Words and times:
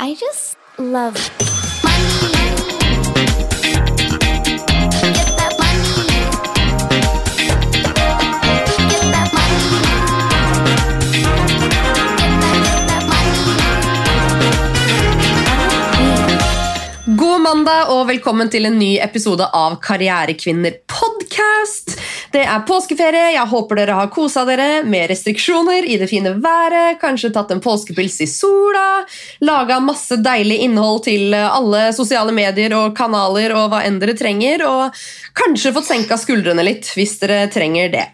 I 0.00 0.14
just 0.14 0.56
love 0.76 1.16
mandag 17.64 17.90
og 17.94 18.08
velkommen 18.10 18.50
til 18.52 18.66
en 18.68 18.74
ny 18.76 18.98
episode 19.00 19.44
av 19.56 19.78
Karrierekvinner 19.80 20.74
podcast. 20.90 21.94
Det 22.34 22.42
er 22.44 22.64
påskeferie, 22.68 23.30
jeg 23.32 23.48
håper 23.48 23.78
dere 23.78 23.94
har 23.96 24.10
kosa 24.12 24.42
dere 24.44 24.82
med 24.84 25.06
restriksjoner 25.08 25.86
i 25.88 25.96
det 25.96 26.10
fine 26.10 26.34
været, 26.44 26.98
kanskje 27.00 27.30
tatt 27.32 27.54
en 27.54 27.62
påskepils 27.64 28.18
i 28.20 28.28
sola, 28.28 29.06
laga 29.40 29.78
masse 29.80 30.18
deilig 30.20 30.58
innhold 30.66 31.06
til 31.06 31.32
alle 31.32 31.86
sosiale 31.96 32.34
medier 32.36 32.74
og 32.76 32.92
kanaler 32.98 33.56
og 33.56 33.70
hva 33.72 33.80
enn 33.86 33.96
dere 34.02 34.18
trenger, 34.18 34.66
og 34.68 35.06
kanskje 35.40 35.72
fått 35.78 35.88
senka 35.88 36.20
skuldrene 36.20 36.66
litt 36.68 36.92
hvis 36.98 37.16
dere 37.22 37.46
trenger 37.54 37.96
det. 37.96 38.04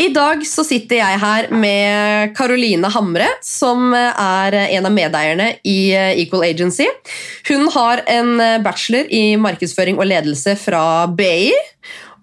I 0.00 0.08
dag 0.14 0.42
så 0.48 0.64
sitter 0.66 1.00
jeg 1.00 1.20
her 1.22 1.48
med 1.54 2.34
Caroline 2.36 2.90
Hamre, 2.92 3.28
som 3.44 3.94
er 3.94 4.56
en 4.64 4.88
av 4.88 4.94
medeierne 4.94 5.50
i 5.64 5.78
Equal 5.94 6.46
Agency. 6.48 6.88
Hun 7.48 7.68
har 7.74 8.04
en 8.10 8.36
bachelor 8.64 9.08
i 9.08 9.36
markedsføring 9.40 10.00
og 10.00 10.10
ledelse 10.10 10.56
fra 10.60 11.06
BI. 11.08 11.52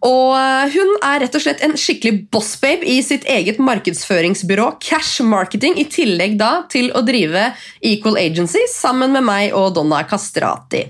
Og 0.02 0.34
hun 0.74 0.94
er 1.06 1.22
rett 1.22 1.36
og 1.38 1.44
slett 1.44 1.62
en 1.62 1.76
skikkelig 1.78 2.26
bossbabe 2.34 2.88
i 2.90 2.98
sitt 3.06 3.28
eget 3.30 3.60
markedsføringsbyrå 3.62 4.68
Cash 4.82 5.22
Marketing, 5.26 5.78
i 5.78 5.86
tillegg 5.86 6.40
da 6.40 6.64
til 6.72 6.90
å 6.98 7.04
drive 7.06 7.52
Equal 7.86 8.18
Agency 8.18 8.64
sammen 8.72 9.14
med 9.14 9.28
meg 9.28 9.58
og 9.58 9.76
Donna 9.78 10.02
Castrati. 10.10 10.88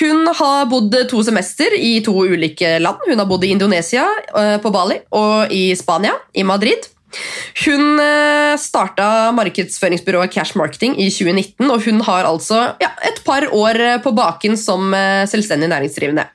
Hun 0.00 0.26
har 0.34 0.66
bodd 0.70 0.96
to 1.10 1.22
semester 1.26 1.76
i 1.78 1.98
to 2.04 2.14
ulike 2.26 2.78
land. 2.82 3.06
Hun 3.06 3.22
har 3.22 3.28
bodd 3.30 3.46
i 3.46 3.52
Indonesia, 3.54 4.08
eh, 4.34 4.56
på 4.58 4.72
Bali, 4.74 4.98
og 5.14 5.52
i 5.54 5.70
Spania, 5.78 6.16
i 6.34 6.42
Madrid. 6.42 6.90
Hun 7.66 7.98
starta 8.58 9.32
markedsføringsbyrået 9.34 10.30
Cash 10.30 10.56
Marketing 10.58 10.94
i 10.94 11.08
2019, 11.10 11.70
og 11.70 11.82
hun 11.86 12.02
har 12.06 12.26
altså 12.28 12.60
ja, 12.82 12.92
et 13.06 13.22
par 13.26 13.46
år 13.50 14.02
på 14.04 14.14
baken 14.14 14.58
som 14.58 14.94
eh, 14.94 15.26
selvstendig 15.30 15.70
næringsdrivende. 15.70 16.28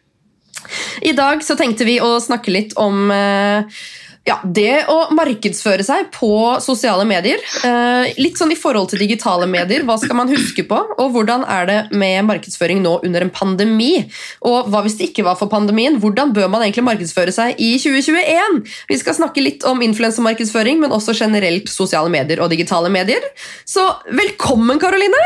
I 1.02 1.14
dag 1.18 1.44
så 1.44 1.58
tenkte 1.60 1.88
vi 1.88 2.00
å 2.04 2.16
snakke 2.22 2.54
litt 2.54 2.76
om 2.80 3.12
eh, 3.14 3.84
ja, 4.26 4.40
det 4.42 4.88
å 4.90 4.96
markedsføre 5.14 5.84
seg 5.86 6.08
på 6.14 6.30
sosiale 6.64 7.04
medier. 7.06 7.42
Eh, 7.68 8.16
litt 8.18 8.40
sånn 8.40 8.56
i 8.56 8.58
forhold 8.58 8.90
til 8.90 9.04
digitale 9.04 9.46
medier. 9.46 9.84
Hva 9.86 10.00
skal 10.02 10.18
man 10.18 10.32
huske 10.32 10.66
på? 10.66 10.80
Og 10.98 11.12
hvordan 11.14 11.44
er 11.46 11.70
det 11.70 11.78
med 11.94 12.26
markedsføring 12.26 12.82
nå 12.82 12.96
under 13.06 13.22
en 13.22 13.30
pandemi? 13.30 13.92
Og 14.42 14.72
hva 14.74 14.82
hvis 14.86 14.98
det 14.98 15.12
ikke 15.12 15.28
var 15.28 15.38
for 15.38 15.52
pandemien? 15.52 16.00
Hvordan 16.02 16.34
bør 16.34 16.50
man 16.50 16.66
egentlig 16.66 16.88
markedsføre 16.88 17.36
seg 17.36 17.62
i 17.62 17.76
2021? 17.78 18.64
Vi 18.90 18.98
skal 18.98 19.18
snakke 19.20 19.46
litt 19.46 19.68
om 19.70 19.84
influensemarkedsføring, 19.86 20.82
men 20.82 20.96
også 20.96 21.14
generelt 21.14 21.70
sosiale 21.70 22.10
medier 22.10 22.42
og 22.42 22.50
digitale 22.50 22.90
medier. 22.90 23.22
Så 23.62 23.86
velkommen, 24.10 24.82
Karoline! 24.82 25.22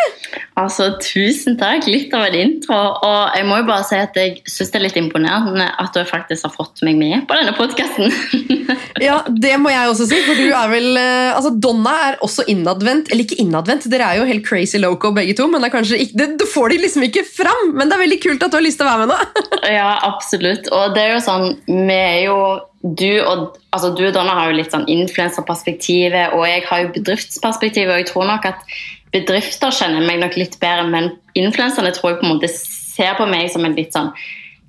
Altså, 0.59 0.89
Tusen 1.00 1.55
takk. 1.55 1.88
Litt 1.88 2.11
av 2.11 2.27
en 2.27 2.36
intro. 2.36 2.75
Og 3.08 3.38
jeg 3.38 3.47
må 3.47 3.61
jo 3.61 3.70
bare 3.72 3.88
si 3.88 3.95
at 3.95 4.20
jeg 4.20 4.42
syns 4.44 4.75
det 4.75 4.81
er 4.81 4.88
litt 4.89 5.00
imponerende 5.00 5.72
at 5.80 5.95
du 5.95 6.03
faktisk 6.03 6.50
har 6.50 6.55
fått 6.58 6.83
meg 6.83 7.00
med 7.00 7.23
på 7.30 7.39
denne 7.39 7.55
podkasten. 7.55 8.11
Ja, 8.98 9.20
det 9.30 9.54
må 9.62 9.70
jeg 9.72 9.92
også 9.92 10.08
si, 10.09 10.18
for 10.26 10.40
du 10.40 10.50
er 10.50 10.72
vel 10.72 10.98
eh, 10.98 11.36
altså 11.36 11.52
Donna 11.54 11.94
er 12.08 12.18
også 12.26 12.45
innadvendt. 12.50 13.12
Eller 13.12 13.28
ikke 13.28 13.40
innadvendt, 13.44 13.88
dere 13.92 14.08
er 14.09 14.20
jo 14.20 14.28
helt 14.30 14.45
crazy 14.48 14.82
loco 14.82 15.12
begge 15.16 15.36
to, 15.38 15.45
men 15.52 15.66
ikke, 15.66 16.08
det, 16.18 16.30
du 16.42 16.45
får 16.50 16.73
de 16.73 16.80
liksom 16.86 17.06
ikke 17.06 17.26
fram. 17.28 17.73
Men 17.76 17.90
det 17.90 17.98
er 17.98 18.04
veldig 18.06 18.20
kult 18.23 18.45
at 18.45 18.54
du 18.54 18.58
har 18.58 18.66
lyst 18.66 18.82
til 18.82 18.88
å 18.88 18.92
være 18.92 19.06
med 19.06 19.14
nå. 19.14 19.45
ja, 19.80 19.92
absolutt. 20.10 20.72
Og 20.73 20.95
det 20.98 21.06
er 21.06 21.16
jo 21.16 21.23
sånn, 21.28 21.54
vi 21.67 22.00
er 22.00 22.20
jo 22.28 22.40
du 22.80 23.20
og, 23.28 23.58
altså 23.76 23.92
du 23.92 24.05
og 24.08 24.14
Donna 24.16 24.38
har 24.38 24.52
jo 24.52 24.60
litt 24.61 24.72
sånn 24.72 24.88
influenserperspektivet, 24.89 26.36
og 26.38 26.45
jeg 26.48 26.64
har 26.70 26.86
jo 26.86 26.94
bedriftsperspektivet. 26.95 27.92
Og 27.94 28.02
jeg 28.02 28.10
tror 28.11 28.30
nok 28.30 28.50
at 28.54 28.80
bedrifter 29.14 29.73
kjenner 29.76 30.06
meg 30.06 30.21
nok 30.23 30.38
litt 30.39 30.60
bedre, 30.61 30.88
men 30.89 31.14
influenserne 31.38 31.92
tror 31.95 32.14
jeg 32.14 32.21
på 32.21 32.27
en 32.27 32.36
måte 32.38 32.52
ser 32.54 33.17
på 33.20 33.27
meg 33.30 33.50
som 33.52 33.66
en 33.67 33.76
litt 33.77 33.95
sånn 33.95 34.14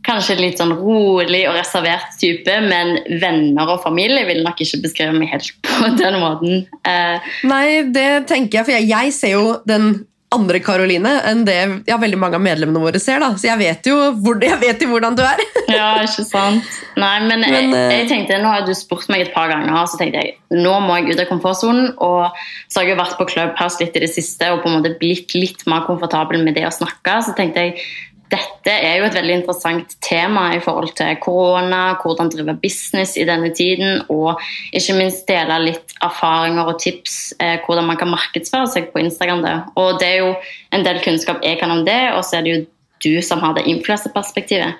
kanskje 0.07 0.39
litt 0.41 0.61
sånn 0.61 0.73
rolig 0.79 1.43
og 1.49 1.57
reservert 1.59 2.15
type, 2.21 2.55
men 2.67 3.01
venner 3.21 3.75
og 3.75 3.83
familie 3.85 4.27
vil 4.29 4.43
nok 4.47 4.61
ikke 4.65 4.83
beskrive 4.87 5.17
meg 5.17 5.33
helt 5.35 5.53
på 5.67 5.91
den 6.01 6.21
måten. 6.23 6.63
Eh, 6.89 7.33
Nei, 7.49 7.67
det 7.93 8.27
tenker 8.31 8.61
jeg, 8.61 8.69
for 8.69 8.77
jeg, 8.79 8.89
jeg 8.91 9.17
ser 9.17 9.37
jo 9.37 9.59
den 9.69 9.93
andre 10.31 10.61
Karoline 10.63 11.11
enn 11.27 11.43
det 11.47 11.57
ja, 11.89 11.97
veldig 11.99 12.19
mange 12.21 12.39
av 12.39 12.45
medlemmene 12.45 12.83
våre 12.83 13.01
ser. 13.03 13.19
da, 13.23 13.33
Så 13.35 13.49
jeg 13.49 13.59
vet 13.59 13.89
jo, 13.91 13.97
hvor, 14.23 14.39
jeg 14.51 14.59
vet 14.63 14.83
jo 14.83 14.91
hvordan 14.93 15.17
du 15.19 15.25
er. 15.27 15.43
ja, 15.79 15.89
ikke 16.07 16.25
sant. 16.29 16.77
Nei, 17.01 17.17
men, 17.27 17.43
men 17.43 17.57
jeg, 17.57 17.71
jeg, 17.75 18.11
tenkte, 18.11 18.39
Nå 18.43 18.53
har 18.53 18.67
du 18.67 18.73
spurt 18.79 19.11
meg 19.11 19.27
et 19.27 19.33
par 19.35 19.51
ganger, 19.51 19.75
så 19.91 19.99
tenkte 20.01 20.23
jeg 20.23 20.37
nå 20.51 20.73
må 20.83 20.97
jeg 20.99 21.15
ut 21.15 21.23
av 21.23 21.29
komfortsonen. 21.31 21.93
Og 22.03 22.39
så 22.71 22.81
har 22.81 22.93
jeg 22.93 23.01
vært 23.01 23.19
på 23.19 23.27
Clubhouse 23.31 23.83
litt 23.83 23.99
i 23.99 24.05
det 24.05 24.13
siste 24.13 24.53
og 24.55 24.63
på 24.63 24.71
en 24.71 24.79
måte 24.79 24.95
blitt 25.03 25.35
litt 25.37 25.67
mer 25.71 25.85
komfortabel 25.89 26.43
med 26.47 26.59
det 26.59 26.67
å 26.69 26.75
snakke. 26.75 27.19
Så 27.27 27.35
tenkte 27.39 27.67
jeg 27.67 27.83
dette 28.31 28.73
er 28.73 29.01
jo 29.01 29.07
et 29.09 29.17
veldig 29.17 29.37
interessant 29.41 29.95
tema 30.05 30.51
i 30.55 30.61
forhold 30.63 30.93
til 30.99 31.17
korona, 31.23 31.97
hvordan 32.01 32.31
drive 32.33 32.55
business 32.63 33.17
i 33.19 33.27
denne 33.29 33.51
tiden, 33.57 34.05
og 34.13 34.41
ikke 34.77 34.97
minst 34.99 35.27
dele 35.31 35.57
litt 35.65 35.97
erfaringer 36.05 36.71
og 36.71 36.79
tips 36.83 37.17
eh, 37.41 37.59
hvordan 37.65 37.89
man 37.91 37.99
kan 38.01 38.13
markedsføre 38.13 38.69
seg 38.71 38.91
på 38.93 39.03
Instagram. 39.03 39.43
Det. 39.47 39.57
Og 39.81 39.99
det 40.03 40.13
er 40.13 40.21
jo 40.23 40.35
en 40.77 40.87
del 40.87 41.01
kunnskap 41.05 41.43
jeg 41.47 41.59
kan 41.63 41.75
om 41.75 41.83
det, 41.89 42.01
og 42.15 42.23
så 42.27 42.39
er 42.39 42.47
det 42.47 42.55
jo 42.55 42.63
du 43.01 43.25
som 43.25 43.43
har 43.43 43.57
det 43.57 43.67
influenseperspektivet. 43.71 44.79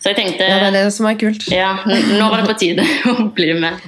Så 0.00 0.12
jeg 0.12 0.18
tenkte 0.18 0.46
Ja, 0.46 0.58
det 0.62 0.68
er 0.70 0.76
det 0.76 0.92
som 0.94 1.06
er 1.08 1.16
kult. 1.18 1.46
Ja, 1.50 1.72
Nå 1.86 2.28
var 2.30 2.42
det 2.42 2.46
på 2.50 2.56
tide 2.60 2.84
å 3.12 3.28
bli 3.36 3.52
med. 3.58 3.80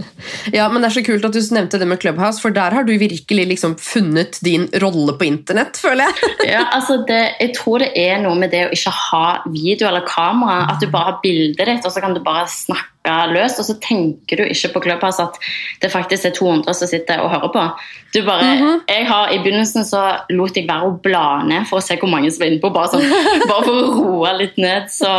Ja, 0.54 0.68
men 0.70 0.82
det 0.82 0.88
er 0.88 0.94
så 0.96 1.02
kult 1.06 1.24
at 1.26 1.34
du 1.34 1.40
nevnte 1.54 1.78
det 1.80 1.86
med 1.90 2.00
Clubhouse, 2.02 2.40
for 2.42 2.54
der 2.54 2.74
har 2.74 2.86
du 2.86 2.92
virkelig 2.98 3.46
liksom 3.52 3.76
funnet 3.82 4.38
din 4.46 4.66
rolle 4.82 5.14
på 5.18 5.26
internett, 5.28 5.78
føler 5.80 6.08
jeg. 6.08 6.32
Ja, 6.54 6.64
altså 6.76 7.00
det, 7.08 7.20
Jeg 7.40 7.54
tror 7.58 7.82
det 7.82 7.90
er 7.98 8.20
noe 8.22 8.36
med 8.38 8.52
det 8.54 8.66
å 8.68 8.74
ikke 8.74 8.92
ha 9.10 9.24
video 9.50 9.88
eller 9.90 10.06
kamera. 10.06 10.66
At 10.72 10.82
du 10.82 10.88
bare 10.92 11.12
har 11.12 11.20
bildet 11.22 11.66
ditt, 11.66 11.86
og 11.86 11.92
så 11.94 12.02
kan 12.04 12.14
du 12.16 12.22
bare 12.24 12.46
snakke 12.50 12.95
løst, 13.32 13.60
og 13.60 13.66
så 13.68 13.76
tenker 13.82 14.40
du 14.40 14.44
ikke 14.44 14.72
på 14.74 14.82
Clubhouse 14.86 15.22
at 15.22 15.38
det 15.82 15.92
faktisk 15.92 16.28
er 16.28 16.34
200 16.36 16.74
som 16.74 16.90
sitter 16.90 17.22
og 17.22 17.30
hører 17.32 17.52
på. 17.54 17.64
Du 18.14 18.22
bare, 18.24 18.42
mm 18.42 18.62
-hmm. 18.62 18.80
jeg 18.88 19.06
har 19.06 19.32
I 19.32 19.38
begynnelsen 19.38 19.84
så 19.84 20.02
lot 20.30 20.56
jeg 20.56 20.68
være 20.68 20.88
å 20.88 20.98
bla 21.02 21.42
ned 21.42 21.66
for 21.68 21.76
å 21.78 21.80
se 21.80 21.96
hvor 21.96 22.08
mange 22.08 22.30
som 22.30 22.40
var 22.40 22.46
inne 22.46 22.60
på, 22.60 22.70
bare, 22.70 22.88
sånn, 22.88 23.10
bare 23.50 23.64
for 23.64 23.72
å 23.72 23.94
roe 24.00 24.38
litt 24.38 24.56
ned. 24.56 24.90
Så, 24.90 25.10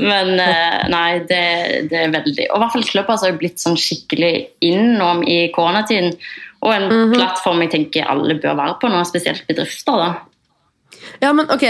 men 0.00 0.40
eh, 0.40 0.88
nei, 0.88 1.18
det, 1.18 1.44
det, 1.90 1.98
er 1.98 2.10
veldig 2.10 2.46
Og 2.50 2.56
i 2.56 2.60
hvert 2.60 2.72
fall 2.72 2.84
Clubhouse 2.84 3.24
har 3.24 3.32
jo 3.32 3.38
blitt 3.38 3.60
sånn 3.60 3.76
skikkelig 3.76 4.46
innom 4.60 5.22
i 5.22 5.50
koronatiden. 5.54 6.16
Og 6.60 6.74
en 6.74 6.82
mm 6.82 6.90
-hmm. 6.90 7.14
plattform 7.14 7.62
jeg 7.62 7.70
tenker 7.70 8.04
alle 8.04 8.34
bør 8.34 8.54
være 8.54 8.74
på 8.80 8.88
nå, 8.88 9.04
spesielt 9.04 9.46
bedrifter. 9.46 9.92
da. 9.92 10.14
Ja, 11.22 11.32
men 11.36 11.48
ok, 11.52 11.64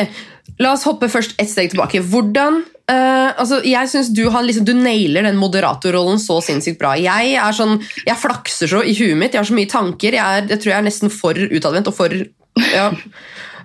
La 0.63 0.73
oss 0.73 0.87
hoppe 0.89 1.09
først 1.13 1.35
ett 1.43 1.51
steg 1.51 1.75
tilbake. 1.75 2.01
Hvordan 2.07 2.65
Uh, 2.87 3.33
altså, 3.35 3.57
jeg 3.67 3.91
synes 3.91 4.13
du, 4.15 4.29
har, 4.31 4.45
liksom, 4.47 4.63
du 4.63 4.71
nailer 4.79 5.25
den 5.27 5.41
moderatorrollen 5.41 6.21
så 6.23 6.37
sinnssykt 6.39 6.79
bra. 6.79 6.93
Jeg 6.95 7.33
er 7.35 7.57
sånn, 7.59 7.81
jeg 8.07 8.15
flakser 8.23 8.71
så 8.71 8.83
i 8.87 8.93
huet 8.95 9.19
mitt, 9.19 9.35
jeg 9.35 9.43
har 9.43 9.49
så 9.49 9.57
mye 9.59 9.71
tanker. 9.73 10.15
Jeg, 10.15 10.23
er, 10.23 10.47
jeg 10.53 10.63
tror 10.63 10.71
jeg 10.71 10.79
er 10.79 10.87
nesten 10.87 11.11
for 11.11 11.35
utadvendt 11.35 11.91
og 11.91 11.97
for, 11.97 12.15
ja, 12.63 12.85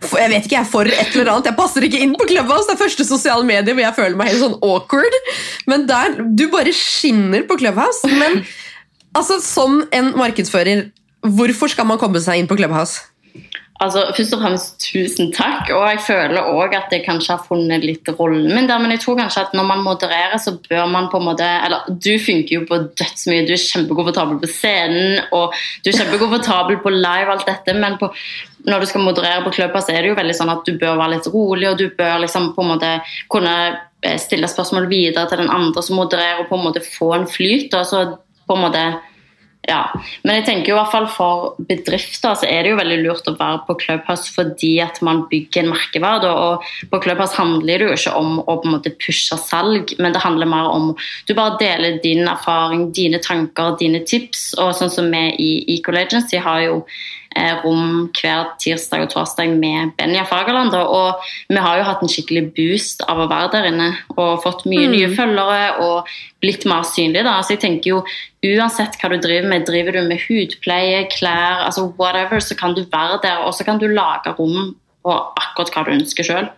Jeg 0.02 0.32
vet 0.32 0.48
ikke, 0.48 0.56
jeg 0.56 0.64
er 0.64 0.72
for 0.72 0.90
et 0.90 1.14
eller 1.14 1.30
annet. 1.36 1.52
Jeg 1.52 1.60
passer 1.60 1.86
ikke 1.86 2.02
inn 2.02 2.18
på 2.18 2.26
Clubhouse. 2.32 2.66
Det 2.66 2.74
er 2.74 2.82
første 2.82 3.06
sosiale 3.06 3.46
medier 3.46 3.78
hvor 3.78 3.86
jeg 3.86 3.98
føler 4.00 4.18
meg 4.18 4.32
helt 4.32 4.42
sånn 4.42 4.58
awkward. 4.66 5.20
Men 5.70 5.86
der, 5.86 6.18
du 6.26 6.48
bare 6.50 6.74
skinner 6.74 7.46
på 7.46 7.60
Clubhouse. 7.62 8.10
Men 8.10 8.42
altså, 9.14 9.38
som 9.46 9.84
en 9.94 10.16
markedsfører, 10.18 10.88
hvorfor 11.38 11.70
skal 11.70 11.86
man 11.94 12.02
komme 12.02 12.26
seg 12.26 12.42
inn 12.42 12.50
på 12.50 12.58
Clubhouse? 12.58 13.11
Altså, 13.82 14.04
Først 14.14 14.36
og 14.36 14.42
fremst 14.44 14.84
tusen 14.84 15.32
takk. 15.34 15.72
Og 15.74 15.84
jeg 15.90 16.02
føler 16.06 16.50
òg 16.54 16.76
at 16.78 16.94
jeg 16.94 17.02
kanskje 17.06 17.34
har 17.34 17.46
funnet 17.48 17.86
litt 17.86 18.08
rollen 18.20 18.54
min 18.54 18.70
der. 18.70 18.82
Men 18.82 18.94
jeg 18.94 19.02
tror 19.04 19.18
kanskje 19.18 19.46
at 19.48 19.56
når 19.58 19.68
man 19.72 19.84
modererer, 19.86 20.38
så 20.42 20.54
bør 20.70 20.86
man 20.92 21.10
på 21.12 21.18
en 21.18 21.28
måte 21.32 21.48
Eller 21.66 21.90
du 21.90 22.12
funker 22.22 22.60
jo 22.60 22.64
på 22.70 22.82
dødsmye. 23.02 23.46
Du 23.48 23.56
er 23.56 23.64
kjempekomfortabel 23.66 24.40
på 24.44 24.52
scenen, 24.52 25.22
og 25.34 25.58
du 25.84 25.92
er 25.92 25.98
kjempekomfortabel 25.98 26.82
på 26.84 26.94
live, 26.94 27.34
alt 27.34 27.48
dette. 27.50 27.78
Men 27.78 27.98
på, 28.02 28.12
når 28.70 28.80
du 28.80 28.92
skal 28.92 29.06
moderere 29.08 29.44
på 29.44 29.54
så 29.56 29.92
er 29.92 30.02
det 30.02 30.12
jo 30.12 30.20
veldig 30.20 30.38
sånn 30.38 30.54
at 30.54 30.66
du 30.66 30.78
bør 30.78 31.00
være 31.00 31.16
litt 31.16 31.32
rolig, 31.34 31.70
og 31.70 31.80
du 31.80 31.88
bør 31.98 32.20
liksom 32.22 32.52
på 32.54 32.62
en 32.62 32.74
måte 32.76 32.92
kunne 33.34 33.56
eh, 34.04 34.18
stille 34.22 34.48
spørsmål 34.48 34.90
videre 34.92 35.26
til 35.30 35.42
den 35.42 35.50
andre 35.50 35.82
som 35.82 35.98
modererer, 35.98 36.44
og 36.44 36.52
på 36.52 36.60
en 36.60 36.68
måte 36.70 36.86
få 36.86 37.16
en 37.18 37.30
flyt. 37.30 37.74
og 37.74 37.86
så 37.86 38.06
på 38.46 38.58
en 38.58 38.66
måte 38.68 38.84
ja, 39.70 39.82
Men 40.26 40.40
jeg 40.40 40.46
tenker 40.48 40.72
jo 40.72 40.76
i 40.76 40.80
hvert 40.80 40.90
fall 40.90 41.08
for 41.14 41.66
bedrifter 41.70 42.34
så 42.40 42.48
er 42.50 42.64
det 42.64 42.72
jo 42.72 42.80
veldig 42.80 42.98
lurt 43.04 43.28
å 43.30 43.36
være 43.38 43.60
på 43.68 43.76
Clubhouse 43.84 44.34
fordi 44.34 44.72
at 44.82 44.98
man 45.06 45.22
bygger 45.30 45.62
en 45.62 45.70
merkeverd. 45.76 46.26
Og 46.26 46.66
på 46.90 47.02
Clubhouse 47.04 47.38
handler 47.38 47.78
det 47.78 47.90
jo 47.90 47.98
ikke 48.00 48.16
om 48.18 48.40
å 48.42 48.58
på 48.58 48.66
en 48.66 48.76
måte 48.80 48.94
pushe 48.98 49.38
salg, 49.38 49.94
men 50.02 50.16
det 50.16 50.24
handler 50.26 50.50
mer 50.50 50.72
om 50.74 50.92
du 51.30 51.36
bare 51.38 51.60
deler 51.62 52.02
din 52.02 52.26
erfaring, 52.26 52.90
dine 52.98 53.22
tanker, 53.22 53.76
dine 53.78 54.02
tips. 54.02 54.50
Og 54.58 54.74
sånn 54.80 54.94
som 54.94 55.14
vi 55.14 55.28
i 55.38 55.82
Agency 56.02 56.42
har 56.42 56.66
jo 56.66 56.82
rom 57.64 58.10
hver 58.18 58.50
tirsdag 58.60 59.06
og 59.06 59.10
torsdag 59.14 59.54
med 59.58 59.94
Benja 59.98 60.24
Fagerland. 60.28 60.74
Og 60.76 61.22
vi 61.50 61.56
har 61.58 61.78
jo 61.78 61.84
hatt 61.88 62.04
en 62.04 62.12
skikkelig 62.12 62.54
boost 62.58 63.02
av 63.08 63.18
å 63.24 63.30
være 63.32 63.52
der 63.52 63.70
inne 63.72 63.90
og 64.18 64.44
fått 64.44 64.66
mye 64.66 64.88
Mm. 64.88 64.92
nye 64.92 65.10
følgere 65.16 65.80
og 65.80 66.08
blitt 66.42 66.66
mer 66.66 66.84
synlig. 66.84 67.24
da, 67.24 67.42
så 67.42 67.56
jeg 67.56 67.62
tenker 67.62 67.90
jo 67.90 68.04
Uansett 68.44 68.98
hva 68.98 69.10
du 69.10 69.20
driver 69.22 69.48
med, 69.48 69.66
driver 69.68 69.92
du 69.92 70.08
med 70.08 70.18
hudpleie, 70.28 71.08
klær, 71.14 71.62
altså 71.68 71.94
whatever, 72.00 72.40
så 72.40 72.58
kan 72.58 72.74
du 72.74 72.82
være 72.92 73.20
der, 73.22 73.38
og 73.46 73.54
så 73.54 73.64
kan 73.64 73.78
du 73.78 73.86
lage 73.88 74.34
rom 74.40 74.76
på 75.06 75.12
akkurat 75.38 75.70
hva 75.70 75.84
du 75.86 75.92
ønsker 75.92 76.24
sjøl. 76.26 76.50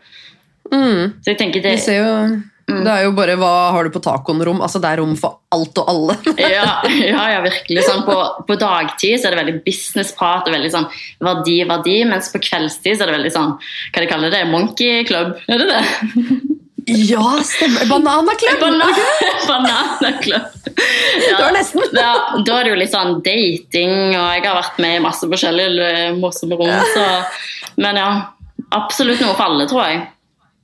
Mm. 0.71 1.19
Så 1.21 1.33
jeg 1.33 1.37
tenker 1.37 1.61
Vi 1.61 1.69
det 1.69 1.79
ser 1.83 1.99
jo 1.99 2.41
Mm. 2.71 2.79
Det 2.85 2.91
er 2.93 3.01
jo 3.03 3.11
bare 3.17 3.35
hva 3.39 3.51
har 3.75 3.83
du 3.83 3.91
på 3.91 4.01
tacoen-rom? 4.03 4.61
Altså, 4.63 4.79
det 4.79 4.87
er 4.93 5.01
rom 5.01 5.17
for 5.19 5.41
alt 5.51 5.81
og 5.81 5.89
alle. 5.91 6.15
ja, 6.39 6.79
ja, 6.87 7.25
ja, 7.35 7.41
virkelig. 7.43 7.83
Sånn, 7.89 8.05
på, 8.07 8.15
på 8.47 8.57
dagtid 8.61 9.19
så 9.19 9.27
er 9.27 9.35
det 9.35 9.41
veldig 9.41 9.57
businessprat 9.65 10.47
og 10.47 10.55
veldig 10.55 10.71
sånn 10.71 10.87
verdi, 11.27 11.59
verdi, 11.67 11.97
mens 12.07 12.31
på 12.31 12.41
kveldstid 12.43 12.95
så 12.95 13.05
er 13.05 13.11
det 13.11 13.17
veldig 13.19 13.33
sånn 13.35 13.53
Hva 13.59 14.03
de 14.03 14.09
kaller 14.09 14.33
det? 14.33 14.45
Monkey 14.51 15.03
club? 15.09 15.35
Er 15.51 15.63
det 15.63 15.71
det? 15.73 15.83
Ja, 16.85 17.39
stemmer! 17.47 17.85
Bananaklubb! 17.87 18.59
Banan 18.59 18.93
Bananaklubb. 19.47 20.41
Ja, 21.29 21.37
Det 21.37 21.43
var 21.43 21.53
nesten. 21.55 21.81
ja, 21.95 22.09
da 22.43 22.57
er 22.57 22.65
det 22.65 22.73
jo 22.73 22.79
litt 22.81 22.91
sånn 22.91 23.13
dating, 23.23 23.93
og 24.17 24.25
jeg 24.35 24.43
har 24.43 24.57
vært 24.57 24.81
med 24.83 24.97
i 24.97 25.03
masse 25.03 25.29
forskjellige 25.31 25.87
eh, 25.87 26.17
morsomme 26.17 26.57
rom. 26.59 26.73
Så, 26.91 27.05
men 27.79 27.99
ja, 28.01 28.09
absolutt 28.75 29.23
noe 29.23 29.31
for 29.37 29.45
alle, 29.47 29.67
tror 29.71 29.85
jeg. 29.87 30.01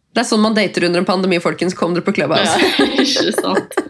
Det 0.10 0.24
er 0.24 0.26
sånn 0.26 0.42
man 0.42 0.56
dater 0.58 0.88
under 0.88 1.04
en 1.04 1.08
pandemi, 1.08 1.38
folkens. 1.44 1.76
Kom 1.78 1.94
dere 1.94 2.06
på 2.06 2.16
Clubhouse. 2.18 2.56
Ja, 2.58 2.88
ikke 3.04 3.34
sant? 3.38 3.80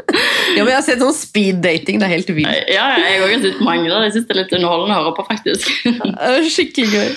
Ja, 0.49 0.63
men 0.63 0.71
jeg 0.73 0.79
har 0.79 0.83
sett 0.83 0.99
sånn 1.03 1.13
speed-dating. 1.13 1.99
Det 2.01 2.07
er 2.07 2.11
helt 2.11 2.31
vilt. 2.33 2.71
Ja, 2.73 2.87
jeg 2.97 3.19
har 3.21 3.43
sett 3.43 3.59
mange 3.63 3.85
der. 3.85 4.07
Jeg 4.07 4.15
syns 4.15 4.25
det 4.27 4.33
er 4.33 4.39
litt 4.41 4.55
underholdende 4.57 4.95
å 4.95 5.03
høre 5.03 5.13
på, 5.15 5.25
faktisk. 5.27 5.69
Skikkelig 6.55 6.89
gøy. 6.89 7.11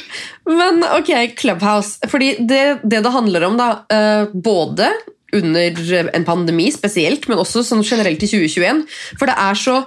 Men 0.52 0.84
ok, 0.84 1.10
Clubhouse. 1.40 1.96
Fordi 2.12 2.34
det 2.38 2.60
det, 2.84 3.00
det 3.02 3.14
handler 3.14 3.48
om, 3.48 3.56
da, 3.58 3.70
eh, 3.90 4.28
både 4.32 4.90
under 5.32 6.10
en 6.12 6.28
pandemi 6.28 6.68
spesielt, 6.74 7.24
men 7.28 7.40
også 7.40 7.64
sånn 7.64 7.80
generelt 7.80 8.20
i 8.20 8.28
2021 8.28 8.82
For 9.16 9.30
det 9.30 9.36
er 9.40 9.56
så 9.58 9.78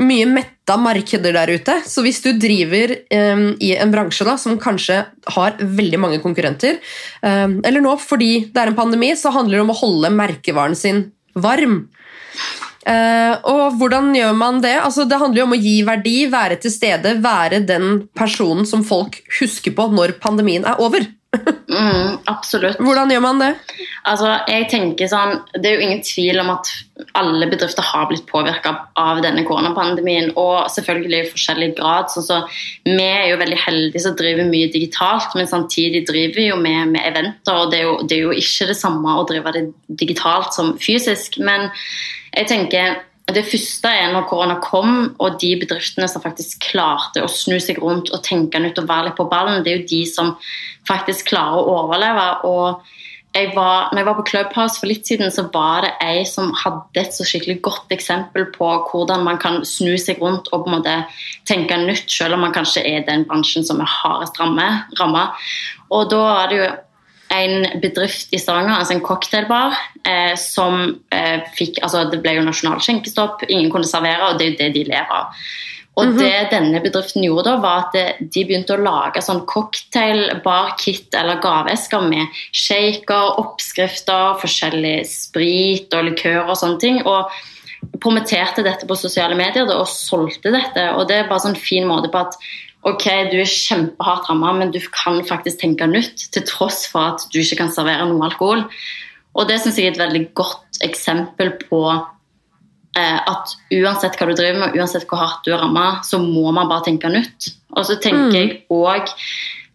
mye 0.00 0.26
metta 0.28 0.76
markeder 0.80 1.34
der 1.36 1.52
ute. 1.58 1.76
Så 1.86 2.04
hvis 2.04 2.20
du 2.24 2.32
driver 2.40 2.94
eh, 2.96 3.44
i 3.60 3.74
en 3.76 3.92
bransje 3.92 4.26
da, 4.28 4.36
som 4.40 4.58
kanskje 4.60 5.02
har 5.36 5.60
veldig 5.60 6.00
mange 6.00 6.20
konkurrenter, 6.24 6.80
eh, 7.22 7.46
eller 7.48 7.84
nå 7.84 7.96
fordi 8.00 8.46
det 8.50 8.62
er 8.62 8.72
en 8.72 8.78
pandemi, 8.78 9.12
så 9.18 9.32
handler 9.34 9.58
det 9.58 9.66
om 9.66 9.74
å 9.74 9.80
holde 9.82 10.12
merkevaren 10.14 10.78
sin 10.78 11.08
varm. 11.34 11.82
Eh, 12.88 13.34
og 13.44 13.76
hvordan 13.78 14.14
gjør 14.16 14.36
man 14.36 14.60
det? 14.64 14.76
Altså, 14.80 15.04
det 15.08 15.20
handler 15.20 15.42
jo 15.42 15.48
om 15.50 15.56
å 15.56 15.60
gi 15.60 15.76
verdi, 15.86 16.16
være 16.32 16.56
til 16.62 16.72
stede, 16.72 17.18
være 17.22 17.60
den 17.68 18.06
personen 18.16 18.68
som 18.68 18.84
folk 18.86 19.20
husker 19.40 19.76
på 19.76 19.90
når 19.92 20.16
pandemien 20.22 20.64
er 20.68 20.80
over. 20.80 21.04
Mm, 21.70 22.16
absolutt. 22.26 22.80
Hvordan 22.82 23.12
gjør 23.12 23.20
man 23.22 23.38
det? 23.38 23.50
Altså, 24.10 24.32
jeg 24.50 24.66
tenker 24.72 25.06
sånn, 25.06 25.36
Det 25.54 25.68
er 25.68 25.76
jo 25.76 25.84
ingen 25.86 26.00
tvil 26.02 26.40
om 26.42 26.50
at 26.56 26.70
alle 27.16 27.46
bedrifter 27.48 27.86
har 27.86 28.08
blitt 28.10 28.26
påvirka 28.26 28.72
av 28.98 29.20
denne 29.22 29.44
koronapandemien, 29.46 30.32
og 30.34 30.66
selvfølgelig 30.74 31.20
i 31.20 31.28
forskjellig 31.30 31.68
grad. 31.78 32.10
sånn 32.10 32.26
så 32.26 32.40
Vi 32.84 33.06
er 33.06 33.30
jo 33.30 33.38
veldig 33.38 33.60
heldige 33.62 34.02
som 34.02 34.16
driver 34.18 34.50
mye 34.50 34.72
digitalt, 34.72 35.36
men 35.36 35.46
samtidig 35.46 36.06
driver 36.08 36.34
vi 36.34 36.48
jo 36.48 36.56
med, 36.56 36.88
med 36.88 37.06
eventer. 37.06 37.54
og 37.54 37.70
det 37.70 37.78
er, 37.78 37.86
jo, 37.86 37.98
det 38.02 38.18
er 38.18 38.22
jo 38.26 38.34
ikke 38.34 38.66
det 38.72 38.76
samme 38.76 39.14
å 39.14 39.26
drive 39.28 39.52
det 39.52 39.64
digitalt 39.88 40.52
som 40.54 40.76
fysisk. 40.78 41.38
Men 41.38 41.70
jeg 42.34 42.50
tenker 42.50 42.98
det 43.30 43.44
første 43.46 43.90
er 43.94 44.12
når 44.14 44.28
korona 44.30 44.56
kom, 44.64 45.14
og 45.22 45.36
de 45.42 45.52
bedriftene 45.60 46.08
som 46.10 46.22
faktisk 46.24 46.64
klarte 46.70 47.22
å 47.22 47.30
snu 47.30 47.60
seg 47.62 47.78
rundt 47.82 48.10
og 48.14 48.24
tenke 48.26 48.58
nytt 48.58 48.80
og 48.82 48.88
være 48.90 49.10
litt 49.10 49.18
på 49.20 49.28
ballen, 49.30 49.62
det 49.62 49.72
er 49.72 49.78
jo 49.82 49.90
de 49.92 50.00
som 50.08 50.32
faktisk 50.88 51.30
klarer 51.30 51.60
å 51.60 51.76
overleve. 51.84 52.26
og 52.48 52.82
jeg 53.30 53.52
var, 53.54 53.92
når 53.92 54.00
jeg 54.00 54.06
var 54.08 54.16
på 54.18 54.24
Clubhouse 54.26 54.80
for 54.80 54.90
litt 54.90 55.06
siden, 55.06 55.30
så 55.30 55.44
var 55.54 55.84
det 55.84 55.92
ei 56.02 56.24
som 56.26 56.50
hadde 56.64 56.98
et 56.98 57.14
så 57.14 57.22
skikkelig 57.22 57.60
godt 57.62 57.92
eksempel 57.94 58.48
på 58.56 58.70
hvordan 58.90 59.22
man 59.22 59.38
kan 59.38 59.60
snu 59.62 59.94
seg 60.02 60.18
rundt 60.18 60.50
og 60.50 60.64
på 60.64 60.70
en 60.70 60.76
måte 60.80 60.96
tenke 61.46 61.78
nytt, 61.78 62.10
selv 62.10 62.34
om 62.34 62.42
man 62.42 62.54
kanskje 62.56 62.82
er 62.82 63.06
den 63.06 63.22
bransjen 63.30 63.66
som 63.66 63.78
er 63.82 63.92
hardest 64.00 64.40
ramma. 64.42 65.28
Og 65.94 66.10
da 66.10 66.24
er 66.40 66.50
det 66.50 66.58
jo 66.58 66.70
en 67.30 67.80
bedrift 67.80 68.32
i 68.34 68.38
Stavanger, 68.42 68.74
altså 68.80 68.96
en 68.96 69.04
cocktailbar, 69.06 69.76
eh, 70.04 70.34
som 70.40 70.82
eh, 71.14 71.42
fikk 71.56 71.78
altså 71.82 72.04
Det 72.10 72.20
ble 72.24 72.36
jo 72.38 72.46
nasjonal 72.46 72.80
skjenkestopp, 72.82 73.44
ingen 73.48 73.70
kunne 73.70 73.88
servere, 73.88 74.30
og 74.32 74.38
det 74.38 74.46
er 74.46 74.50
jo 74.50 74.58
det 74.58 74.70
de 74.74 74.86
lever 74.90 75.18
av. 75.20 75.44
Og 76.00 76.14
det 76.16 76.48
denne 76.52 76.80
bedriften 76.80 77.24
gjorde 77.26 77.50
da, 77.50 77.56
var 77.60 77.78
at 77.84 77.92
det- 77.92 78.30
de 78.32 78.44
begynte 78.46 78.76
å 78.76 78.82
lage 78.82 79.20
sånn 79.20 79.44
cocktailbar-kit 79.46 81.14
eller 81.14 81.42
gaveesker 81.42 82.08
med 82.08 82.26
shaker, 82.52 83.38
oppskrifter, 83.42 84.38
forskjellig 84.40 85.06
sprit 85.06 85.92
og 85.92 86.04
likør 86.04 86.48
og 86.48 86.56
sånne 86.56 86.80
ting. 86.80 87.06
og 87.06 87.30
promoterte 88.00 88.62
dette 88.62 88.86
på 88.86 88.96
sosiale 88.96 89.34
medier 89.34 89.66
da, 89.66 89.78
og 89.80 89.88
solgte 89.88 90.52
dette. 90.52 90.90
og 90.94 91.08
Det 91.08 91.16
er 91.16 91.28
bare 91.28 91.40
sånn 91.40 91.56
fin 91.56 91.86
måte 91.88 92.10
på 92.12 92.20
at 92.20 92.36
ok, 92.86 93.06
du 93.32 93.36
er 93.40 93.50
kjempehardt 93.50 94.30
ramma, 94.30 94.54
men 94.56 94.72
du 94.72 94.80
kan 94.94 95.20
faktisk 95.26 95.60
tenke 95.62 95.88
nytt, 95.90 96.28
til 96.32 96.46
tross 96.48 96.86
for 96.90 97.14
at 97.14 97.26
du 97.32 97.40
ikke 97.42 97.60
kan 97.62 97.72
servere 97.72 98.08
noe 98.08 98.28
alkohol. 98.30 98.64
Og 99.36 99.46
Det 99.48 99.60
syns 99.60 99.78
jeg 99.78 99.90
er 99.90 99.94
et 99.94 100.02
veldig 100.02 100.24
godt 100.34 100.80
eksempel 100.82 101.52
på 101.68 101.82
eh, 101.92 103.20
at 103.20 103.54
uansett 103.76 104.16
hva 104.18 104.30
du 104.30 104.34
driver 104.34 104.64
med, 104.64 104.78
uansett 104.80 105.06
hvor 105.10 105.22
hardt 105.22 105.44
du 105.46 105.52
er 105.52 105.62
ramma, 105.62 106.00
så 106.06 106.18
må 106.22 106.50
man 106.56 106.70
bare 106.70 106.88
tenke 106.88 107.12
nytt. 107.12 107.52
Og 107.76 107.86
så 107.86 108.00
tenker 108.02 108.34
jeg 108.34 108.62
òg 108.72 109.12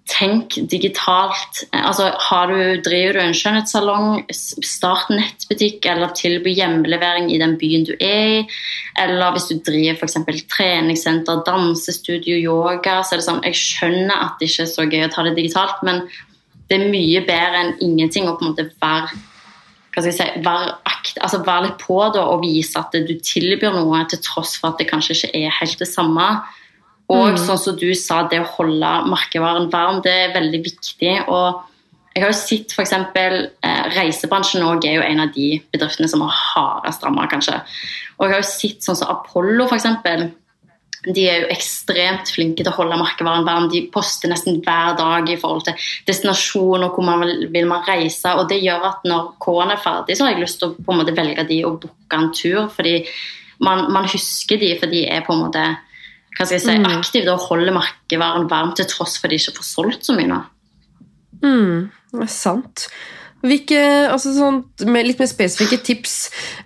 Tenk 0.06 0.54
digitalt. 0.70 1.64
Altså, 1.74 2.12
du, 2.52 2.82
driver 2.86 3.18
du 3.18 3.20
en 3.24 3.34
skjønnhetssalong, 3.34 4.28
start 4.30 5.10
nettbutikk 5.10 5.88
eller 5.90 6.14
tilby 6.14 6.54
hjemmelevering 6.54 7.32
i 7.34 7.40
den 7.42 7.56
byen 7.58 7.88
du 7.88 7.96
er 7.98 8.36
i. 8.36 8.44
Eller 9.02 9.34
hvis 9.34 9.50
du 9.50 9.58
driver 9.66 10.06
f.eks. 10.06 10.46
treningssenter, 10.54 11.42
dansestudio, 11.48 12.38
yoga. 12.38 13.00
så 13.02 13.16
er 13.16 13.24
det 13.24 13.28
sånn, 13.28 13.44
Jeg 13.50 13.58
skjønner 13.58 14.28
at 14.28 14.38
det 14.40 14.52
ikke 14.52 14.68
er 14.68 14.74
så 14.76 14.86
gøy 14.86 15.08
å 15.08 15.14
ta 15.16 15.26
det 15.26 15.38
digitalt, 15.40 15.82
men 15.82 16.06
det 16.70 16.78
er 16.78 16.92
mye 16.92 17.24
bedre 17.26 17.64
enn 17.64 17.74
ingenting 17.82 18.30
å 18.30 18.38
på 18.38 18.46
en 18.46 18.54
måte 18.54 18.70
være 18.82 19.10
hva 19.96 20.04
skal 20.04 20.12
jeg 20.12 20.18
si, 20.18 20.42
være, 20.44 20.72
akt, 20.92 21.20
altså 21.24 21.40
være 21.48 21.70
litt 21.70 21.78
på 21.80 21.98
da, 22.12 22.26
og 22.28 22.42
vise 22.44 22.76
at 22.76 22.96
du 23.08 23.14
tilbyr 23.16 23.78
noe 23.78 24.02
til 24.12 24.20
tross 24.26 24.58
for 24.60 24.74
at 24.74 24.82
det 24.82 24.90
kanskje 24.90 25.16
ikke 25.16 25.30
er 25.40 25.54
helt 25.62 25.80
det 25.80 25.88
samme. 25.88 26.26
Og 27.14 27.38
sånn 27.38 27.60
som 27.62 27.78
du 27.78 27.92
sa, 27.94 28.24
det 28.30 28.42
å 28.42 28.52
holde 28.56 28.92
merkevaren 29.12 29.70
varm, 29.74 30.02
det 30.06 30.14
er 30.24 30.36
veldig 30.38 30.62
viktig. 30.66 31.16
og 31.28 31.64
jeg 32.16 32.24
har 32.24 32.32
jo 32.32 32.38
sett 32.40 32.72
eksempel, 32.80 33.34
eh, 33.60 33.84
Reisebransjen 33.92 34.64
også 34.64 34.88
er 34.88 34.94
jo 34.96 35.04
en 35.04 35.20
av 35.20 35.34
de 35.36 35.60
bedriftene 35.74 36.08
som 36.08 36.22
har 36.22 36.32
hardest 36.32 37.04
ramma, 37.04 37.28
kanskje. 37.28 37.60
Og 38.16 38.30
jeg 38.30 38.32
har 38.32 38.40
jo 38.40 38.48
sett 38.48 38.86
sånn 38.88 38.96
som 38.96 39.10
Apollo, 39.12 39.68
eksempel. 39.76 40.32
De 41.04 41.26
er 41.28 41.42
jo 41.42 41.50
ekstremt 41.52 42.32
flinke 42.32 42.64
til 42.64 42.72
å 42.72 42.78
holde 42.78 42.98
merkevaren 42.98 43.44
varm. 43.46 43.68
De 43.70 43.84
poster 43.92 44.32
nesten 44.32 44.62
hver 44.64 44.96
dag 44.96 45.28
i 45.30 45.36
forhold 45.36 45.66
til 45.66 45.76
destinasjon 46.08 46.88
og 46.88 46.96
hvor 46.96 47.04
man 47.04 47.20
vil, 47.20 47.50
vil 47.52 47.68
man 47.68 47.84
reise. 47.84 48.32
Og 48.32 48.48
det 48.48 48.64
gjør 48.64 48.88
at 48.94 49.04
når 49.04 49.36
K-en 49.44 49.76
er 49.76 49.84
ferdig, 49.84 50.16
så 50.16 50.26
har 50.26 50.34
jeg 50.34 50.46
lyst 50.46 50.64
til 50.64 50.72
å 50.72 50.78
på 50.80 50.96
en 50.96 51.04
måte 51.04 51.18
velge 51.20 51.46
de 51.52 51.60
og 51.68 51.82
booke 51.84 52.16
en 52.16 52.32
tur. 52.32 52.70
Fordi 52.72 52.96
man, 53.60 53.92
man 53.92 54.08
husker 54.08 54.58
de, 54.58 54.72
for 54.80 54.88
de 54.88 55.04
er 55.04 55.28
på 55.28 55.36
en 55.36 55.44
måte 55.44 55.68
hva 56.36 56.46
skal 56.46 56.58
jeg 56.58 56.66
si, 56.66 56.78
Mm. 56.78 56.86
aktive 57.00 57.32
og 57.32 57.40
holder 57.48 57.74
merkevaren 57.74 58.50
varm 58.50 58.74
til 58.76 58.86
tross 58.86 59.18
for 59.18 59.28
at 59.28 59.32
de 59.32 59.40
ikke 59.40 59.58
får 59.58 59.68
solgt 59.70 60.06
så 60.06 60.16
mye 60.18 60.28
nå. 60.28 60.42
Mm, 61.44 61.90
det 62.12 62.22
er 62.22 62.32
sant. 62.32 62.88
Hvilke, 63.46 63.80
altså 64.10 64.34
sånt, 64.34 64.82
litt 64.82 65.20
mer 65.22 65.30
spesifikke 65.30 65.78
tips 65.86 66.14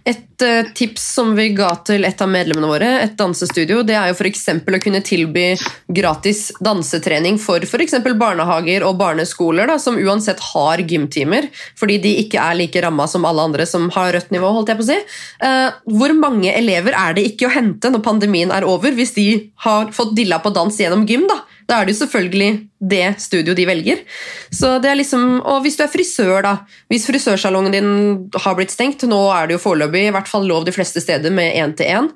Et 0.07 0.43
uh, 0.45 0.69
tips 0.75 1.03
som 1.15 1.33
vi 1.35 1.49
ga 1.57 1.71
til 1.87 2.07
et 2.07 2.21
av 2.23 2.29
medlemmene 2.31 2.69
våre, 2.69 2.89
et 3.03 3.17
dansestudio, 3.19 3.81
det 3.83 3.97
er 3.99 4.11
jo 4.11 4.27
eksempel 4.29 4.77
å 4.77 4.81
kunne 4.81 5.01
tilby 5.03 5.51
gratis 5.91 6.49
dansetrening 6.63 7.39
for 7.41 7.63
f.eks. 7.65 7.97
barnehager 8.19 8.85
og 8.87 8.97
barneskoler, 9.01 9.67
da, 9.67 9.75
som 9.81 9.99
uansett 9.99 10.39
har 10.51 10.83
gymtimer, 10.87 11.49
fordi 11.79 11.99
de 12.03 12.15
ikke 12.23 12.39
er 12.39 12.57
like 12.61 12.83
ramma 12.85 13.07
som 13.11 13.27
alle 13.27 13.49
andre 13.49 13.67
som 13.67 13.89
har 13.95 14.13
rødt 14.15 14.31
nivå. 14.35 14.51
holdt 14.55 14.71
jeg 14.71 14.79
på 14.79 14.87
å 14.87 14.89
si. 14.89 14.99
Uh, 15.43 15.69
hvor 15.99 16.15
mange 16.15 16.53
elever 16.55 16.95
er 16.95 17.17
det 17.17 17.27
ikke 17.33 17.49
å 17.49 17.53
hente 17.53 17.91
når 17.91 18.05
pandemien 18.05 18.55
er 18.55 18.67
over, 18.67 18.95
hvis 18.95 19.15
de 19.17 19.29
har 19.65 19.91
fått 19.95 20.15
dilla 20.17 20.39
på 20.43 20.53
dans 20.55 20.79
gjennom 20.79 21.07
gym? 21.09 21.27
da? 21.29 21.41
Da 21.69 21.77
er 21.77 21.85
det 21.85 21.93
jo 21.93 22.01
selvfølgelig 22.01 22.49
det 22.91 23.05
studio 23.21 23.53
de 23.53 23.65
velger. 23.69 24.01
Så 24.49 24.77
det 24.81 24.89
er 24.89 24.97
liksom, 24.97 25.39
og 25.39 25.61
hvis 25.63 25.77
du 25.77 25.83
er 25.85 25.91
frisør, 25.93 26.41
da. 26.45 26.53
Hvis 26.89 27.05
frisørsalongen 27.09 27.75
din 27.75 27.91
har 28.33 28.55
blitt 28.57 28.73
stengt, 28.73 29.05
nå 29.09 29.19
er 29.35 29.49
det 29.49 29.59
jo 29.59 29.63
foreløpig 29.67 30.07
i 30.07 30.13
hvert 30.15 30.29
fall 30.31 30.47
lov 30.49 30.65
de 30.65 30.73
fleste 30.73 31.03
steder 31.03 31.33
med 31.33 31.53
én-til-én, 31.59 32.09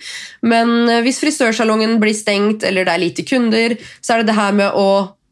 men 0.49 0.73
eh, 0.89 1.01
hvis 1.05 1.21
frisørsalongen 1.21 1.99
blir 2.01 2.15
stengt 2.17 2.65
eller 2.65 2.87
det 2.87 2.95
er 2.95 3.03
lite 3.03 3.27
kunder, 3.27 3.75
så 4.01 4.15
er 4.15 4.23
det 4.23 4.31
det 4.31 4.39
her 4.39 4.55
med 4.57 4.73
å 4.79 4.87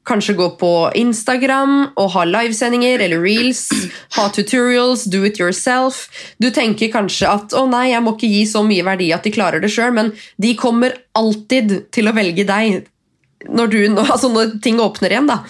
kanskje 0.08 0.34
gå 0.34 0.48
på 0.58 0.72
Instagram 0.98 1.76
og 2.00 2.08
ha 2.16 2.24
livesendinger 2.26 3.04
eller 3.06 3.22
reels, 3.22 3.68
ha 4.18 4.28
tutorials, 4.34 5.06
do 5.06 5.24
it 5.28 5.40
yourself. 5.40 6.08
Du 6.42 6.50
tenker 6.54 6.92
kanskje 6.94 7.30
at 7.30 7.54
å 7.58 7.68
nei, 7.70 7.92
jeg 7.92 8.04
må 8.04 8.16
ikke 8.16 8.32
gi 8.32 8.46
så 8.50 8.64
mye 8.66 8.86
verdi 8.88 9.12
at 9.14 9.28
de 9.28 9.34
klarer 9.34 9.62
det 9.62 9.72
sjøl, 9.74 9.94
men 9.98 10.14
de 10.42 10.56
kommer 10.60 10.98
alltid 11.18 11.78
til 11.94 12.10
å 12.10 12.16
velge 12.18 12.48
deg 12.50 12.82
når, 13.50 13.72
du, 13.72 13.80
altså 14.02 14.30
når 14.32 14.58
ting 14.64 14.82
åpner 14.84 15.14
igjen, 15.14 15.30
da. 15.30 15.42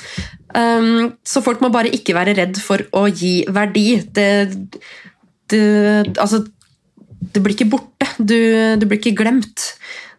Um, 0.52 1.14
så 1.24 1.44
folk 1.44 1.62
må 1.64 1.72
bare 1.72 1.92
ikke 1.96 2.16
være 2.18 2.36
redd 2.38 2.60
for 2.64 2.84
å 2.98 3.06
gi 3.08 3.42
verdi. 3.52 3.86
Det, 4.16 4.28
det, 5.52 5.62
altså, 6.20 6.44
det 7.22 7.44
blir 7.44 7.56
ikke 7.56 7.72
borte. 7.72 8.10
Du, 8.20 8.38
du 8.80 8.88
blir 8.88 9.00
ikke 9.00 9.18
glemt. 9.24 9.72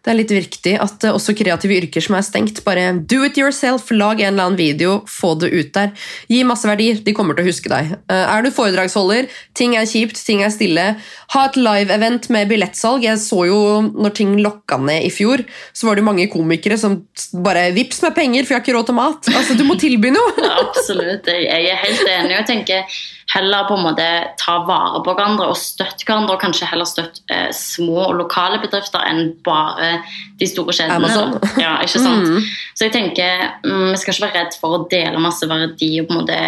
Det 0.03 0.11
er 0.11 0.17
litt 0.19 0.31
viktig 0.35 0.73
at 0.83 1.05
eh, 1.07 1.13
også 1.15 1.31
kreative 1.39 1.77
yrker 1.79 2.03
som 2.03 2.17
er 2.17 2.25
stengt, 2.27 2.57
bare 2.65 2.89
do 3.07 3.21
it 3.23 3.37
yourself, 3.39 3.87
lag 3.95 4.19
en 4.19 4.33
eller 4.33 4.49
annen 4.49 4.59
video, 4.59 4.97
få 5.07 5.33
det 5.39 5.51
ut 5.55 5.69
der. 5.77 5.93
Gi 6.27 6.41
masse 6.47 6.67
verdier, 6.67 6.99
de 7.05 7.13
kommer 7.15 7.37
til 7.37 7.45
å 7.45 7.49
huske 7.51 7.71
deg. 7.71 7.93
Eh, 8.11 8.25
Er 8.33 8.43
du 8.43 8.49
foredragsholder, 8.51 9.29
ting 9.55 9.77
er 9.79 9.87
kjipt, 9.87 10.19
ting 10.27 10.43
er 10.43 10.51
stille, 10.51 10.87
ha 11.33 11.45
et 11.47 11.55
live-event 11.55 12.27
med 12.35 12.51
billettsalg. 12.51 13.05
Jeg 13.07 13.21
så 13.23 13.45
jo 13.47 13.61
når 13.95 14.15
ting 14.19 14.35
lokka 14.43 14.77
ned 14.83 15.07
i 15.07 15.13
fjor, 15.13 15.45
så 15.71 15.87
var 15.87 15.95
det 15.95 16.03
mange 16.09 16.27
komikere 16.33 16.75
som 16.81 16.99
bare 17.45 17.69
vips 17.75 18.03
med 18.03 18.15
penger, 18.19 18.43
for 18.43 18.57
jeg 18.57 18.59
har 18.59 18.65
ikke 18.67 18.75
råd 18.77 18.91
til 18.91 18.99
mat. 18.99 19.31
Altså, 19.31 19.55
Du 19.55 19.63
må 19.63 19.79
tilby 19.79 20.11
noe! 20.11 20.35
Absolutt. 20.65 21.31
Jeg 21.31 21.71
er 21.71 21.79
helt 21.79 22.03
enig. 22.11 22.35
Jeg 22.35 22.49
tenker 22.51 22.99
heller 23.33 23.63
på 23.69 23.77
en 23.79 23.85
måte 23.87 24.05
ta 24.37 24.59
vare 24.67 24.99
på 25.05 25.13
hverandre 25.15 25.47
og 25.53 25.57
støtte 25.57 26.03
hverandre, 26.05 26.35
og 26.35 26.43
kanskje 26.43 26.67
heller 26.69 26.89
støtte 26.89 27.23
eh, 27.31 27.49
små 27.55 28.09
og 28.09 28.17
lokale 28.19 28.59
bedrifter 28.61 29.05
enn 29.09 29.31
bare 29.47 29.92
de 30.39 30.47
store 30.49 30.75
kjedene. 30.75 31.09
Da. 31.13 31.51
Ja, 31.61 31.73
ikke 31.85 32.01
sant? 32.01 32.49
Så 32.73 32.87
jeg 32.87 32.95
tenker 32.95 33.45
mm, 33.65 33.91
vi 33.91 33.99
skal 34.01 34.15
ikke 34.15 34.25
være 34.25 34.39
redd 34.39 34.57
for 34.61 34.77
å 34.77 34.81
dele 34.91 35.21
masse 35.23 35.47
verdi 35.49 35.91
og 36.01 36.09
på 36.09 36.15
en 36.15 36.21
måte, 36.21 36.39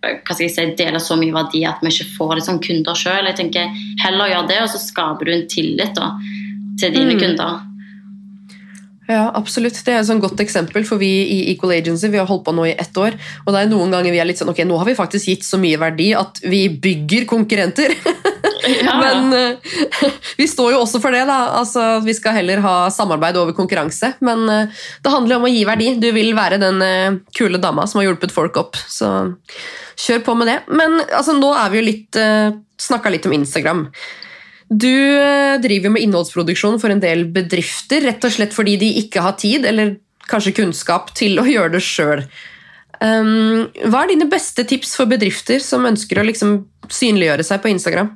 hva 0.00 0.36
skal 0.36 0.46
jeg 0.46 0.54
si, 0.54 0.66
dele 0.78 1.02
så 1.02 1.18
mye 1.20 1.34
verdi 1.34 1.64
at 1.68 1.84
vi 1.84 1.92
ikke 1.92 2.10
får 2.16 2.34
det 2.38 2.46
som 2.48 2.62
kunder 2.64 2.98
sjøl. 2.98 3.30
Heller 4.04 4.32
gjør 4.32 4.50
det, 4.50 4.58
og 4.64 4.72
så 4.72 4.82
skaper 4.82 5.28
du 5.28 5.36
en 5.36 5.46
tillit 5.50 5.94
da, 5.98 6.14
til 6.80 6.94
dine 6.96 7.18
kunder. 7.20 7.62
Ja, 9.08 9.28
absolutt. 9.36 9.76
Det 9.84 9.92
er 9.92 10.00
et 10.00 10.08
sånn 10.08 10.22
godt 10.22 10.40
eksempel, 10.40 10.86
for 10.88 11.00
vi 11.00 11.10
i 11.28 11.38
Equal 11.52 11.74
Agency 11.76 12.08
vi 12.08 12.20
har 12.20 12.28
holdt 12.28 12.46
på 12.46 12.54
nå 12.56 12.64
i 12.70 12.76
ett 12.80 12.96
år, 12.96 13.16
og 13.44 13.52
det 13.52 13.60
er 13.60 13.72
noen 13.72 13.92
ganger 13.92 14.14
vi 14.14 14.20
er 14.22 14.28
litt 14.28 14.40
sånn 14.40 14.52
ok, 14.52 14.62
nå 14.64 14.78
har 14.80 14.88
vi 14.88 14.96
faktisk 14.96 15.28
gitt 15.28 15.44
så 15.44 15.60
mye 15.60 15.80
verdi 15.80 16.12
at 16.16 16.40
vi 16.48 16.66
bygger 16.72 17.26
konkurrenter. 17.28 17.92
Ja. 18.64 18.96
Men 19.04 19.32
eh, 19.36 19.76
vi 20.40 20.48
står 20.48 20.72
jo 20.72 20.80
også 20.86 21.02
for 21.04 21.12
det, 21.12 21.26
da. 21.28 21.38
Altså, 21.60 22.00
vi 22.04 22.16
skal 22.16 22.38
heller 22.38 22.64
ha 22.64 22.74
samarbeid 22.94 23.36
over 23.40 23.56
konkurranse. 23.56 24.14
Men 24.24 24.48
eh, 24.48 24.84
det 25.04 25.12
handler 25.12 25.36
om 25.36 25.44
å 25.48 25.52
gi 25.52 25.64
verdi. 25.68 25.92
Du 26.00 26.08
vil 26.16 26.32
være 26.36 26.60
den 26.62 26.80
eh, 26.84 27.20
kule 27.36 27.60
dama 27.60 27.84
som 27.90 28.00
har 28.00 28.08
hjulpet 28.08 28.32
folk 28.34 28.56
opp. 28.60 28.80
Så 28.88 29.10
kjør 30.00 30.24
på 30.24 30.38
med 30.40 30.48
det. 30.48 30.58
Men 30.72 31.02
altså, 31.04 31.36
nå 31.36 31.52
er 31.52 31.72
vi 31.72 31.82
jo 31.82 31.88
litt 31.90 32.22
snakka 32.80 33.12
litt 33.12 33.28
om 33.28 33.36
Instagram. 33.36 33.88
Du 34.74 34.90
eh, 34.90 35.60
driver 35.62 35.92
med 35.94 36.02
innholdsproduksjon 36.02 36.80
for 36.82 36.90
en 36.90 37.02
del 37.02 37.26
bedrifter, 37.34 38.02
rett 38.08 38.24
og 38.26 38.34
slett 38.34 38.56
fordi 38.56 38.78
de 38.80 38.90
ikke 39.04 39.22
har 39.22 39.36
tid, 39.40 39.66
eller 39.68 39.96
kanskje 40.30 40.56
kunnskap, 40.56 41.12
til 41.16 41.38
å 41.38 41.46
gjøre 41.54 41.76
det 41.76 41.84
sjøl. 41.84 42.24
Um, 43.04 43.66
hva 43.90 44.04
er 44.04 44.14
dine 44.14 44.28
beste 44.30 44.64
tips 44.66 44.94
for 44.96 45.10
bedrifter 45.10 45.60
som 45.60 45.84
ønsker 45.86 46.20
å 46.20 46.26
liksom 46.26 46.62
synliggjøre 46.88 47.44
seg 47.46 47.60
på 47.62 47.72
Instagram? 47.74 48.12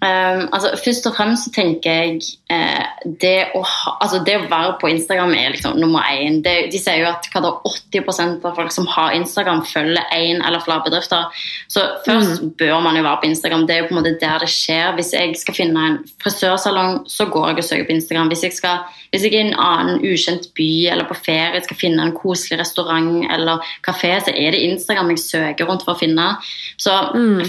Um, 0.00 0.46
altså, 0.56 0.70
først 0.84 1.06
og 1.10 1.12
fremst 1.12 1.44
så 1.44 1.50
tenker 1.52 1.92
jeg 1.92 2.22
eh, 2.48 2.84
det, 3.20 3.50
å 3.52 3.60
ha, 3.60 3.90
altså, 4.00 4.22
det 4.24 4.38
å 4.38 4.46
være 4.48 4.78
på 4.80 4.88
Instagram 4.88 5.34
er 5.36 5.50
liksom 5.52 5.76
nummer 5.76 6.06
én. 6.08 6.38
Det, 6.40 6.54
de 6.72 6.78
sier 6.80 7.02
jo 7.02 7.10
at 7.10 7.28
hva 7.34 7.42
da, 7.44 7.50
80% 7.68 8.46
av 8.48 8.56
folk 8.56 8.72
som 8.72 8.88
har 8.88 9.12
Instagram, 9.18 9.60
følger 9.68 10.14
én 10.16 10.40
eller 10.40 10.64
flere 10.64 10.86
bedrifter. 10.86 11.42
Så 11.68 11.84
først 12.06 12.46
bør 12.56 12.80
man 12.86 12.96
jo 12.96 13.04
være 13.04 13.20
på 13.20 13.28
Instagram. 13.28 13.66
Det 13.68 13.76
er 13.76 13.82
jo 13.82 13.90
på 13.90 13.94
en 13.94 14.00
måte 14.00 14.14
der 14.22 14.40
det 14.40 14.48
skjer. 14.54 14.94
Hvis 14.96 15.12
jeg 15.12 15.36
skal 15.42 15.58
finne 15.58 15.84
en 15.90 16.00
frisørsalong, 16.24 17.02
så 17.04 17.28
går 17.28 17.50
jeg 17.50 17.60
og 17.60 17.68
søker 17.68 17.90
på 17.90 17.96
Instagram. 17.98 18.32
Hvis 18.32 18.46
jeg, 18.48 18.56
skal, 18.56 18.80
hvis 19.12 19.28
jeg 19.28 19.34
er 19.34 19.38
i 19.42 19.50
en 19.50 19.60
annen 19.60 20.00
ukjent 20.00 20.48
by 20.56 20.70
eller 20.94 21.10
på 21.10 21.18
ferie 21.28 21.60
skal 21.66 21.80
finne 21.82 22.08
en 22.08 22.16
koselig 22.16 22.62
restaurant 22.62 23.28
eller 23.36 23.68
kafé, 23.84 24.16
så 24.24 24.32
er 24.32 24.56
det 24.56 24.64
Instagram 24.70 25.12
jeg 25.12 25.24
søker 25.26 25.68
rundt 25.68 25.84
for 25.84 25.92
å 25.92 26.00
finne. 26.00 26.32
Så 26.80 26.96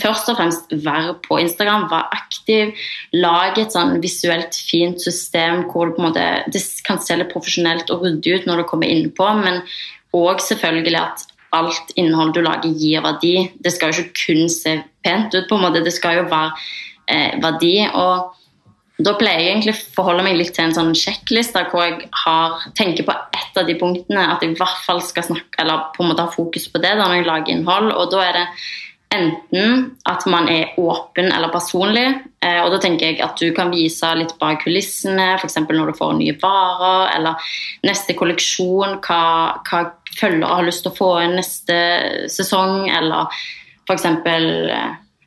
først 0.03 0.36
og 0.36 0.41
fremst 0.43 0.75
vær 0.84 1.13
på 1.24 1.39
Instagram, 1.39 1.88
vær 1.96 2.12
aktiv. 2.12 2.40
Lag 3.13 3.60
et 3.60 3.74
sånn 3.75 4.00
visuelt 4.03 4.55
fint 4.55 5.01
system 5.01 5.65
hvor 5.71 5.89
det, 5.89 5.95
på 5.95 6.01
en 6.01 6.07
måte, 6.10 6.27
det 6.53 6.63
kan 6.88 7.01
se 7.03 7.17
litt 7.19 7.31
profesjonelt 7.33 7.91
og 7.93 8.05
ryddig 8.05 8.39
ut 8.39 8.50
når 8.50 8.62
du 8.62 8.67
kommer 8.69 8.91
innpå, 8.91 9.27
men 9.41 9.62
òg 10.17 10.43
selvfølgelig 10.43 11.00
at 11.00 11.25
alt 11.55 11.95
innhold 12.00 12.33
du 12.36 12.41
lager, 12.43 12.71
gir 12.71 13.03
verdi. 13.03 13.36
Det 13.60 13.74
skal 13.75 13.91
jo 13.91 14.05
ikke 14.05 14.25
kun 14.25 14.51
se 14.51 14.77
pent 15.03 15.33
ut, 15.36 15.48
på 15.50 15.57
en 15.57 15.65
måte. 15.65 15.83
det 15.83 15.93
skal 15.93 16.21
jo 16.21 16.29
være 16.31 16.53
eh, 17.07 17.36
verdi. 17.43 17.75
og 17.91 18.38
da 19.01 19.15
pleier 19.17 19.41
jeg 19.41 19.51
egentlig 19.55 19.74
å 19.74 19.81
forholde 19.95 20.24
meg 20.25 20.38
litt 20.38 20.53
til 20.55 20.67
en 20.67 20.75
sånn 20.75 20.91
sjekkliste 20.98 21.63
hvor 21.71 21.86
jeg 21.88 22.10
har, 22.24 22.62
tenker 22.77 23.07
på 23.07 23.15
ett 23.38 23.57
av 23.57 23.65
de 23.65 23.75
punktene 23.79 24.27
at 24.36 24.43
jeg 24.43 24.53
i 24.53 24.60
hvert 24.60 24.83
fall 24.86 25.01
skal 25.05 25.25
snakke, 25.25 25.57
eller 25.63 25.88
på 25.95 26.03
en 26.03 26.12
måte 26.12 26.27
ha 26.27 26.33
fokus 26.33 26.67
på 26.71 26.81
det 26.83 26.93
da 27.00 27.07
når 27.07 27.21
jeg 27.21 27.29
lager 27.29 27.55
innhold. 27.55 27.91
og 27.95 28.12
da 28.13 28.24
er 28.27 28.38
det 28.38 28.45
enten 29.12 29.84
at 30.10 30.25
man 30.32 30.48
er 30.51 30.72
åpen 30.80 31.32
eller 31.32 31.51
personlig. 31.53 32.06
Eh, 32.44 32.60
og 32.63 32.72
da 32.74 32.80
tenker 32.84 33.12
jeg 33.12 33.22
at 33.24 33.39
du 33.41 33.51
kan 33.56 33.72
vise 33.74 34.08
litt 34.18 34.34
bak 34.39 34.63
kulissene, 34.63 35.36
f.eks. 35.38 35.60
når 35.68 35.91
du 35.91 35.98
får 35.98 36.15
nye 36.18 36.38
varer, 36.41 37.12
eller 37.18 37.51
neste 37.88 38.15
kolleksjon, 38.18 39.00
hva, 39.03 39.22
hva 39.68 39.84
følgere 40.18 40.58
har 40.58 40.68
lyst 40.68 40.86
til 40.86 40.94
å 40.94 40.98
få 40.98 41.12
inn 41.25 41.38
neste 41.39 41.77
sesong, 42.32 42.89
eller 42.89 43.32
f.eks. 43.88 44.08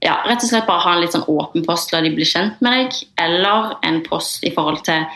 Ja, 0.04 0.18
rett 0.28 0.42
og 0.44 0.50
slett 0.50 0.66
bare 0.68 0.84
ha 0.84 0.96
en 0.96 1.00
litt 1.00 1.14
sånn 1.14 1.28
åpen 1.32 1.64
post 1.64 1.94
la 1.94 2.02
de 2.04 2.12
bli 2.12 2.26
kjent 2.28 2.60
med 2.64 2.76
deg, 2.76 2.98
eller 3.24 3.76
en 3.88 4.02
post 4.04 4.44
i 4.44 4.52
forhold 4.52 4.82
til 4.84 5.06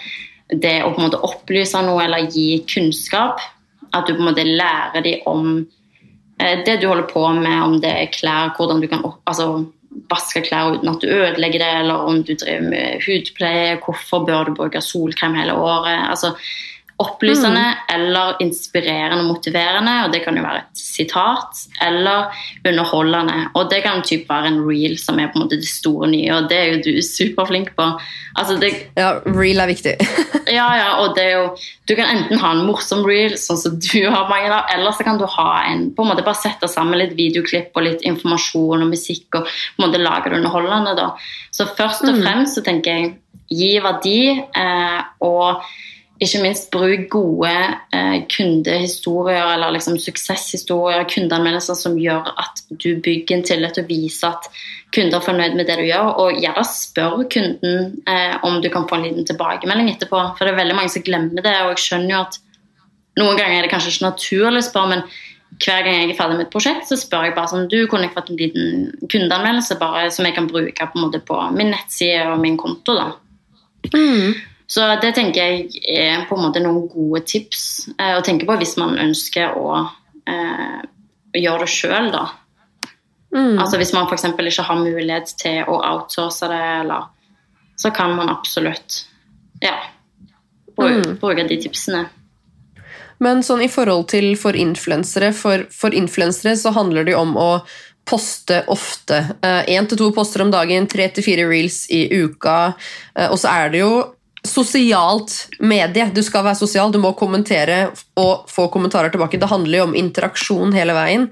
det 0.49 0.79
å 0.81 0.93
på 0.95 1.03
en 1.03 1.09
måte 1.11 1.21
opplyse 1.27 1.81
noe 1.85 2.07
eller 2.07 2.31
gi 2.33 2.63
kunnskap. 2.69 3.43
At 3.93 4.09
du 4.09 4.15
på 4.15 4.23
en 4.23 4.31
måte 4.31 4.45
lærer 4.45 5.05
dem 5.05 5.27
om 5.29 5.45
eh, 5.59 5.78
det 6.39 6.79
du 6.81 6.87
holder 6.87 7.09
på 7.11 7.25
med, 7.35 7.57
om 7.63 7.81
det 7.83 7.91
er 7.91 8.13
klær, 8.15 8.55
hvordan 8.57 8.83
du 8.83 8.87
kan 8.91 9.03
altså, 9.27 9.65
vaske 10.11 10.45
klær 10.47 10.77
uten 10.77 10.91
at 10.91 11.03
du 11.03 11.11
ødelegger 11.11 11.65
det, 11.65 11.71
eller 11.81 12.07
om 12.09 12.23
du 12.23 12.35
driver 12.35 12.69
med 12.71 13.05
hudpleie, 13.07 13.79
hvorfor 13.85 14.25
bør 14.29 14.49
du 14.49 14.55
bruke 14.55 14.83
solkrem 14.85 15.35
hele 15.35 15.55
året. 15.55 15.99
altså 16.11 16.35
Opplysende 16.99 17.65
eller 17.95 18.41
inspirerende 18.43 19.21
og 19.23 19.29
motiverende, 19.31 19.93
og 20.05 20.13
det 20.13 20.25
kan 20.25 20.35
jo 20.35 20.43
være 20.43 20.65
et 20.65 20.81
sitat, 20.81 21.61
eller 21.85 22.33
underholdende. 22.67 23.37
Og 23.55 23.69
det 23.71 23.85
kan 23.85 24.03
typ 24.03 24.25
være 24.31 24.51
en 24.51 24.59
reel, 24.67 24.97
som 24.99 25.21
er 25.23 25.31
på 25.31 25.39
en 25.39 25.45
måte 25.45 25.61
det 25.61 25.71
store 25.71 26.09
nye, 26.11 26.33
og 26.35 26.49
det 26.51 26.59
er 26.59 26.73
jo 26.73 26.81
du 26.87 27.03
superflink 27.07 27.71
på. 27.79 27.87
Altså 28.35 28.57
det, 28.59 28.73
Ja, 28.99 29.13
real 29.25 29.63
er 29.63 29.71
viktig. 29.71 29.95
ja, 30.59 30.67
ja, 30.81 30.89
og 31.03 31.15
det 31.17 31.25
er 31.25 31.37
jo 31.37 31.47
Du 31.89 31.95
kan 31.99 32.11
enten 32.13 32.39
ha 32.43 32.53
en 32.55 32.67
morsom 32.67 33.05
reel, 33.07 33.39
sånn 33.41 33.59
som 33.59 33.79
du 33.79 34.03
har 34.11 34.29
mange 34.31 34.59
eller 34.75 34.95
så 34.95 35.07
kan 35.07 35.19
du 35.19 35.25
ha 35.27 35.49
en 35.71 35.89
på 35.95 36.05
en 36.05 36.11
måte 36.13 36.25
Bare 36.27 36.39
sette 36.39 36.69
sammen 36.71 37.01
litt 37.01 37.15
videoklipp 37.19 37.77
og 37.79 37.87
litt 37.87 38.05
informasjon 38.07 38.85
og 38.85 38.91
musikk, 38.91 39.27
og 39.39 39.47
på 39.47 39.79
en 39.83 39.87
måte 39.87 40.03
lage 40.03 40.31
det 40.31 40.41
underholdende, 40.41 40.95
da. 40.99 41.13
Så 41.55 41.69
først 41.79 42.07
og 42.09 42.19
fremst 42.23 42.59
så 42.59 42.65
tenker 42.67 42.99
jeg 42.99 43.15
gi 43.49 43.71
verdi, 43.81 44.21
eh, 44.37 45.01
og 45.25 45.63
ikke 46.19 46.41
minst 46.43 46.71
bruk 46.75 47.05
gode 47.13 47.51
eh, 47.95 48.17
kundehistorier 48.33 49.53
eller 49.55 49.71
liksom 49.77 49.99
suksesshistorier, 50.03 51.07
kundeanmeldelser 51.11 51.79
som 51.79 51.99
gjør 52.01 52.33
at 52.43 52.65
du 52.71 52.97
bygger 53.05 53.37
en 53.37 53.47
tillit 53.47 53.79
og 53.79 53.87
viser 53.91 54.35
at 54.35 54.49
kunder 54.95 55.21
er 55.21 55.27
fornøyd 55.29 55.55
med 55.55 55.71
det 55.71 55.79
du 55.79 55.85
gjør. 55.87 56.11
Og 56.25 56.41
gjerne 56.43 56.67
spør 56.67 57.23
kunden 57.31 57.95
eh, 58.11 58.35
om 58.43 58.59
du 58.65 58.69
kan 58.75 58.89
få 58.91 58.99
en 58.99 59.07
liten 59.07 59.29
tilbakemelding 59.29 59.93
etterpå. 59.95 60.25
For 60.35 60.45
det 60.45 60.57
er 60.57 60.61
veldig 60.65 60.79
mange 60.81 60.93
som 60.95 61.07
glemmer 61.07 61.45
det, 61.45 61.55
og 61.63 61.75
jeg 61.77 61.85
skjønner 61.87 62.15
jo 62.17 62.21
at 62.27 62.43
noen 63.19 63.39
ganger 63.39 63.59
er 63.59 63.67
det 63.67 63.73
kanskje 63.73 63.95
ikke 63.95 64.09
naturlig 64.09 64.63
å 64.63 64.69
spørre, 64.69 64.97
men 64.97 65.07
hver 65.59 65.87
gang 65.87 65.97
jeg 65.97 66.11
er 66.13 66.19
ferdig 66.19 66.37
med 66.39 66.47
et 66.47 66.53
prosjekt, 66.53 66.91
så 66.91 66.99
spør 66.99 67.25
jeg 67.29 67.35
bare 67.39 67.51
sånn 67.51 67.71
Du, 67.73 67.79
kunne 67.91 68.07
jeg 68.07 68.15
fått 68.15 68.29
en 68.31 68.39
liten 68.39 69.09
kundeanmeldelse 69.11 69.79
bare 69.81 70.05
som 70.15 70.27
jeg 70.27 70.37
kan 70.37 70.51
bruke 70.51 70.91
på, 70.93 71.09
på 71.31 71.41
min 71.57 71.73
nettside 71.75 72.29
og 72.31 72.39
min 72.43 72.59
konto? 72.61 72.99
da. 72.99 73.11
Så 74.69 74.85
det 75.01 75.15
tenker 75.17 75.41
jeg 75.41 75.85
er 75.89 76.27
på 76.29 76.37
en 76.37 76.45
måte 76.45 76.61
noen 76.61 76.91
gode 76.93 77.23
tips 77.29 77.89
eh, 77.95 78.19
å 78.19 78.25
tenke 78.25 78.45
på 78.49 78.59
hvis 78.61 78.77
man 78.81 78.99
ønsker 79.01 79.57
å 79.57 79.71
eh, 80.29 80.83
gjøre 81.39 81.65
det 81.65 81.73
sjøl, 81.73 82.11
da. 82.13 82.27
Altså 83.29 83.77
Hvis 83.77 83.93
man 83.93 84.07
f.eks. 84.09 84.25
ikke 84.25 84.65
har 84.65 84.79
mulighet 84.81 85.35
til 85.41 85.59
å 85.69 85.75
outsource 85.85 86.49
det, 86.49 86.61
eller 86.83 87.11
så 87.79 87.91
kan 87.95 88.15
man 88.17 88.31
absolutt 88.33 89.03
ja, 89.61 89.75
bruke, 90.73 91.13
bruke 91.21 91.45
de 91.49 91.59
tipsene. 91.61 92.07
Men 93.21 93.43
sånn 93.45 93.63
i 93.67 93.69
forhold 93.71 94.09
til 94.15 94.33
for 94.41 94.57
influensere, 94.57 95.33
for, 95.37 95.67
for 95.75 95.95
influensere 95.95 96.57
så 96.57 96.73
handler 96.75 97.05
det 97.05 97.15
jo 97.15 97.23
om 97.27 97.37
å 97.39 97.51
poste 98.09 98.63
ofte. 98.73 99.21
Én 99.69 99.89
til 99.91 100.01
to 100.01 100.09
poster 100.17 100.43
om 100.45 100.53
dagen, 100.53 100.89
tre 100.89 101.11
til 101.13 101.27
fire 101.27 101.45
reels 101.51 101.83
i 101.93 102.07
uka. 102.23 102.73
Eh, 103.15 103.29
og 103.29 103.37
så 103.41 103.53
er 103.53 103.75
det 103.75 103.83
jo 103.85 103.93
sosialt 104.49 105.35
medie. 105.61 106.09
Du 106.15 106.23
skal 106.25 106.47
være 106.47 106.59
sosial, 106.59 106.93
du 106.93 107.01
må 107.03 107.13
kommentere 107.19 107.91
og 108.19 108.49
få 108.51 108.69
kommentarer 108.73 109.13
tilbake. 109.13 109.41
Det 109.41 109.51
handler 109.51 109.83
jo 109.83 109.87
om 109.91 109.97
interaksjon 109.99 110.75
hele 110.77 110.97
veien. 110.97 111.29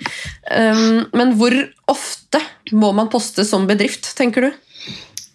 Um, 0.51 1.07
men 1.17 1.35
hvor 1.41 1.57
ofte 1.91 2.43
må 2.77 2.93
man 2.97 3.11
poste 3.13 3.47
som 3.49 3.67
bedrift, 3.69 4.13
tenker 4.19 4.49
du? 4.49 4.63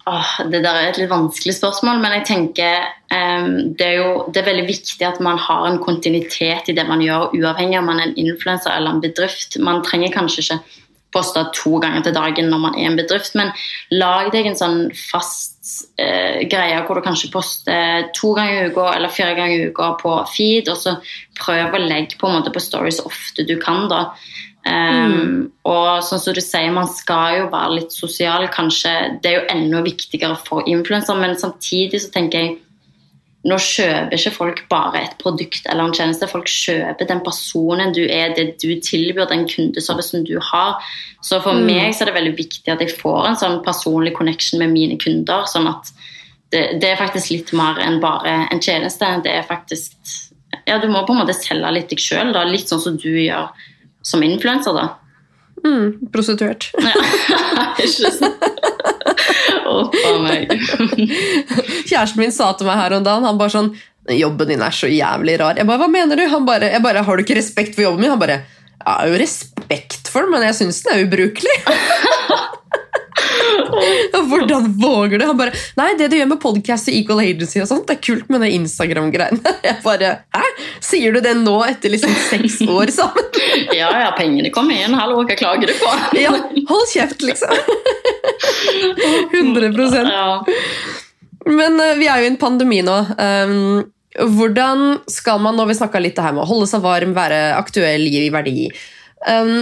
Åh, 0.10 0.30
det 0.50 0.64
der 0.64 0.74
er 0.74 0.88
et 0.90 0.98
litt 0.98 1.12
vanskelig 1.12 1.54
spørsmål, 1.60 2.00
men 2.02 2.16
jeg 2.18 2.26
tenker 2.32 2.88
um, 3.14 3.74
det 3.78 3.86
er 3.86 3.98
jo 4.00 4.14
det 4.34 4.42
er 4.42 4.48
veldig 4.50 4.66
viktig 4.66 5.06
at 5.06 5.20
man 5.22 5.38
har 5.40 5.68
en 5.68 5.78
kontinuitet 5.84 6.72
i 6.72 6.76
det 6.78 6.88
man 6.90 7.04
gjør, 7.06 7.36
uavhengig 7.38 7.78
om 7.78 7.90
man 7.92 8.02
er 8.02 8.10
en 8.10 8.18
influenser 8.18 8.74
eller 8.74 8.96
en 8.96 9.04
bedrift. 9.04 9.60
Man 9.62 9.84
trenger 9.86 10.14
kanskje 10.16 10.46
ikke 10.46 10.60
poste 11.14 11.44
to 11.58 11.80
ganger 11.84 12.06
til 12.06 12.16
dagen 12.16 12.52
når 12.52 12.62
man 12.66 12.78
er 12.80 12.90
en 12.90 13.00
bedrift, 13.00 13.36
men 13.40 13.52
lag 13.92 14.32
deg 14.34 14.48
en 14.48 14.60
sånn 14.60 14.78
fast 14.96 15.90
eh, 16.00 16.44
greie 16.52 16.80
hvor 16.88 16.98
du 16.98 17.06
kanskje 17.06 17.32
poster 17.34 18.08
to 18.18 18.34
ganger 18.38 18.62
i 18.62 18.70
uka 18.72 18.88
eller 18.96 19.14
fire 19.14 19.36
ganger 19.38 19.58
i 19.58 19.72
uka 19.72 19.94
på 20.02 20.16
feed, 20.36 20.72
og 20.72 20.80
så 20.80 20.96
prøv 21.40 21.76
å 21.76 21.84
legge 21.84 22.20
på 22.20 22.30
en 22.30 22.40
måte 22.40 22.54
på 22.54 22.64
stories 22.64 23.02
så 23.02 23.10
ofte 23.12 23.48
du 23.48 23.58
kan. 23.62 23.88
da. 23.92 24.08
Um, 24.62 25.48
Og 25.66 26.04
sånn 26.06 26.20
som 26.22 26.36
du 26.38 26.42
sier, 26.44 26.70
man 26.74 26.90
skal 26.90 27.40
jo 27.40 27.46
være 27.54 27.80
litt 27.80 27.96
sosial. 27.96 28.46
Kanskje 28.54 28.92
det 29.24 29.32
er 29.32 29.40
jo 29.40 29.48
enda 29.56 29.82
viktigere 29.86 30.38
for 30.38 30.68
influenser, 30.70 31.18
men 31.18 31.38
samtidig 31.40 32.04
så 32.04 32.12
tenker 32.14 32.44
jeg 32.44 32.60
nå 33.42 33.58
kjøper 33.58 34.14
ikke 34.14 34.34
folk 34.36 34.60
bare 34.70 35.00
et 35.02 35.14
produkt 35.22 35.66
eller 35.66 35.88
en 35.88 35.96
tjeneste. 35.96 36.30
Folk 36.30 36.50
kjøper 36.52 37.08
den 37.10 37.24
personen 37.26 37.94
du 37.96 38.04
er, 38.06 38.36
det 38.38 38.60
du 38.62 38.70
tilbyr, 38.86 39.26
den 39.32 39.48
kundeservicen 39.50 40.28
du 40.28 40.36
har. 40.52 40.78
Så 41.26 41.40
for 41.42 41.58
meg 41.58 41.96
så 41.96 42.06
er 42.06 42.12
det 42.12 42.18
veldig 42.20 42.36
viktig 42.38 42.70
at 42.70 42.84
jeg 42.86 42.94
får 43.00 43.32
en 43.32 43.40
sånn 43.42 43.60
personlig 43.66 44.14
connection 44.18 44.62
med 44.62 44.74
mine 44.76 45.00
kunder. 45.02 45.48
sånn 45.50 45.70
at 45.72 45.90
det, 46.52 46.82
det 46.84 46.92
er 46.92 47.00
faktisk 47.00 47.32
litt 47.34 47.54
mer 47.58 47.82
enn 47.82 48.02
bare 48.04 48.44
en 48.52 48.62
tjeneste. 48.62 49.10
Det 49.26 49.34
er 49.34 49.48
faktisk 49.48 49.98
Ja, 50.68 50.78
du 50.78 50.90
må 50.92 51.02
på 51.08 51.16
en 51.16 51.24
måte 51.24 51.34
selge 51.34 51.70
litt 51.74 51.90
deg 51.90 52.02
sjøl, 52.04 52.36
litt 52.52 52.70
sånn 52.70 52.84
som 52.84 52.98
du 53.00 53.10
gjør 53.10 53.50
som 54.06 54.22
influenser, 54.26 54.76
da. 54.76 54.90
Mm, 55.66 56.10
prostituert. 56.14 56.72
Ja, 56.82 56.94
ikke 57.86 58.12
sant? 58.18 58.50
Uff 59.72 59.96
a 60.06 60.14
meg. 60.22 60.52
Kjæresten 61.92 62.24
min 62.24 62.32
sa 62.36 62.52
til 62.56 62.70
meg 62.70 62.80
her 62.80 62.98
om 62.98 63.04
dagen 63.06 63.28
Han 63.28 63.40
bare 63.42 63.54
sånn 63.54 63.74
Jobben 64.18 64.50
din 64.50 64.64
er 64.66 64.74
så 64.74 64.88
jævlig 64.90 65.36
rar. 65.40 65.60
Jeg 65.60 65.68
bare, 65.70 65.78
Hva 65.84 65.92
mener 65.92 66.18
du? 66.18 66.24
Han 66.32 66.48
bare, 66.48 66.72
jeg 66.74 66.82
bare, 66.84 67.04
Har 67.06 67.18
du 67.18 67.24
ikke 67.26 67.38
respekt 67.38 67.78
for 67.78 67.86
jobben 67.86 68.02
min? 68.06 68.14
Han 68.16 68.22
bare 68.22 68.40
Jeg 68.42 68.88
har 68.88 69.12
jo 69.12 69.20
respekt 69.22 70.10
for 70.10 70.26
den, 70.26 70.34
men 70.34 70.48
jeg 70.48 70.58
syns 70.58 70.82
den 70.88 70.96
er 70.96 71.06
ubrukelig. 71.06 71.58
Hvordan 74.32 74.66
våger 74.82 75.20
du? 75.20 75.26
Han 75.26 75.38
bare 75.38 75.54
Nei, 75.78 75.92
det 76.00 76.08
du 76.12 76.18
gjør 76.18 76.32
med 76.34 76.42
podcast 76.42 76.90
og 76.90 76.96
Equal 76.98 77.22
Agency 77.24 77.62
og 77.62 77.70
sånt, 77.70 77.86
det 77.88 77.98
er 77.98 78.02
kult 78.08 78.32
med 78.34 78.44
det 78.44 78.52
Instagram-greiene. 78.58 79.54
Jeg 79.68 79.78
bare 79.86 80.12
Hæ? 80.36 80.44
Sier 80.84 81.16
du 81.16 81.22
det 81.24 81.36
nå, 81.40 81.56
etter 81.68 81.94
liksom 81.94 82.16
seks 82.30 82.60
år 82.68 82.92
sammen? 82.96 83.30
Ja, 83.76 83.90
ja, 84.00 84.10
pengene 84.18 84.52
kommer 84.54 84.78
inn. 84.78 84.94
Hallo, 84.96 85.22
hva 85.28 85.36
klager 85.38 85.70
du 85.70 85.74
på? 85.78 85.92
Ja, 86.20 86.32
hold 86.70 86.88
kjeft, 86.92 87.24
liksom. 87.26 87.52
100 89.34 90.06
Ja. 90.08 90.42
Men 91.50 91.80
eh, 91.80 91.98
vi 92.00 92.08
er 92.10 92.22
jo 92.22 92.30
i 92.30 92.32
en 92.34 92.40
pandemi 92.42 92.82
nå. 92.86 92.98
Um, 93.18 93.84
hvordan 94.20 94.98
skal 95.10 95.40
man, 95.40 95.56
når 95.56 95.72
vi 95.72 96.02
litt 96.04 96.18
det 96.18 96.26
her 96.26 96.34
med 96.36 96.44
å 96.44 96.50
holde 96.50 96.68
seg 96.68 96.84
varm, 96.84 97.14
være 97.16 97.54
aktuell, 97.56 98.04
gi 98.12 98.26
verdi 98.34 98.66
um, 99.24 99.62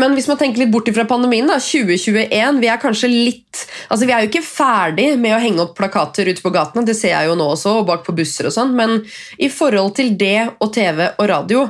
Men 0.00 0.14
hvis 0.16 0.28
man 0.30 0.38
tenker 0.40 0.62
litt 0.62 0.72
bort 0.72 0.88
fra 0.96 1.04
pandemien, 1.04 1.44
da, 1.44 1.58
2021 1.60 2.62
Vi 2.62 2.70
er 2.72 2.80
kanskje 2.80 3.10
litt 3.12 3.66
Altså, 3.90 4.06
vi 4.06 4.14
er 4.16 4.24
jo 4.24 4.30
ikke 4.30 4.46
ferdig 4.46 5.10
med 5.20 5.36
å 5.36 5.42
henge 5.42 5.60
opp 5.66 5.76
plakater 5.76 6.30
ute 6.30 6.40
på 6.40 6.54
gatene, 6.56 6.86
det 6.88 6.96
ser 6.96 7.12
jeg 7.12 7.28
jo 7.28 7.36
nå 7.36 7.50
også, 7.52 7.76
og 7.82 7.90
bak 7.92 8.06
på 8.06 8.16
busser 8.16 8.48
og 8.48 8.56
sånn, 8.56 8.72
men 8.78 9.02
i 9.36 9.50
forhold 9.52 9.92
til 10.00 10.16
det 10.16 10.48
og 10.56 10.72
TV 10.72 11.04
og 11.10 11.28
radio, 11.28 11.68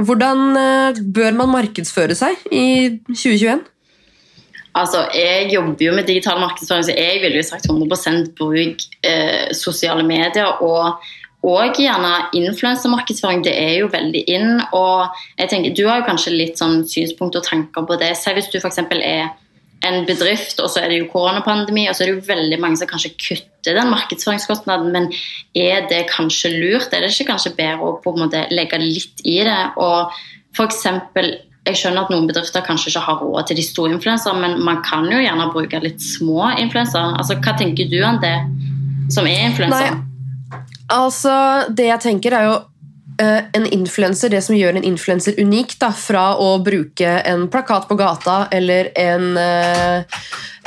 hvordan 0.00 0.42
eh, 0.60 0.98
bør 1.16 1.36
man 1.38 1.52
markedsføre 1.52 2.16
seg 2.18 2.42
i 2.48 2.66
2021? 3.12 3.62
Altså, 4.76 5.06
Jeg 5.14 5.52
jobber 5.52 5.84
jo 5.86 5.92
med 5.96 6.06
digital 6.06 6.40
markedsføring, 6.40 6.84
så 6.84 6.96
jeg 6.96 7.20
ville 7.22 7.40
jo 7.40 7.46
sagt 7.48 7.68
100 7.70 8.26
bruk 8.36 8.82
eh, 9.02 9.48
sosiale 9.56 10.04
medier. 10.04 10.60
Og, 10.62 11.00
og 11.46 11.80
gjerne 11.80 12.12
influensermarkedsføring. 12.36 13.44
Det 13.44 13.54
er 13.56 13.78
jo 13.80 13.88
veldig 13.92 14.24
inn. 14.28 14.60
og 14.72 15.08
jeg 15.38 15.48
tenker, 15.48 15.74
Du 15.74 15.88
har 15.88 16.00
jo 16.00 16.08
kanskje 16.10 16.36
litt 16.36 16.60
sånn 16.60 16.84
synspunkt 16.84 17.36
og 17.36 17.44
tanker 17.44 17.88
på 17.88 17.98
det. 18.00 18.12
Se 18.16 18.34
hvis 18.36 18.52
du 18.52 18.58
f.eks. 18.60 18.78
er 19.00 19.32
en 19.84 20.06
bedrift, 20.08 20.60
og 20.60 20.70
så 20.72 20.82
er 20.82 20.90
det 20.90 21.00
jo 21.00 21.10
koronapandemi, 21.12 21.86
og 21.88 21.94
så 21.94 22.04
er 22.04 22.10
det 22.10 22.16
jo 22.16 22.28
veldig 22.28 22.60
mange 22.60 22.80
som 22.80 22.88
kanskje 22.90 23.12
kutter 23.20 23.76
den 23.76 23.90
markedsføringskostnaden, 23.92 24.92
men 24.92 25.10
er 25.54 25.84
det 25.90 26.06
kanskje 26.12 26.54
lurt? 26.56 26.92
Er 26.92 27.04
det 27.04 27.12
ikke 27.12 27.32
kanskje 27.32 27.56
bedre 27.58 27.84
å 27.84 27.98
på 28.02 28.14
en 28.14 28.24
måte 28.24 28.46
legge 28.52 28.80
litt 28.82 29.24
i 29.24 29.38
det? 29.46 29.60
Og 29.76 30.16
eksempel, 30.64 31.34
jeg 31.66 31.78
skjønner 31.80 32.06
at 32.06 32.12
noen 32.12 32.28
bedrifter 32.28 32.64
kanskje 32.66 32.92
ikke 32.92 33.04
har 33.08 33.22
råd 33.22 33.48
til 33.48 33.58
de 33.58 33.64
store 33.66 33.96
influensere, 33.96 34.38
men 34.38 34.60
man 34.64 34.82
kan 34.86 35.08
jo 35.10 35.18
gjerne 35.18 35.48
bruke 35.54 35.80
litt 35.82 36.02
små 36.04 36.52
influensere. 36.62 37.16
Altså, 37.18 37.38
hva 37.42 37.56
tenker 37.58 37.90
du 37.90 37.98
om 38.06 38.20
det, 38.22 38.36
som 39.14 39.26
er 39.26 39.48
influenser? 39.48 39.98
Altså, 40.94 41.34
det 41.74 41.88
jeg 41.90 42.02
tenker 42.04 42.36
er 42.38 42.48
jo 42.50 42.56
en 43.22 43.66
influenser, 43.72 44.30
det 44.32 44.42
som 44.44 44.56
gjør 44.56 44.76
en 44.76 44.84
influenser 44.84 45.38
unik, 45.40 45.76
da, 45.80 45.90
fra 45.96 46.26
å 46.40 46.56
bruke 46.64 47.16
en 47.24 47.46
plakat 47.52 47.88
på 47.88 47.96
gata 47.98 48.36
eller 48.52 48.90
en, 48.98 49.26
eh, 49.40 50.20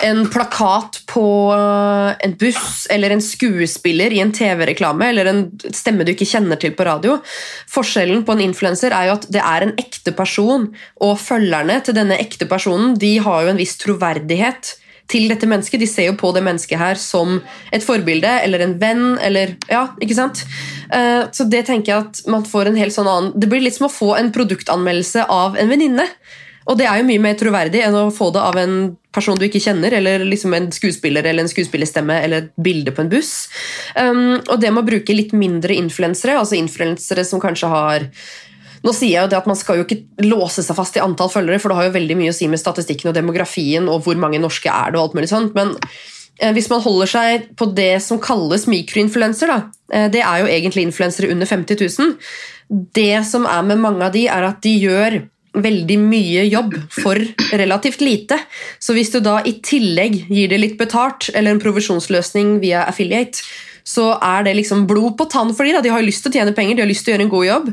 en 0.10 0.24
plakat 0.32 1.02
på 1.12 1.26
eh, 1.54 2.16
en 2.26 2.36
buss 2.42 2.88
eller 2.90 3.14
en 3.14 3.22
skuespiller 3.22 4.16
i 4.16 4.22
en 4.24 4.34
TV-reklame 4.34 5.12
eller 5.12 5.30
en 5.30 5.44
stemme 5.76 6.08
du 6.08 6.14
ikke 6.16 6.30
kjenner 6.30 6.60
til 6.62 6.74
på 6.74 6.88
radio. 6.88 7.20
Forskjellen 7.70 8.26
på 8.26 8.38
en 8.38 8.46
influenser 8.50 8.96
er 8.96 9.10
jo 9.10 9.18
at 9.20 9.30
det 9.30 9.44
er 9.46 9.68
en 9.68 9.76
ekte 9.78 10.16
person, 10.18 10.70
og 11.06 11.18
følgerne 11.22 11.82
til 11.86 11.98
denne 11.98 12.18
ekte 12.20 12.50
personen 12.50 12.96
de 13.00 13.18
har 13.24 13.46
jo 13.46 13.54
en 13.54 13.62
viss 13.62 13.78
troverdighet 13.82 14.76
til 15.10 15.30
dette 15.32 15.48
mennesket. 15.50 15.82
De 15.82 15.90
ser 15.90 16.10
jo 16.10 16.18
på 16.20 16.32
det 16.36 16.44
mennesket 16.46 16.80
her 16.80 17.00
som 17.02 17.40
et 17.74 17.86
forbilde 17.86 18.30
eller 18.44 18.66
en 18.66 18.76
venn. 18.82 19.18
eller, 19.26 19.56
ja, 19.70 19.88
ikke 20.02 20.18
sant? 20.18 20.46
Eh, 20.94 21.24
Så 21.32 21.46
det 21.50 21.66
tenker 21.68 21.94
jeg 21.94 22.06
at 22.08 22.22
man 22.28 22.46
får 22.46 22.70
en 22.70 22.80
helt 22.80 22.96
sånn 22.96 23.08
annen 23.08 23.34
Det 23.38 23.50
blir 23.50 23.62
litt 23.62 23.78
som 23.78 23.88
å 23.88 23.94
få 23.94 24.16
en 24.18 24.32
produktanmeldelse 24.34 25.28
av 25.30 25.58
en 25.58 25.70
venninne. 25.70 26.08
Og 26.70 26.78
det 26.78 26.86
er 26.86 27.00
jo 27.00 27.08
mye 27.08 27.22
mer 27.22 27.38
troverdig 27.38 27.82
enn 27.82 27.96
å 27.98 28.10
få 28.14 28.30
det 28.34 28.42
av 28.46 28.58
en 28.62 28.76
person 29.16 29.38
du 29.40 29.48
ikke 29.48 29.62
kjenner, 29.64 29.96
eller 29.98 30.22
liksom 30.22 30.54
en 30.54 30.68
skuespiller 30.72 31.26
eller 31.26 31.42
en 31.42 31.50
skuespillerstemme 31.50 32.20
eller 32.22 32.44
et 32.44 32.52
bilde 32.62 32.94
på 32.94 33.02
en 33.02 33.10
buss. 33.10 33.48
Um, 33.98 34.38
og 34.38 34.60
det 34.62 34.70
med 34.70 34.84
å 34.84 34.90
bruke 34.92 35.16
litt 35.16 35.34
mindre 35.34 35.74
influensere, 35.74 36.38
altså 36.38 36.60
influensere 36.60 37.26
som 37.26 37.42
kanskje 37.42 37.72
har 37.74 38.06
nå 38.86 38.94
sier 38.96 39.12
jeg 39.12 39.26
jo 39.26 39.32
det 39.34 39.40
at 39.42 39.48
Man 39.50 39.58
skal 39.60 39.80
jo 39.80 39.84
ikke 39.84 40.24
låse 40.24 40.64
seg 40.64 40.78
fast 40.78 40.96
i 40.96 41.02
antall 41.04 41.32
følgere, 41.34 41.60
for 41.60 41.72
det 41.72 41.80
har 41.80 41.90
jo 41.90 41.98
veldig 41.98 42.16
mye 42.22 42.32
å 42.32 42.38
si 42.38 42.48
med 42.48 42.62
statistikken 42.62 43.10
og 43.12 43.18
demografien 43.18 43.90
og 43.92 44.06
hvor 44.06 44.16
mange 44.22 44.40
norske 44.40 44.72
er 44.72 44.94
det. 44.94 45.00
og 45.00 45.10
alt 45.10 45.18
mulig 45.18 45.32
sånt, 45.34 45.58
Men 45.58 45.74
hvis 46.56 46.70
man 46.72 46.84
holder 46.84 47.12
seg 47.12 47.50
på 47.60 47.70
det 47.76 47.98
som 48.06 48.22
kalles 48.24 48.68
mikroinfluenser, 48.72 49.52
eh, 49.94 50.08
det 50.14 50.24
er 50.24 50.44
jo 50.44 50.52
egentlig 50.52 50.86
influensere 50.88 51.32
under 51.34 51.50
50 51.50 51.82
000. 52.00 52.16
Det 52.96 53.26
som 53.28 53.48
er 53.50 53.66
med 53.66 53.82
mange 53.84 54.06
av 54.06 54.16
de, 54.16 54.28
er 54.32 54.48
at 54.48 54.62
de 54.64 54.76
gjør 54.78 55.22
veldig 55.60 55.98
mye 56.02 56.44
jobb 56.46 56.76
for 56.94 57.20
relativt 57.58 58.04
lite. 58.06 58.38
Så 58.80 58.94
hvis 58.96 59.12
du 59.12 59.20
da 59.26 59.40
i 59.42 59.58
tillegg 59.66 60.22
gir 60.30 60.52
det 60.52 60.62
litt 60.62 60.78
betalt, 60.80 61.32
eller 61.34 61.56
en 61.56 61.64
provisjonsløsning 61.64 62.60
via 62.64 62.86
affiliate, 62.88 63.42
så 63.90 64.12
er 64.22 64.46
det 64.46 64.58
liksom 64.60 64.86
blod 64.90 65.18
på 65.18 65.26
tann 65.32 65.52
for 65.56 65.66
de 65.66 65.74
da. 65.74 65.82
De 65.82 65.92
har 65.92 66.04
jo 66.04 66.10
lyst 66.10 66.24
til 66.26 66.32
å 66.32 66.38
tjene 66.38 66.54
penger, 66.56 66.78
de 66.78 66.86
har 66.86 66.92
lyst 66.92 67.08
til 67.08 67.14
å 67.14 67.16
gjøre 67.16 67.26
en 67.26 67.34
god 67.34 67.48
jobb. 67.48 67.72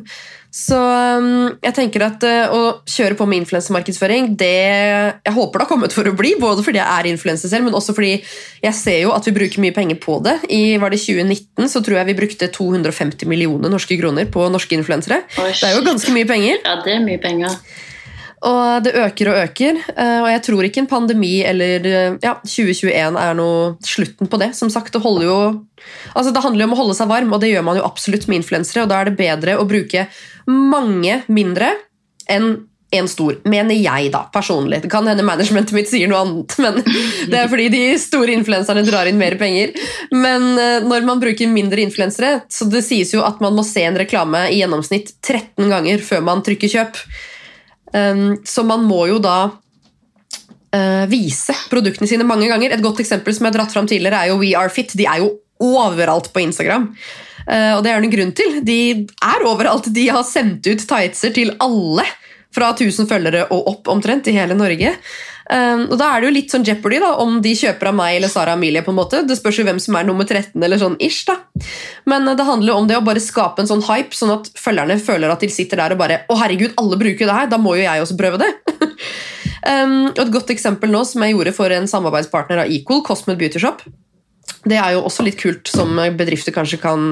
Så 0.56 0.76
um, 0.80 1.50
jeg 1.60 1.74
tenker 1.76 2.00
at 2.06 2.22
uh, 2.24 2.54
å 2.56 2.60
kjøre 2.88 3.16
på 3.18 3.26
med 3.28 3.42
influensemarkedsføring, 3.42 4.30
det 4.40 4.52
jeg 4.56 5.34
håper 5.36 5.60
det 5.60 5.66
har 5.66 5.68
kommet 5.68 5.92
for 5.92 6.08
å 6.08 6.14
bli, 6.16 6.32
både 6.40 6.64
fordi 6.64 6.80
jeg 6.80 6.88
er 6.88 7.08
influenser 7.10 7.52
selv, 7.52 7.66
men 7.66 7.76
også 7.76 7.92
fordi 7.96 8.14
jeg 8.62 8.76
ser 8.78 9.02
jo 9.02 9.12
at 9.12 9.28
vi 9.28 9.34
bruker 9.36 9.60
mye 9.60 9.74
penger 9.76 10.00
på 10.00 10.16
det. 10.24 10.38
I 10.48 10.78
var 10.80 10.94
det 10.94 11.02
2019 11.02 11.68
så 11.72 11.82
tror 11.84 12.00
jeg 12.00 12.08
vi 12.08 12.16
brukte 12.22 12.48
250 12.54 13.28
millioner 13.28 13.72
norske 13.72 13.98
kroner 14.00 14.30
på 14.32 14.48
norske 14.52 14.78
influensere. 14.78 15.26
Det 15.36 15.60
er 15.60 15.76
jo 15.76 15.84
ganske 15.84 16.16
mye 16.16 16.28
penger. 16.30 16.62
Ja, 16.64 16.78
det 16.86 16.96
er 16.96 17.04
mye 17.04 17.20
penger. 17.20 17.60
Og 18.44 18.84
det 18.84 18.92
øker 19.00 19.30
og 19.32 19.38
øker, 19.46 19.78
eh, 19.96 20.18
og 20.20 20.28
jeg 20.28 20.42
tror 20.44 20.66
ikke 20.66 20.82
en 20.82 20.90
pandemi 20.90 21.40
eller 21.48 21.86
eh, 21.88 22.18
ja, 22.20 22.34
2021 22.44 23.16
er 23.22 23.38
noe 23.38 23.72
slutten 23.80 24.28
på 24.28 24.40
det. 24.42 24.50
Som 24.58 24.70
sagt, 24.70 24.92
Det 24.92 25.00
jo 25.00 25.64
Altså 26.14 26.32
det 26.32 26.42
handler 26.42 26.64
jo 26.64 26.68
om 26.68 26.76
å 26.76 26.82
holde 26.82 26.94
seg 26.94 27.08
varm, 27.08 27.32
og 27.32 27.40
det 27.40 27.50
gjør 27.50 27.64
man 27.64 27.76
jo 27.76 27.84
absolutt 27.84 28.26
med 28.28 28.42
influensere. 28.42 28.82
og 28.82 28.88
Da 28.88 29.00
er 29.00 29.04
det 29.10 29.16
bedre 29.16 29.56
å 29.56 29.68
bruke 29.68 30.08
mange 30.46 31.22
mindre 31.28 31.72
enn 32.28 32.66
en 32.94 33.08
stor, 33.10 33.34
mener 33.44 33.74
jeg 33.74 34.10
da, 34.14 34.22
personlig. 34.32 34.78
Det 34.84 34.90
kan 34.90 35.06
hende 35.08 35.24
managementet 35.26 35.74
mitt 35.74 35.88
sier 35.90 36.06
noe 36.10 36.20
annet, 36.22 36.54
men 36.62 36.78
det 37.30 37.40
er 37.40 37.48
fordi 37.50 37.68
de 37.72 37.82
store 37.98 38.34
influenserne 38.36 38.84
drar 38.86 39.10
inn 39.10 39.18
mer 39.18 39.38
penger. 39.40 39.72
Men 40.14 40.52
eh, 40.54 40.84
når 40.86 41.08
man 41.08 41.22
bruker 41.22 41.50
mindre 41.50 41.82
influensere, 41.82 42.42
så 42.52 42.68
det 42.70 42.84
sies 42.86 43.14
jo 43.14 43.24
at 43.26 43.40
man 43.44 43.56
må 43.56 43.64
se 43.66 43.82
en 43.86 43.98
reklame 43.98 44.46
i 44.52 44.60
gjennomsnitt 44.60 45.16
13 45.24 45.66
ganger 45.72 46.04
før 46.04 46.22
man 46.28 46.44
trykker 46.46 46.72
kjøp. 46.76 47.02
Um, 47.96 48.36
så 48.44 48.64
man 48.66 48.84
må 48.84 49.06
jo 49.08 49.20
da 49.22 49.38
eh, 50.76 51.04
vise 51.10 51.54
produktene 51.70 52.08
sine 52.10 52.26
mange 52.28 52.48
ganger. 52.50 52.74
Et 52.74 52.84
godt 52.84 53.00
eksempel 53.02 53.34
som 53.34 53.46
jeg 53.46 53.54
har 53.54 53.60
dratt 53.60 53.76
fram 53.76 53.88
tidligere 53.90 54.24
er 54.24 54.32
jo 54.32 54.40
We 54.40 54.52
Are 54.58 54.72
Fit. 54.72 54.94
De 54.98 55.08
er 55.08 55.22
jo 55.24 55.32
overalt 55.62 56.30
på 56.34 56.42
Instagram. 56.44 56.90
Eh, 57.46 57.72
og 57.76 57.84
det 57.84 57.92
er 57.92 58.00
det 58.00 58.10
en 58.10 58.16
grunn 58.16 58.36
til. 58.36 58.60
De 58.66 58.80
er 59.06 59.48
overalt. 59.48 59.90
De 59.94 60.08
har 60.12 60.26
sendt 60.28 60.66
ut 60.66 60.86
tightser 60.90 61.34
til 61.36 61.54
alle 61.62 62.06
fra 62.54 62.72
1000 62.74 63.08
følgere 63.10 63.46
og 63.54 63.72
opp 63.72 63.90
omtrent 63.92 64.28
i 64.30 64.36
hele 64.36 64.56
Norge. 64.58 64.94
Um, 65.46 65.84
og 65.92 65.98
Da 66.00 66.08
er 66.10 66.20
det 66.20 66.26
jo 66.26 66.34
litt 66.34 66.50
sånn 66.50 66.64
jeopardy 66.66 66.98
da, 66.98 67.12
om 67.22 67.36
de 67.42 67.52
kjøper 67.54 67.92
av 67.92 67.94
meg 67.94 68.16
eller 68.16 68.30
Sara 68.32 68.56
Amelie. 68.56 68.82
på 68.82 68.90
en 68.90 68.98
måte. 68.98 69.22
Det 69.26 69.36
spørs 69.38 69.60
jo 69.60 69.66
hvem 69.68 69.78
som 69.82 69.94
er 69.94 70.06
nummer 70.08 70.26
13, 70.26 70.62
eller 70.62 70.78
sånn 70.78 70.96
ish. 70.98 71.24
da. 71.26 71.38
Men 72.06 72.26
uh, 72.28 72.34
det 72.34 72.46
handler 72.48 72.72
jo 72.72 72.78
om 72.80 72.88
det 72.88 72.96
å 72.98 73.04
bare 73.06 73.22
skape 73.22 73.62
en 73.62 73.70
sånn 73.70 73.84
hype, 73.86 74.14
sånn 74.16 74.34
at 74.34 74.50
følgerne 74.58 74.98
føler 74.98 75.30
at 75.30 75.40
de 75.40 75.48
sitter 75.52 75.76
der 75.76 75.94
og 75.94 76.02
bare 76.02 76.24
Å, 76.26 76.38
herregud, 76.42 76.74
alle 76.76 76.98
bruker 76.98 77.26
det 77.26 77.36
her, 77.36 77.46
da 77.46 77.58
må 77.58 77.76
jo 77.76 77.86
jeg 77.86 78.02
også 78.02 78.18
prøve 78.18 78.42
det. 78.42 78.50
um, 79.70 80.08
og 80.16 80.24
Et 80.24 80.34
godt 80.34 80.50
eksempel 80.50 80.90
nå 80.90 81.04
som 81.06 81.22
jeg 81.22 81.36
gjorde 81.36 81.54
for 81.54 81.70
en 81.70 81.86
samarbeidspartner 81.86 82.64
av 82.64 82.72
Equal, 82.72 83.04
Cosmet 83.06 83.38
Beauty 83.38 83.62
Shop. 83.62 83.84
Det 84.66 84.80
er 84.80 84.96
jo 84.96 85.04
også 85.06 85.22
litt 85.22 85.38
kult 85.38 85.70
som 85.70 85.94
bedrifter 86.18 86.54
kanskje 86.54 86.80
kan 86.82 87.06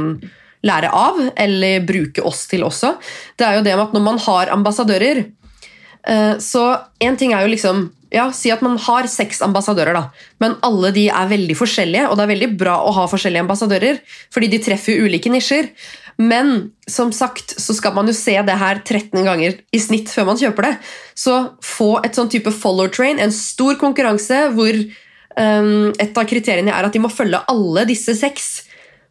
lære 0.64 0.90
av, 0.94 1.20
eller 1.36 1.84
bruke 1.86 2.24
oss 2.24 2.46
til 2.50 2.64
også. 2.66 2.94
Det 3.38 3.46
er 3.46 3.58
jo 3.58 3.66
det 3.66 3.74
med 3.76 3.86
at 3.86 3.96
når 3.96 4.04
man 4.04 4.22
har 4.26 4.52
ambassadører 4.54 5.24
eh, 5.24 6.34
Så 6.40 6.64
en 7.04 7.20
ting 7.20 7.34
er 7.34 7.44
jo 7.44 7.52
liksom 7.52 7.90
ja, 8.14 8.28
Si 8.32 8.52
at 8.54 8.62
man 8.62 8.76
har 8.78 9.08
seks 9.10 9.42
ambassadører, 9.42 9.96
da. 9.96 10.04
men 10.38 10.54
alle 10.62 10.92
de 10.94 11.08
er 11.10 11.30
veldig 11.32 11.56
forskjellige. 11.58 12.06
Og 12.06 12.14
det 12.14 12.24
er 12.24 12.30
veldig 12.30 12.50
bra 12.60 12.76
å 12.86 12.92
ha 12.94 13.08
forskjellige 13.10 13.42
ambassadører, 13.42 13.98
fordi 14.30 14.52
de 14.52 14.60
treffer 14.62 15.02
ulike 15.02 15.32
nisjer. 15.34 15.72
Men 16.20 16.70
som 16.86 17.10
sagt 17.10 17.56
så 17.58 17.74
skal 17.74 17.94
man 17.96 18.06
jo 18.06 18.14
se 18.14 18.36
det 18.46 18.58
her 18.60 18.80
13 18.84 19.24
ganger 19.26 19.56
i 19.74 19.80
snitt 19.82 20.12
før 20.14 20.28
man 20.30 20.38
kjøper 20.38 20.68
det. 20.68 20.74
Så 21.18 21.38
få 21.64 21.96
et 22.06 22.14
sånn 22.14 22.30
type 22.30 22.52
follow 22.54 22.86
train, 22.92 23.18
en 23.18 23.34
stor 23.34 23.74
konkurranse 23.80 24.44
hvor 24.54 24.78
um, 24.78 25.90
et 25.98 26.14
av 26.14 26.30
kriteriene 26.30 26.74
er 26.74 26.86
at 26.86 26.94
de 26.94 27.02
må 27.02 27.10
følge 27.10 27.42
alle 27.50 27.86
disse 27.90 28.14
seks. 28.20 28.52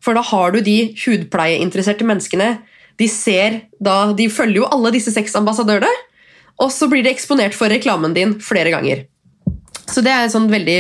For 0.04 0.18
da 0.18 0.24
har 0.28 0.54
du 0.54 0.60
de 0.64 0.78
hudpleieinteresserte 1.00 2.06
menneskene. 2.08 2.50
De, 3.00 3.08
da, 3.82 3.96
de 4.14 4.28
følger 4.30 4.62
jo 4.62 4.70
alle 4.70 4.92
disse 4.94 5.14
seks 5.16 5.34
ambassadørene, 5.40 5.90
og 6.62 6.70
så 6.72 6.86
blir 6.92 7.02
de 7.06 7.10
eksponert 7.10 7.56
for 7.58 7.72
reklamen 7.74 8.14
din 8.14 8.36
flere 8.44 8.74
ganger. 8.74 9.08
Så 9.90 10.04
det 10.06 10.14
er 10.14 10.28
et 10.28 10.34
sånn 10.36 10.52
veldig 10.52 10.78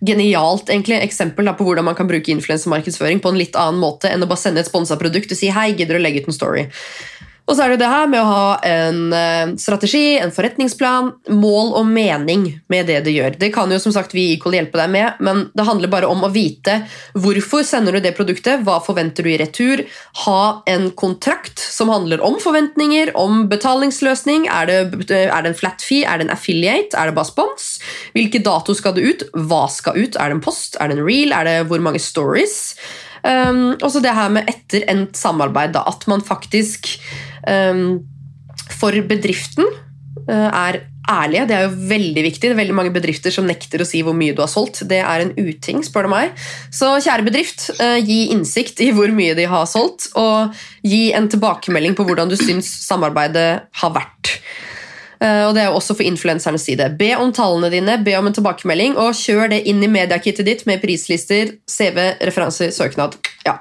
genialt 0.00 0.70
egentlig, 0.72 0.96
eksempel 1.04 1.44
da, 1.44 1.52
på 1.56 1.66
hvordan 1.66 1.84
man 1.84 1.96
kan 1.98 2.08
bruke 2.08 2.32
influensemarkedsføring 2.32 3.20
på 3.20 3.32
en 3.32 3.40
litt 3.40 3.58
annen 3.58 3.82
måte 3.82 4.08
enn 4.08 4.24
å 4.24 4.28
bare 4.30 4.40
sende 4.40 4.64
et 4.64 4.70
sponsa 4.70 4.96
produkt 5.00 5.34
og 5.34 5.38
si 5.38 5.50
hei, 5.52 5.70
gidder 5.74 5.98
du 5.98 6.00
å 6.00 6.04
legge 6.06 6.24
ut 6.24 6.30
en 6.30 6.38
story. 6.38 6.64
Og 7.50 7.56
så 7.58 7.64
er 7.64 7.72
det 7.72 7.80
det 7.82 7.90
her 7.90 8.06
med 8.06 8.22
å 8.22 8.28
ha 8.28 8.50
en 8.62 8.98
eh, 9.10 9.52
strategi, 9.58 10.14
en 10.22 10.30
forretningsplan, 10.30 11.08
mål 11.34 11.72
og 11.80 11.88
mening 11.90 12.44
med 12.70 12.86
det 12.86 13.00
du 13.02 13.10
gjør. 13.10 13.34
Det 13.40 13.48
kan 13.54 13.72
jo 13.74 13.80
som 13.82 13.94
sagt 13.94 14.14
vi 14.14 14.28
i 14.28 14.36
Equal 14.36 14.54
hjelpe 14.54 14.78
deg 14.78 14.92
med, 14.94 15.18
men 15.18 15.48
det 15.58 15.66
handler 15.66 15.90
bare 15.90 16.10
om 16.10 16.22
å 16.22 16.30
vite 16.30 16.78
hvorfor 17.18 17.66
sender 17.66 17.98
du 17.98 18.04
det 18.04 18.14
produktet, 18.14 18.62
hva 18.62 18.78
forventer 18.86 19.26
du 19.26 19.32
i 19.32 19.40
retur, 19.42 19.82
ha 20.22 20.62
en 20.70 20.92
kontrakt 20.94 21.58
som 21.58 21.90
handler 21.90 22.22
om 22.22 22.38
forventninger, 22.38 23.16
om 23.18 23.48
betalingsløsning, 23.50 24.46
er 24.46 24.70
det, 24.70 24.80
er 25.10 25.42
det 25.42 25.50
en 25.50 25.58
flat 25.58 25.82
fee, 25.82 26.06
er 26.06 26.22
det 26.22 26.28
en 26.28 26.34
affiliate, 26.38 26.94
er 26.94 27.10
det 27.10 27.18
bare 27.18 27.32
spons, 27.32 27.70
hvilke 28.14 28.44
dato 28.46 28.78
skal 28.78 28.94
det 28.94 29.10
ut, 29.10 29.28
hva 29.50 29.64
skal 29.74 29.98
ut, 29.98 30.14
er 30.14 30.30
det 30.30 30.38
en 30.38 30.46
post, 30.46 30.78
er 30.78 30.92
det 30.92 31.00
en 31.00 31.06
reel, 31.08 31.34
er 31.34 31.50
det 31.50 31.60
hvor 31.66 31.82
mange 31.82 31.98
stories, 31.98 32.76
Um, 33.24 33.74
og 33.80 33.88
så 33.92 34.02
det 34.02 34.14
her 34.16 34.30
med 34.32 34.48
etter 34.50 34.86
endt 34.90 35.18
samarbeid, 35.18 35.74
da, 35.76 35.84
at 35.90 36.06
man 36.10 36.24
faktisk 36.24 36.88
um, 37.46 38.00
for 38.70 38.96
bedriften 39.08 39.66
uh, 40.28 40.48
er 40.48 40.84
ærlige. 41.10 41.46
Det 41.48 41.56
er 41.56 41.66
jo 41.66 41.88
veldig 41.90 42.24
viktig. 42.26 42.42
Det 42.44 42.54
er 42.54 42.60
veldig 42.60 42.76
mange 42.76 42.94
bedrifter 42.94 43.34
som 43.34 43.48
nekter 43.48 43.82
å 43.82 43.88
si 43.88 44.02
hvor 44.06 44.16
mye 44.16 44.36
du 44.36 44.44
har 44.44 44.50
solgt. 44.52 44.82
Det 44.88 45.00
er 45.02 45.24
en 45.24 45.34
uting, 45.36 45.82
spør 45.86 46.06
du 46.06 46.12
meg. 46.12 46.34
Så 46.74 46.92
kjære 47.02 47.26
bedrift, 47.26 47.68
uh, 47.80 47.98
gi 47.98 48.30
innsikt 48.34 48.82
i 48.84 48.92
hvor 48.96 49.12
mye 49.14 49.36
de 49.38 49.48
har 49.50 49.68
solgt, 49.70 50.10
og 50.20 50.56
gi 50.86 51.10
en 51.16 51.28
tilbakemelding 51.30 51.98
på 51.98 52.06
hvordan 52.08 52.30
du 52.30 52.38
syns 52.40 52.70
samarbeidet 52.86 53.50
har 53.82 53.96
vært. 53.96 54.36
Uh, 55.20 55.48
og 55.48 55.54
Det 55.56 55.64
er 55.64 55.74
også 55.74 55.96
for 55.98 56.06
influensernes 56.06 56.64
side. 56.64 56.86
Be 56.98 57.12
om 57.18 57.32
tallene 57.36 57.70
dine, 57.72 57.98
be 58.04 58.16
om 58.18 58.30
en 58.30 58.36
tilbakemelding, 58.36 58.96
og 58.96 59.16
kjør 59.18 59.52
det 59.52 59.64
inn 59.68 59.82
i 59.84 59.90
mediakittet 59.90 60.48
ditt 60.48 60.64
med 60.68 60.80
prislister, 60.80 61.56
CV, 61.68 62.00
referanser, 62.24 62.72
søknad. 62.74 63.18
Ja, 63.46 63.58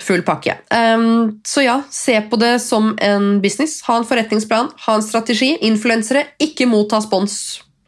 Full 0.00 0.22
pakke. 0.24 0.54
Um, 0.72 1.40
så 1.44 1.64
ja, 1.66 1.74
se 1.92 2.14
på 2.30 2.38
det 2.40 2.54
som 2.64 2.94
en 3.04 3.40
business. 3.42 3.82
Ha 3.84 3.98
en 4.00 4.06
forretningsplan, 4.08 4.70
ha 4.86 4.94
en 4.96 5.04
strategi. 5.04 5.52
Influensere, 5.68 6.24
ikke 6.40 6.68
motta 6.70 7.02
spons 7.04 7.34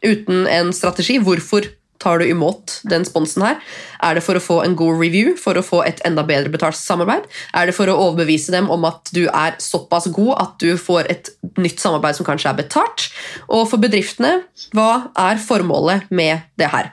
uten 0.05 0.45
en 0.47 0.69
strategi. 0.77 1.17
Hvorfor 1.23 1.65
tar 2.03 2.19
du 2.19 2.27
imot 2.27 2.79
den 2.89 3.05
sponsen 3.07 3.45
her? 3.45 3.59
Er 4.03 4.17
det 4.17 4.23
for 4.25 4.37
å 4.37 4.43
få 4.43 4.59
en 4.65 4.75
god 4.79 4.99
review, 4.99 5.33
for 5.39 5.57
å 5.57 5.65
få 5.65 5.81
et 5.87 6.01
enda 6.07 6.25
bedre 6.27 6.51
betalt 6.53 6.77
samarbeid? 6.79 7.29
Er 7.55 7.69
det 7.69 7.75
for 7.77 7.89
å 7.89 7.97
overbevise 8.09 8.53
dem 8.55 8.69
om 8.73 8.83
at 8.89 9.11
du 9.15 9.23
er 9.29 9.55
såpass 9.63 10.09
god 10.13 10.33
at 10.43 10.57
du 10.63 10.75
får 10.79 11.07
et 11.13 11.31
nytt 11.61 11.83
samarbeid 11.83 12.19
som 12.19 12.27
kanskje 12.27 12.51
er 12.51 12.59
betalt? 12.59 13.07
Og 13.47 13.65
for 13.71 13.81
bedriftene, 13.83 14.41
hva 14.75 15.07
er 15.29 15.41
formålet 15.41 16.11
med 16.11 16.43
det 16.59 16.69
her? 16.73 16.91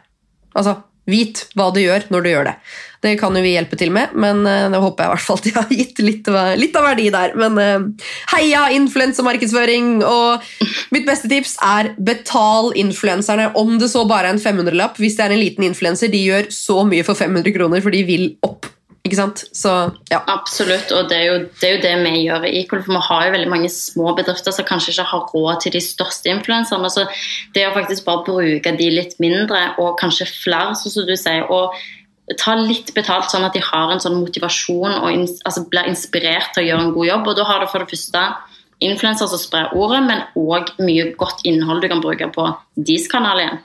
Altså, 0.54 0.78
vit 1.10 1.44
hva 1.58 1.70
du 1.74 1.82
gjør 1.82 2.06
når 2.12 2.24
du 2.24 2.30
gjør 2.32 2.50
det. 2.50 2.56
Det 3.00 3.14
kan 3.20 3.36
jo 3.36 3.40
vi 3.40 3.54
hjelpe 3.54 3.78
til 3.80 3.92
med, 3.94 4.12
men 4.12 4.42
det 4.44 4.80
håper 4.82 5.06
jeg 5.06 5.08
i 5.08 5.12
hvert 5.14 5.24
fall 5.24 5.38
at 5.40 5.46
de 5.46 5.52
har 5.58 5.70
gitt 5.72 6.02
litt, 6.04 6.26
litt 6.60 6.74
av 6.76 6.84
verdi 6.90 7.06
der. 7.14 7.36
Men 7.40 7.56
uh, 7.56 8.08
heia 8.34 8.66
influensemarkedsføring! 8.76 10.02
Og 10.04 10.50
mitt 10.92 11.08
beste 11.08 11.30
tips 11.30 11.56
er 11.64 11.94
betal 11.96 12.74
influenserne, 12.78 13.50
om 13.56 13.78
det 13.80 13.88
så 13.92 14.04
bare 14.08 14.28
er 14.28 14.36
en 14.36 14.42
500-lapp. 14.42 15.00
Hvis 15.00 15.16
det 15.16 15.26
er 15.26 15.36
en 15.36 15.42
liten 15.42 15.64
influenser, 15.70 16.12
de 16.12 16.20
gjør 16.26 16.50
så 16.54 16.82
mye 16.88 17.06
for 17.06 17.18
500 17.18 17.56
kroner, 17.56 17.80
for 17.84 17.96
de 17.96 18.04
vil 18.08 18.28
opp. 18.46 18.68
Ikke 19.00 19.16
sant? 19.16 19.40
Så, 19.56 19.70
ja. 20.12 20.18
Absolutt, 20.28 20.90
og 20.92 21.08
det 21.08 21.16
er, 21.16 21.24
jo, 21.30 21.36
det 21.60 21.66
er 21.66 21.72
jo 21.72 21.84
det 21.86 21.92
vi 22.04 22.24
gjør 22.26 22.44
i 22.44 22.50
Equal. 22.60 22.82
For 22.84 22.92
vi 22.92 23.04
har 23.06 23.22
jo 23.26 23.32
veldig 23.34 23.52
mange 23.52 23.70
små 23.72 24.12
bedrifter 24.18 24.52
som 24.52 24.66
kanskje 24.68 24.92
ikke 24.92 25.06
har 25.14 25.30
råd 25.32 25.62
til 25.64 25.74
de 25.74 25.80
største 25.84 26.28
influenserne. 26.28 26.90
Så 26.92 27.06
det 27.56 27.64
å 27.66 27.72
faktisk 27.76 28.04
bare 28.06 28.26
bruke 28.28 28.74
de 28.76 28.90
litt 28.92 29.16
mindre, 29.22 29.70
og 29.80 29.96
kanskje 30.02 30.28
flere, 30.28 30.76
sånn 30.76 30.94
som 30.98 31.08
du 31.08 31.16
sier. 31.16 31.48
og 31.48 31.72
ta 32.38 32.54
litt 32.58 32.92
betalt, 32.94 33.30
sånn 33.32 33.46
at 33.46 33.56
de 33.56 33.62
har 33.64 33.90
en 33.90 34.02
sånn 34.02 34.20
motivasjon 34.20 34.98
og 35.00 35.10
in 35.10 35.26
altså 35.48 35.64
blir 35.70 35.88
inspirert 35.90 36.52
til 36.54 36.64
å 36.64 36.68
gjøre 36.68 36.86
en 36.86 36.94
god 36.94 37.08
jobb. 37.08 37.30
Og 37.30 37.38
da 37.38 37.46
har 37.48 37.62
du 37.62 37.70
for 37.70 37.82
det 37.82 37.90
første 37.90 38.24
influenser 38.80 39.28
som 39.28 39.40
sprer 39.40 39.72
ordet, 39.76 40.02
men 40.06 40.24
òg 40.38 40.74
mye 40.80 41.10
godt 41.20 41.42
innhold 41.48 41.82
du 41.84 41.90
kan 41.90 42.02
bruke 42.04 42.30
på 42.34 42.46
deres 42.78 43.08
kanal 43.12 43.42
igjen. 43.42 43.62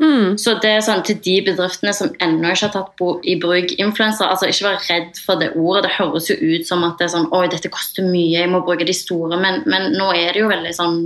Mm. 0.00 0.38
Så 0.40 0.54
det 0.62 0.70
er 0.72 0.84
sånn 0.84 1.02
til 1.04 1.18
de 1.20 1.34
bedriftene 1.50 1.92
som 1.92 2.14
ennå 2.24 2.54
ikke 2.54 2.70
har 2.70 2.72
tatt 2.72 3.02
i 3.28 3.34
bruk 3.40 3.74
influenser, 3.76 4.30
altså 4.30 4.48
ikke 4.48 4.70
vær 4.70 4.86
redd 4.86 5.20
for 5.20 5.42
det 5.42 5.50
ordet. 5.52 5.84
Det 5.84 5.96
høres 5.98 6.30
jo 6.30 6.38
ut 6.40 6.68
som 6.68 6.86
at 6.88 6.96
det 6.96 7.10
er 7.10 7.12
sånn 7.18 7.28
Oi, 7.36 7.44
dette 7.52 7.72
koster 7.72 8.06
mye, 8.06 8.38
jeg 8.38 8.48
må 8.52 8.62
bruke 8.64 8.88
de 8.88 8.96
store. 8.96 9.36
Men, 9.42 9.60
men 9.68 9.90
nå 9.98 10.08
er 10.16 10.32
det 10.32 10.44
jo 10.44 10.48
veldig 10.52 10.72
sånn 10.76 11.02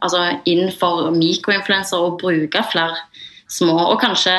altså 0.00 0.22
inn 0.48 0.70
for 0.72 1.10
mikroinfluensere 1.12 2.00
å 2.00 2.16
bruke 2.20 2.64
flere 2.70 2.96
små, 3.50 3.76
og 3.90 4.00
kanskje 4.00 4.38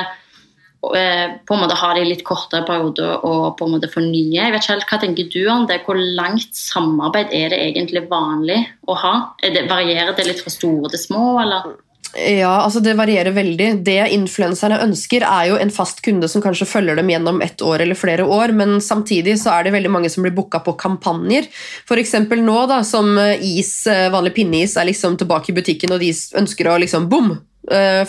på 0.92 1.56
en 1.56 1.62
måte 1.64 1.78
ha 1.80 1.94
de 1.98 2.04
litt 2.08 2.24
kortere 2.28 2.66
perioder 2.68 3.24
og 3.26 3.56
på 3.60 3.68
en 3.68 3.76
måte 3.78 3.90
fornye. 3.92 4.36
Jeg 4.38 4.54
vet 4.54 4.64
ikke 4.64 4.74
helt, 4.76 4.90
Hva 4.92 5.00
tenker 5.02 5.32
du 5.34 5.42
om 5.52 5.66
det? 5.70 5.82
Hvor 5.88 5.98
langt 5.98 6.52
samarbeid 6.58 7.34
er 7.34 7.54
det 7.54 7.62
egentlig 7.70 8.06
vanlig 8.12 8.62
å 8.88 8.98
ha? 9.02 9.16
Det, 9.42 9.66
varierer 9.70 10.14
det 10.18 10.28
litt 10.28 10.44
fra 10.44 10.54
store 10.54 10.94
til 10.94 11.04
små, 11.08 11.26
eller? 11.44 11.74
Ja, 12.16 12.62
altså 12.64 12.80
Det 12.80 12.94
varierer 12.96 13.34
veldig. 13.36 13.70
Det 13.84 13.98
influenserne 14.16 14.80
ønsker, 14.86 15.26
er 15.28 15.50
jo 15.50 15.58
en 15.60 15.74
fast 15.74 16.00
kunde 16.06 16.30
som 16.32 16.44
kanskje 16.44 16.68
følger 16.70 16.96
dem 17.00 17.10
gjennom 17.12 17.42
ett 17.44 17.62
år 17.66 17.84
eller 17.84 18.00
flere 18.00 18.24
år, 18.24 18.54
men 18.56 18.78
samtidig 18.84 19.36
så 19.42 19.52
er 19.58 19.66
det 19.66 19.76
veldig 19.76 19.92
mange 19.92 20.12
som 20.14 20.24
blir 20.24 20.36
booka 20.36 20.62
på 20.64 20.78
kampanjer. 20.80 21.50
F.eks. 21.84 22.16
nå, 22.32 22.60
da, 22.72 22.80
som 22.88 23.18
is, 23.36 23.74
eh, 23.92 24.08
vanlig 24.14 24.36
pinneis 24.38 24.78
er 24.78 24.88
liksom 24.88 25.20
tilbake 25.20 25.52
i 25.52 25.58
butikken, 25.60 25.92
og 25.92 26.00
de 26.04 26.14
ønsker 26.40 26.72
å 26.72 26.80
liksom 26.86 27.10
bom, 27.12 27.34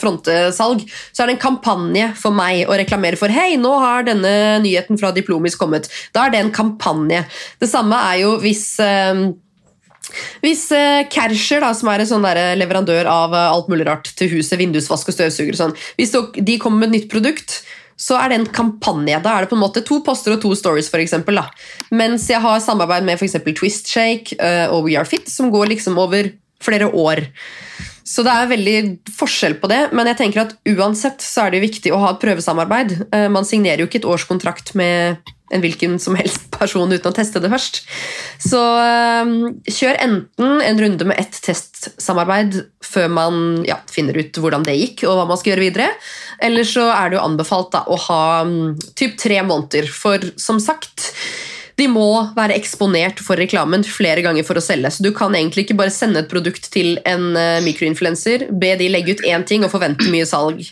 frontesalg, 0.00 0.84
så 1.12 1.22
er 1.22 1.30
det 1.30 1.36
en 1.36 1.42
kampanje 1.46 2.10
for 2.20 2.36
meg 2.36 2.66
å 2.68 2.76
reklamere 2.76 3.18
for 3.20 3.32
Hei, 3.32 3.56
nå 3.60 3.72
har 3.82 4.06
denne 4.06 4.60
nyheten 4.64 5.00
fra 5.00 5.12
Diplomis 5.16 5.56
kommet. 5.58 5.88
Da 6.12 6.26
er 6.26 6.34
det 6.34 6.44
en 6.44 6.52
kampanje. 6.54 7.24
Det 7.60 7.68
samme 7.70 7.98
er 8.12 8.22
jo 8.24 8.36
hvis 8.42 8.76
hvis 10.40 10.68
Kerscher, 11.10 11.60
da, 11.64 11.72
som 11.74 11.88
er 11.90 12.04
en 12.04 12.08
sånn 12.08 12.26
leverandør 12.60 13.08
av 13.10 13.34
alt 13.36 13.66
mulig 13.72 13.88
rart 13.88 14.12
til 14.16 14.30
huset, 14.36 14.54
vindusvask 14.60 15.10
og 15.10 15.16
støvsuger, 15.16 15.56
og 15.56 15.58
sånn, 15.58 15.74
hvis 15.98 16.14
de 16.46 16.54
kommer 16.62 16.84
med 16.84 16.92
et 16.92 17.00
nytt 17.00 17.10
produkt, 17.12 17.58
så 17.98 18.18
er 18.20 18.30
det 18.30 18.38
en 18.38 18.48
kampanje. 18.54 19.18
Da 19.24 19.34
er 19.34 19.44
det 19.44 19.50
på 19.50 19.56
en 19.56 19.64
måte 19.64 19.82
to 19.84 19.98
poster 20.06 20.36
og 20.36 20.42
to 20.44 20.52
stories, 20.56 20.88
for 20.92 21.02
eksempel, 21.02 21.40
da. 21.40 21.48
Mens 21.96 22.28
jeg 22.30 22.42
har 22.44 22.62
samarbeid 22.62 23.06
med 23.08 23.18
f.eks. 23.18 23.38
Twist 23.56 23.90
Shake 23.90 24.36
og 24.70 24.86
We 24.86 24.94
Are 25.00 25.08
Fit, 25.08 25.26
som 25.32 25.50
går 25.52 25.72
liksom 25.74 25.98
over 25.98 26.30
flere 26.62 26.86
år. 26.92 27.24
Så 28.06 28.22
det 28.22 28.32
er 28.32 28.50
veldig 28.52 28.76
forskjell 29.18 29.56
på 29.58 29.70
det, 29.70 29.80
men 29.96 30.06
jeg 30.06 30.20
tenker 30.20 30.44
at 30.44 30.52
uansett 30.70 31.24
så 31.24 31.46
er 31.46 31.56
det 31.56 31.64
viktig 31.64 31.90
å 31.90 31.98
ha 32.04 32.12
et 32.14 32.20
prøvesamarbeid. 32.22 32.92
Man 33.34 33.48
signerer 33.48 33.82
jo 33.82 33.88
ikke 33.90 34.04
et 34.04 34.06
årskontrakt 34.06 34.76
med 34.78 35.26
en 35.54 35.62
hvilken 35.62 35.98
som 36.02 36.16
helst 36.18 36.48
person 36.54 36.90
uten 36.90 37.10
å 37.10 37.14
teste 37.14 37.40
det 37.42 37.50
først. 37.52 37.82
Så 38.42 38.58
øh, 38.58 39.34
kjør 39.70 40.00
enten 40.02 40.62
en 40.66 40.80
runde 40.82 41.06
med 41.06 41.20
ett 41.22 41.38
testsamarbeid 41.44 42.58
før 42.84 43.10
man 43.12 43.42
ja, 43.66 43.78
finner 43.90 44.18
ut 44.18 44.40
hvordan 44.42 44.66
det 44.66 44.76
gikk, 44.80 45.04
og 45.06 45.20
hva 45.20 45.28
man 45.30 45.40
skal 45.40 45.54
gjøre 45.54 45.66
videre. 45.68 45.90
Eller 46.42 46.66
så 46.66 46.88
er 46.90 47.10
det 47.10 47.20
jo 47.20 47.26
anbefalt 47.26 47.72
da, 47.76 47.84
å 47.86 47.98
ha 48.08 48.22
um, 48.46 48.74
typ 48.98 49.14
tre 49.20 49.38
måneder. 49.46 49.86
For 49.92 50.32
som 50.40 50.58
sagt, 50.62 51.12
de 51.76 51.86
må 51.92 52.08
være 52.36 52.56
eksponert 52.56 53.20
for 53.20 53.36
reklamen 53.40 53.84
flere 53.84 54.22
ganger 54.24 54.46
for 54.48 54.56
å 54.56 54.64
selge. 54.64 54.94
Så 54.94 55.04
du 55.04 55.10
kan 55.16 55.34
egentlig 55.36 55.66
ikke 55.66 55.76
bare 55.76 55.92
sende 55.92 56.22
et 56.22 56.30
produkt 56.30 56.70
til 56.72 56.96
en 57.08 57.34
eh, 57.36 57.60
mikroinfluenser, 57.64 58.48
be 58.50 58.72
de 58.80 58.88
legge 58.92 59.16
ut 59.16 59.26
én 59.28 59.44
ting 59.48 59.66
og 59.66 59.74
forvente 59.74 60.08
mye 60.12 60.28
salg. 60.28 60.64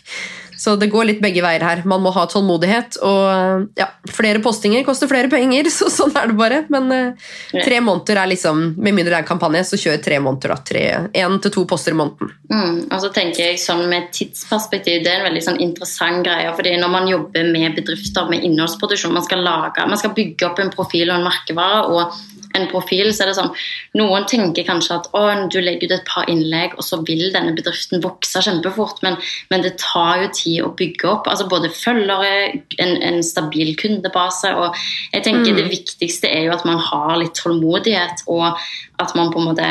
Så 0.57 0.75
det 0.79 0.89
går 0.93 1.09
litt 1.09 1.21
begge 1.23 1.43
veier 1.43 1.63
her. 1.65 1.83
Man 1.87 2.03
må 2.03 2.13
ha 2.15 2.25
tålmodighet, 2.29 2.99
og 3.05 3.67
ja, 3.79 3.89
flere 4.11 4.41
postinger 4.43 4.85
koster 4.87 5.09
flere 5.11 5.29
penger, 5.31 5.69
så 5.77 5.89
sånn 5.91 6.15
er 6.15 6.31
det 6.31 6.37
bare. 6.39 6.61
Men 6.73 6.91
eh, 6.95 7.31
tre 7.57 7.81
måneder 7.83 8.21
er 8.23 8.31
liksom, 8.33 8.67
med 8.75 8.95
mindre 8.95 9.13
det 9.13 9.19
er 9.19 9.25
en 9.25 9.29
kampanje, 9.29 9.65
så 9.71 9.79
kjør 9.81 10.01
tre 10.05 10.19
måneder. 10.23 10.55
da. 10.55 11.05
Én 11.25 11.39
til 11.43 11.53
to 11.53 11.65
poster 11.69 11.95
i 11.95 11.99
måneden. 11.99 12.31
Mm, 12.51 12.79
og 12.89 12.97
så 13.01 13.09
tenker 13.13 13.41
jeg 13.41 13.57
sånn 13.57 13.87
Med 13.89 14.11
tidsperspektiv 14.13 14.99
det 15.03 15.09
er 15.09 15.23
en 15.23 15.27
veldig 15.29 15.41
sånn 15.41 15.57
interessant 15.63 16.23
greie. 16.25 16.51
fordi 16.55 16.75
Når 16.81 16.91
man 16.93 17.07
jobber 17.09 17.49
med 17.51 17.75
bedrifter 17.77 18.29
med 18.29 18.45
innholdsproduksjon, 18.45 19.13
man 19.13 19.25
skal, 19.25 19.43
lage, 19.45 19.85
man 19.89 19.99
skal 19.99 20.13
bygge 20.15 20.47
opp 20.47 20.61
en 20.61 20.73
profil 20.73 21.11
og 21.11 21.19
en 21.19 21.27
merkevare. 21.29 21.83
og 21.89 22.34
en 22.55 22.67
profil, 22.71 23.11
så 23.13 23.25
er 23.25 23.31
det 23.31 23.37
sånn 23.39 23.53
Noen 23.95 24.25
tenker 24.29 24.65
kanskje 24.67 24.97
at 24.99 25.09
å, 25.15 25.23
du 25.51 25.59
legger 25.63 25.87
ut 25.87 25.95
et 25.97 26.07
par 26.09 26.29
innlegg, 26.31 26.75
og 26.75 26.83
så 26.85 26.99
vil 27.07 27.29
denne 27.33 27.53
bedriften 27.55 28.03
vokse 28.03 28.41
kjempefort, 28.43 29.01
men, 29.05 29.17
men 29.51 29.63
det 29.63 29.75
tar 29.81 30.23
jo 30.23 30.31
tid 30.35 30.61
å 30.65 30.73
bygge 30.77 31.09
opp. 31.11 31.29
altså 31.31 31.47
Både 31.51 31.71
følgere, 31.73 32.61
en, 32.81 32.95
en 33.05 33.21
stabil 33.25 33.75
kundebase. 33.79 34.53
og 34.55 34.75
jeg 35.13 35.23
tenker 35.23 35.45
Mm. 35.45 35.57
Det 35.61 35.71
viktigste 35.71 36.29
er 36.31 36.47
jo 36.47 36.53
at 36.55 36.65
man 36.65 36.79
har 36.81 37.17
litt 37.21 37.35
tålmodighet, 37.37 38.25
og 38.31 38.57
at 38.99 39.13
man 39.15 39.31
på 39.31 39.41
en 39.41 39.49
måte 39.51 39.69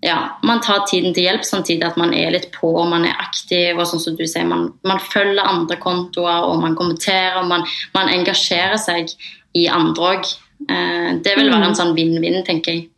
ja, 0.00 0.38
man 0.42 0.62
tar 0.64 0.86
tiden 0.88 1.12
til 1.14 1.26
hjelp, 1.26 1.44
samtidig 1.44 1.84
at 1.84 1.98
man 2.00 2.14
er 2.16 2.32
litt 2.32 2.48
på 2.54 2.70
og 2.72 2.88
man 2.88 3.04
er 3.04 3.18
aktiv. 3.20 3.76
og 3.76 3.84
sånn 3.86 4.00
som 4.00 4.16
du 4.16 4.24
sier, 4.26 4.46
Man, 4.48 4.72
man 4.84 5.00
følger 5.00 5.44
andre 5.44 5.76
kontoer 5.76 6.46
og 6.48 6.62
man 6.62 6.76
kommenterer. 6.76 7.42
Man, 7.44 7.66
man 7.94 8.08
engasjerer 8.08 8.80
seg 8.80 9.12
i 9.52 9.66
andre 9.68 10.14
òg. 10.14 10.30
Eh, 10.68 11.10
det 11.24 11.36
vil 11.38 11.52
være 11.52 11.70
en 11.70 11.78
sånn 11.78 11.94
vinn-vinn, 11.96 12.42
tenker 12.46 12.76
jeg. 12.76 12.88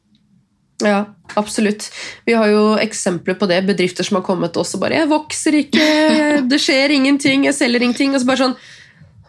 Ja, 0.83 1.05
absolutt. 1.35 1.91
Vi 2.27 2.35
har 2.35 2.51
jo 2.51 2.63
eksempler 2.83 3.39
på 3.39 3.47
det. 3.51 3.63
Bedrifter 3.69 4.07
som 4.07 4.19
har 4.19 4.27
kommet 4.27 4.57
oss 4.57 4.75
og 4.75 4.83
bare 4.83 4.99
'Jeg 4.99 5.09
vokser 5.09 5.59
ikke, 5.63 6.49
det 6.49 6.61
skjer 6.61 6.91
ingenting, 6.91 7.45
jeg 7.45 7.55
selger 7.55 7.83
ingenting.' 7.83 8.15
Og 8.15 8.21
så 8.21 8.27
bare 8.27 8.45
sånn 8.45 8.57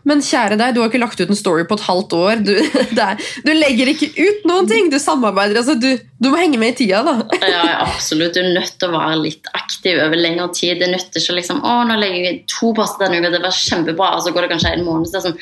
Men 0.06 0.20
kjære 0.20 0.58
deg, 0.60 0.74
du 0.76 0.82
har 0.82 0.90
ikke 0.90 1.00
lagt 1.00 1.22
ut 1.22 1.30
en 1.30 1.36
story 1.36 1.64
på 1.64 1.78
et 1.80 1.88
halvt 1.88 2.12
år. 2.12 2.44
Du, 2.44 2.52
det 2.98 3.00
er, 3.00 3.16
du 3.46 3.54
legger 3.54 3.88
ikke 3.88 4.10
ut 4.12 4.44
noen 4.44 4.68
ting! 4.68 4.90
Du 4.92 5.00
samarbeider. 5.00 5.56
altså 5.56 5.80
Du, 5.80 5.98
du 6.20 6.28
må 6.30 6.36
henge 6.36 6.60
med 6.60 6.74
i 6.74 6.84
tida, 6.84 7.00
da. 7.08 7.24
Ja, 7.40 7.88
absolutt. 7.88 8.34
Du 8.34 8.42
er 8.42 8.52
nødt 8.52 8.76
til 8.78 8.90
å 8.90 9.00
være 9.00 9.22
litt 9.22 9.48
aktiv 9.54 10.02
over 10.04 10.20
lengre 10.20 10.50
tid. 10.52 10.82
Det 10.82 10.92
nytter 10.92 11.24
ikke 11.24 11.38
liksom 11.40 11.64
å, 11.64 11.88
nå 11.88 11.96
legger 11.96 12.20
jeg 12.20 12.44
to 12.52 12.74
poster 12.76 13.06
denne 13.08 13.24
uka, 13.24 13.32
det 13.32 13.46
var 13.46 13.56
kjempebra, 13.56 14.12
og 14.18 14.26
så 14.26 14.36
går 14.36 14.42
det 14.42 14.52
kanskje 14.52 14.74
en 14.76 14.84
måned, 14.84 15.08
så 15.08 15.16
det 15.16 15.22
er 15.22 15.28
sånn 15.30 15.40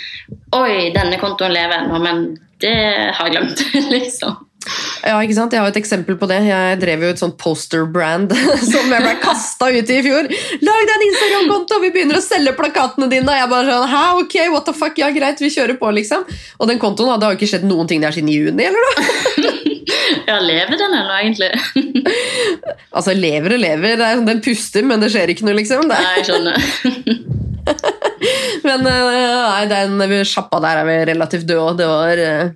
Oi, 0.62 0.93
denne 0.93 1.17
kontoen 1.17 1.58
lever 1.58 1.80
ennå, 1.80 1.97
men 2.06 2.38
det 2.62 2.78
har 3.17 3.28
jeg 3.28 3.36
glemt, 3.36 3.67
liksom. 3.97 4.39
Ja, 5.02 5.15
ikke 5.26 5.34
sant? 5.34 5.54
Jeg 5.56 5.63
har 5.63 5.71
et 5.71 5.78
eksempel 5.80 6.17
på 6.21 6.28
det. 6.30 6.38
Jeg 6.45 6.78
drev 6.84 7.02
jo 7.02 7.10
et 7.15 7.21
sånt 7.21 7.34
poster-brand 7.41 8.30
som 8.71 8.93
jeg 8.93 9.02
ble 9.02 9.15
kasta 9.24 9.71
ut 9.74 9.89
i 9.89 9.97
i 9.97 10.04
fjor. 10.06 10.30
Lag 10.62 10.84
deg 10.86 10.93
en 10.93 11.06
Instagram-konto, 11.08 11.80
vi 11.82 11.89
begynner 11.95 12.19
å 12.19 12.24
selge 12.24 12.54
plakatene 12.60 13.10
dine! 13.10 13.26
Og 13.26 13.41
jeg 13.41 13.52
bare 13.52 13.74
sånn, 13.74 13.89
Hæ, 13.89 14.04
ok, 14.21 14.38
what 14.54 14.69
the 14.69 14.76
fuck, 14.78 15.02
ja 15.02 15.10
greit, 15.15 15.41
vi 15.41 15.50
kjører 15.54 15.82
på, 15.82 15.89
liksom. 15.97 16.28
Og 16.62 16.69
den 16.69 16.82
kontoen 16.82 17.15
har 17.15 17.34
jo 17.34 17.39
ikke 17.41 17.50
skjedd 17.50 17.65
noen 17.65 17.89
ting 17.89 18.06
der 18.06 18.13
siden 18.13 18.30
juni, 18.32 18.69
eller 18.69 18.86
noe? 18.86 19.67
Ja, 20.30 20.38
lever 20.44 20.78
den 20.78 20.96
ennå, 20.98 21.17
egentlig? 21.17 21.52
Altså, 22.91 23.13
lever 23.15 23.56
og 23.56 23.62
lever, 23.62 24.00
det 24.00 24.10
den 24.28 24.41
puster, 24.44 24.86
men 24.88 25.04
det 25.04 25.12
skjer 25.13 25.32
ikke 25.32 25.48
noe, 25.48 25.56
liksom. 25.58 25.88
Det. 25.88 26.00
Nei, 26.00 26.15
jeg 26.20 26.28
skjønner. 26.30 27.30
Men 28.65 28.84
eh, 28.86 29.13
nei, 29.15 29.63
den 29.70 30.26
sjappa 30.28 30.60
der 30.62 30.82
er 30.82 30.86
vel 30.86 31.06
relativt 31.10 31.48
død, 31.50 31.62
og 31.62 31.80
det 31.80 31.88
var 31.89 32.22
eh, 32.22 32.52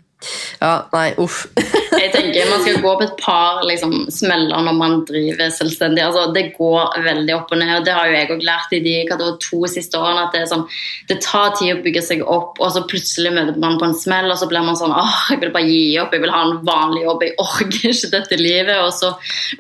Ja, 0.61 0.85
nei, 0.93 1.09
uff. 1.21 1.45
Jeg 1.95 2.11
tenker 2.11 2.49
Man 2.49 2.61
skal 2.63 2.81
gå 2.83 2.91
på 2.99 3.05
et 3.05 3.13
par 3.21 3.61
liksom, 3.67 3.93
smeller 4.11 4.63
når 4.65 4.75
man 4.77 4.95
driver 5.07 5.51
selvstendig. 5.53 6.03
Altså, 6.03 6.25
det 6.35 6.49
går 6.57 6.97
veldig 7.05 7.35
opp 7.38 7.53
og 7.55 7.61
ned. 7.61 7.71
og 7.77 7.85
Det 7.88 7.93
har 7.95 8.09
jo 8.09 8.17
jeg 8.17 8.29
også 8.33 8.47
lært 8.49 8.75
i 8.75 8.81
de 8.83 8.95
to 9.41 9.61
siste 9.71 9.99
årene. 9.99 10.25
at 10.25 10.35
Det, 10.35 10.41
er 10.43 10.51
sånn, 10.51 10.65
det 11.09 11.19
tar 11.23 11.55
tid 11.57 11.75
å 11.75 11.81
bygge 11.85 12.03
seg 12.05 12.23
opp, 12.25 12.59
og 12.59 12.73
så 12.75 12.83
plutselig 12.89 13.33
møter 13.35 13.59
man 13.61 13.79
på 13.81 13.89
en 13.89 13.97
smell, 13.97 14.29
og 14.31 14.39
så 14.39 14.49
blir 14.51 14.65
man 14.65 14.77
sånn 14.79 14.93
åh, 14.95 15.15
jeg 15.31 15.41
vil 15.43 15.53
bare 15.55 15.69
gi 15.69 15.97
opp, 16.01 16.13
jeg 16.15 16.23
vil 16.25 16.35
ha 16.35 16.43
en 16.45 16.59
vanlig 16.67 17.05
jobb, 17.05 17.25
jeg 17.25 17.35
orker 17.45 17.89
ikke 17.91 18.11
dette 18.17 18.41
livet. 18.41 18.75
Og 18.83 18.91
så 18.95 19.13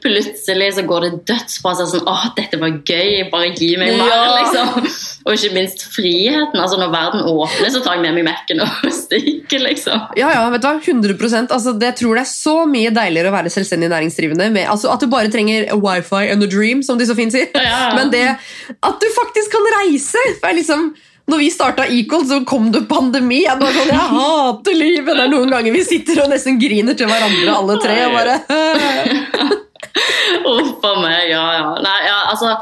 plutselig 0.03 0.71
så 0.77 0.85
går 0.87 1.07
det 1.07 1.13
dødsbra. 1.31 1.75
Så 1.79 1.89
sånn, 1.93 2.07
åh, 2.11 2.27
dette 2.37 2.59
var 2.61 2.75
gøy, 2.81 3.25
bare 3.31 3.53
gi 3.55 3.73
meg 3.81 3.95
mer. 3.99 4.11
Ja. 4.11 4.23
liksom. 4.39 4.89
Og 5.25 5.33
ikke 5.33 5.55
minst 5.55 5.87
friheten. 5.95 6.59
altså 6.59 6.77
Når 6.79 6.91
verden 6.93 7.25
åpner, 7.25 7.71
så 7.73 7.81
tar 7.81 7.97
jeg 7.97 8.05
med 8.05 8.19
meg 8.19 8.27
Mac-en 8.27 8.61
og 8.65 8.89
stikker, 9.01 9.63
liksom. 9.65 10.09
Ja, 10.19 10.29
ja, 10.33 10.45
vet 10.55 10.63
du 10.63 10.67
hva? 10.69 10.75
100% 10.81 11.55
altså, 11.55 11.73
det, 11.75 11.91
Jeg 11.91 11.99
tror 12.01 12.17
det 12.17 12.25
er 12.25 12.31
så 12.31 12.55
mye 12.69 12.93
deiligere 12.95 13.31
å 13.31 13.35
være 13.35 13.53
selvstendig 13.53 13.91
næringsdrivende. 13.93 14.49
Med, 14.55 14.69
altså, 14.71 14.91
at 14.93 15.03
du 15.03 15.11
bare 15.11 15.31
trenger 15.33 15.67
wifi 15.75 16.23
and 16.31 16.45
a 16.45 16.49
dream, 16.49 16.83
som 16.85 16.99
de 16.99 17.07
så 17.07 17.17
fint 17.17 17.35
sier. 17.35 17.51
Ja. 17.53 17.91
Men 17.97 18.13
det 18.13 18.27
at 18.35 19.01
du 19.01 19.11
faktisk 19.15 19.53
kan 19.53 19.67
reise 19.79 20.21
for 20.39 20.55
liksom, 20.57 20.89
når 21.31 21.41
vi 21.41 21.51
starta 21.53 21.87
Equal, 21.89 22.25
så 22.29 22.41
kom 22.47 22.71
det 22.73 22.85
pandemi. 22.89 23.43
Jeg 23.45 23.59
bare 23.61 23.73
sånn, 23.75 23.93
jeg 23.93 24.09
hater 24.15 24.77
livet! 24.77 25.13
Det 25.13 25.27
er 25.27 25.31
noen 25.31 25.53
ganger 25.53 25.75
vi 25.75 25.85
sitter 25.85 26.25
og 26.25 26.33
nesten 26.33 26.59
griner 26.61 26.97
til 26.97 27.09
hverandre, 27.09 27.59
alle 27.59 27.79
tre. 27.81 28.01
og 28.07 28.19
bare... 28.19 29.61
Uff 30.55 30.83
a 30.83 30.93
meg, 31.01 31.29
ja, 31.29 31.43
ja. 31.57 31.71
Nei, 31.83 31.97
ja. 32.07 32.17
Altså, 32.31 32.53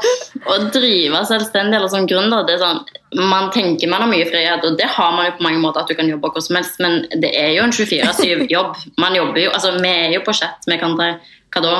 å 0.50 0.58
drive 0.74 1.22
selvstendig 1.28 1.78
eller 1.78 1.92
som 1.92 2.08
gründer, 2.10 2.44
det 2.46 2.56
er 2.56 2.64
sånn 2.64 2.82
Man 3.14 3.52
tenker 3.54 3.90
man 3.90 4.02
har 4.02 4.10
mye 4.10 4.26
frihet, 4.26 4.64
og 4.66 4.78
det 4.80 4.88
har 4.90 5.12
man 5.14 5.28
jo 5.28 5.36
på 5.38 5.46
mange 5.46 5.62
måter, 5.62 5.84
at 5.84 5.90
du 5.90 5.94
kan 5.98 6.10
jobbe 6.10 6.32
hvor 6.34 6.42
som 6.42 6.58
helst, 6.58 6.80
men 6.82 7.04
det 7.22 7.30
er 7.38 7.52
jo 7.54 7.68
en 7.68 7.74
24-7-jobb. 7.74 8.82
Man 9.02 9.14
jobber 9.18 9.44
jo, 9.44 9.54
altså 9.54 9.76
Vi 9.78 9.92
er 9.92 10.16
jo 10.16 10.24
på 10.26 10.34
chat 10.34 10.66
med 10.70 10.82
hverandre 10.82 11.12
hva 11.54 11.62
da? 11.62 11.74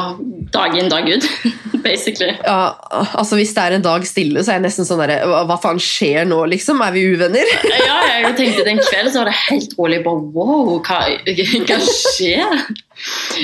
Dag 0.55 0.77
inn, 0.79 0.89
dag 0.91 1.09
ut, 1.11 1.25
basically. 1.87 2.35
Ja, 2.45 2.75
altså 3.19 3.39
Hvis 3.39 3.55
det 3.57 3.65
er 3.65 3.77
en 3.77 3.85
dag 3.85 4.05
stille, 4.07 4.45
så 4.45 4.53
er 4.53 4.61
jeg 4.61 4.67
nesten 4.69 4.87
sånn 4.87 5.03
derre 5.03 5.19
hva, 5.27 5.43
hva 5.49 5.57
faen 5.61 5.81
skjer 5.83 6.29
nå, 6.31 6.39
liksom? 6.53 6.83
Er 6.85 6.95
vi 6.95 7.07
uvenner? 7.15 7.51
Ja, 7.85 7.99
jeg 8.23 8.37
tenkte 8.39 8.67
Den 8.69 8.79
kvelden 8.81 9.13
så 9.13 9.23
var 9.25 9.33
det 9.33 9.39
helt 9.49 9.75
rolig. 9.79 10.01
Bare, 10.05 10.23
wow, 10.37 10.77
hva, 10.87 11.01
hva 11.27 11.79
skjer? 11.89 12.63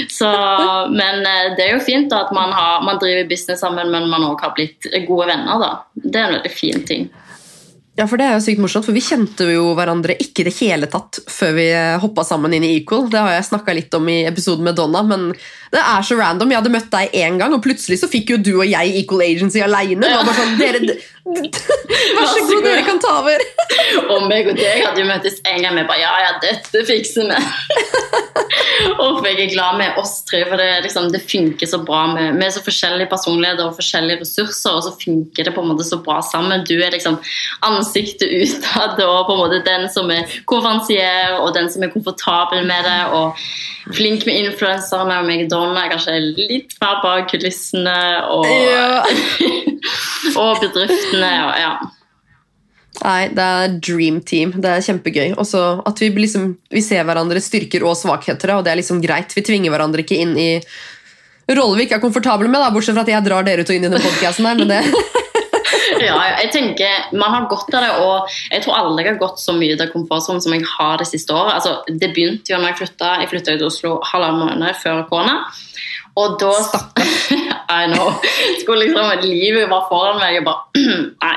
Så, 0.09 0.29
men 0.95 1.27
eh, 1.27 1.51
det 1.59 1.67
er 1.67 1.75
jo 1.75 1.83
fint 1.85 2.11
da, 2.13 2.23
at 2.29 2.35
man, 2.37 2.55
har, 2.55 2.85
man 2.87 3.01
driver 3.03 3.27
business 3.29 3.65
sammen, 3.65 3.91
men 3.91 4.07
man 4.13 4.29
også 4.29 4.47
har 4.47 4.55
blitt 4.57 4.89
gode 5.09 5.27
venner. 5.33 5.61
da. 5.61 5.73
Det 5.99 6.15
er 6.15 6.29
en 6.29 6.37
veldig 6.39 6.55
fin 6.55 6.87
ting. 6.87 7.11
Ja, 7.99 8.07
for 8.07 8.21
det 8.21 8.29
er 8.29 8.37
jo 8.37 8.43
sykt 8.45 8.61
morsomt, 8.63 8.87
for 8.87 8.97
vi 8.97 9.03
kjente 9.03 9.45
jo 9.51 9.73
hverandre 9.77 10.15
ikke 10.23 10.45
i 10.45 10.47
det 10.47 10.55
hele 10.61 10.87
tatt 10.89 11.19
før 11.29 11.57
vi 11.57 11.67
hoppa 12.01 12.23
sammen 12.25 12.55
inn 12.57 12.65
i 12.65 12.71
Equal. 12.79 13.09
Det 13.11 13.19
har 13.19 13.35
jeg 13.35 13.49
snakka 13.51 13.75
litt 13.77 13.97
om 13.99 14.07
i 14.09 14.21
episoden 14.29 14.65
med 14.65 14.79
Donna, 14.79 15.03
men 15.05 15.27
det 15.75 15.83
er 15.83 16.07
så 16.07 16.17
random. 16.17 16.55
Jeg 16.55 16.63
hadde 16.63 16.73
møtt 16.77 16.89
deg 16.95 17.17
én 17.19 17.41
gang, 17.43 17.53
og 17.57 17.65
plutselig 17.67 17.99
så 18.01 18.09
fikk 18.11 18.33
jo 18.37 18.39
du 18.41 18.53
og 18.61 18.69
jeg 18.71 18.95
Equal 19.03 19.27
Agency 19.27 19.61
aleine. 19.67 20.07
Bare 20.07 20.37
sånn. 20.39 20.95
Vær 21.37 22.27
så 22.31 22.43
god, 22.49 22.65
dere 22.65 22.83
kan 22.87 23.01
ta 23.03 23.13
over! 23.21 23.43
Og 24.13 24.27
meg 24.31 24.49
og 24.51 24.59
deg 24.59 24.85
hadde 24.85 25.01
jo 25.03 25.07
møttes 25.09 25.39
en 25.47 25.61
gang. 25.63 25.77
Vi 25.79 25.87
bare 25.89 26.03
ja, 26.03 26.13
ja, 26.25 26.33
dette 26.43 26.83
fikser 26.89 27.31
vi. 27.31 27.39
og 29.03 29.25
jeg 29.27 29.37
er 29.45 29.53
glad 29.53 29.79
med 29.79 29.99
oss 30.01 30.21
tre, 30.29 30.43
for 30.49 30.61
det, 30.61 30.69
liksom, 30.85 31.09
det 31.13 31.23
funker 31.25 31.69
så 31.69 31.81
bra. 31.87 32.03
med 32.13 32.39
Vi 32.39 32.47
er 32.47 32.55
så 32.55 32.63
forskjellige 32.65 33.11
personligheter 33.11 33.69
og 33.69 33.77
forskjellige 33.79 34.23
ressurser, 34.23 34.77
og 34.77 34.85
så 34.87 34.95
funker 35.01 35.47
det 35.47 35.55
på 35.55 35.65
en 35.65 35.73
måte 35.73 35.87
så 35.87 36.01
bra 36.05 36.21
sammen. 36.27 36.65
Du 36.69 36.77
er 36.79 36.95
liksom 36.95 37.19
ansiktet 37.67 38.31
utad 38.31 39.01
og 39.05 39.29
på 39.29 39.37
en 39.37 39.43
måte 39.43 39.63
den 39.67 39.89
som 39.93 40.11
er 40.15 40.29
konferansier, 40.51 41.39
og 41.41 41.55
den 41.57 41.71
som 41.73 41.85
er 41.87 41.93
komfortabel 41.95 42.67
med 42.69 42.87
det, 42.89 43.01
og 43.17 43.95
flink 43.97 44.27
med 44.29 44.45
influenserne. 44.45 45.21
Og 45.21 45.29
meg 45.29 45.47
og 45.47 45.53
Donna 45.55 45.85
er 45.85 45.95
kanskje 45.95 46.19
litt 46.39 46.77
mer 46.83 47.01
bak 47.05 47.31
kulissene. 47.33 47.99
og 48.31 48.47
og 50.41 50.61
bedriftene. 50.61 51.20
Og, 51.27 51.57
ja. 51.61 51.73
Nei, 53.01 53.21
det 53.33 53.45
er 53.45 53.75
dream 53.81 54.21
team. 54.27 54.55
Det 54.57 54.71
er 54.71 54.85
kjempegøy. 54.85 55.35
Også 55.41 55.61
at 55.89 56.01
vi, 56.03 56.11
liksom, 56.25 56.55
vi 56.73 56.83
ser 56.85 57.05
hverandres 57.09 57.49
styrker 57.51 57.85
og 57.87 57.99
svakheter, 57.99 58.57
og 58.57 58.65
det 58.67 58.75
er 58.75 58.81
liksom 58.81 59.03
greit. 59.05 59.35
Vi 59.37 59.45
tvinger 59.47 59.73
hverandre 59.73 60.05
ikke 60.05 60.21
inn 60.21 60.35
i 60.41 60.51
roller 61.51 61.81
vi 61.81 61.89
ikke 61.89 61.97
er 61.99 62.05
komfortable 62.05 62.47
med, 62.51 62.61
da, 62.63 62.71
bortsett 62.71 62.95
fra 62.95 63.03
at 63.03 63.11
jeg 63.11 63.27
drar 63.27 63.47
dere 63.47 63.65
to 63.67 63.75
inn 63.75 63.87
i 63.87 63.91
den 63.91 64.03
podkasten 64.03 64.47
her. 64.47 64.61
Men 64.61 64.71
det, 64.71 64.81
ja, 66.09 66.19
jeg 66.41 66.51
tenker 66.55 67.17
Man 67.17 67.35
har 67.35 67.49
godt 67.51 67.75
av 67.75 67.85
det, 67.85 67.91
og 68.05 68.37
jeg 68.53 68.65
tror 68.65 68.79
aldri 68.79 69.07
jeg 69.07 69.15
har 69.15 69.23
gått 69.23 69.43
så 69.43 69.55
mye 69.57 69.79
til 69.79 69.91
komfortsonen 69.93 70.43
som 70.45 70.55
jeg 70.55 70.67
har 70.77 71.01
det 71.01 71.09
siste 71.11 71.35
året. 71.35 71.57
Altså, 71.59 71.81
det 71.89 72.13
begynte 72.15 72.55
jo 72.55 72.61
når 72.61 72.73
jeg 72.73 72.81
flytta 72.85 73.17
Jeg 73.23 73.33
flytta 73.33 73.57
til 73.57 73.69
Oslo 73.71 73.97
halvannen 74.13 74.45
måned 74.47 74.79
før 74.83 75.05
korona. 75.11 75.41
Og 76.19 76.39
da 76.41 76.53
I 77.71 77.87
know. 77.87 78.13
Skulle 78.61 78.85
liksom 78.85 79.11
Livet 79.23 79.71
var 79.71 79.87
foran 79.89 80.19
meg. 80.19 80.35
Jeg 80.35 80.45
bare 80.47 80.83
Nei. 81.25 81.37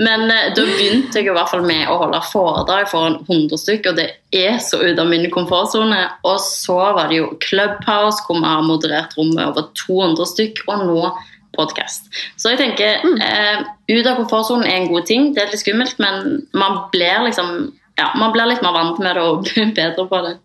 Men 0.00 0.30
eh, 0.30 0.50
da 0.56 0.64
begynte 0.64 1.20
jeg 1.20 1.28
i 1.28 1.34
hvert 1.34 1.50
fall 1.50 1.64
med 1.66 1.90
å 1.90 1.98
holde 2.02 2.20
foredrag 2.30 2.88
foran 2.88 3.18
100 3.26 3.60
stykker, 3.60 3.92
og 3.92 3.98
det 3.98 4.08
er 4.34 4.60
så 4.62 4.80
ut 4.80 5.00
av 5.00 5.10
min 5.10 5.26
komfortsone. 5.34 5.98
Og 6.28 6.38
så 6.44 6.78
var 6.96 7.10
det 7.10 7.20
jo 7.20 7.32
Clubhouse, 7.44 8.22
hvor 8.24 8.40
vi 8.40 8.46
har 8.46 8.64
moderert 8.64 9.16
rommet 9.18 9.44
over 9.50 9.68
200 9.84 10.30
stykk, 10.32 10.62
og 10.70 10.86
nå 10.86 11.02
podkast. 11.58 12.08
Så 12.38 12.52
jeg 12.52 12.60
tenker 12.60 13.02
eh, 13.02 13.66
ut 13.90 14.06
av 14.06 14.20
komfortsonen 14.20 14.68
er 14.68 14.82
en 14.82 14.90
god 14.92 15.08
ting. 15.10 15.32
Det 15.34 15.42
er 15.42 15.52
litt 15.52 15.64
skummelt, 15.64 15.98
men 16.02 16.44
man 16.56 16.84
blir 16.94 17.26
liksom 17.26 17.72
ja, 17.98 18.12
man 18.14 18.30
blir 18.30 18.46
litt 18.46 18.62
mer 18.62 18.76
vant 18.76 19.00
med 19.02 19.18
det 19.18 19.24
og 19.26 19.48
bedre 19.78 20.06
på 20.06 20.22
det. 20.26 20.36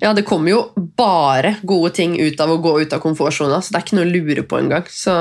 Ja, 0.00 0.12
det 0.16 0.26
kommer 0.26 0.50
jo 0.50 0.60
bare 0.98 1.54
gode 1.62 1.92
ting 1.96 2.16
ut 2.20 2.40
av 2.42 2.52
å 2.52 2.60
gå 2.62 2.74
ut 2.82 2.92
av 2.92 3.02
komfortsona, 3.02 3.60
så 3.62 3.72
det 3.72 3.80
er 3.80 3.86
ikke 3.86 3.98
noe 4.00 4.08
å 4.08 4.14
lure 4.14 4.46
på 4.48 4.58
engang. 4.58 4.88
Så 4.90 5.14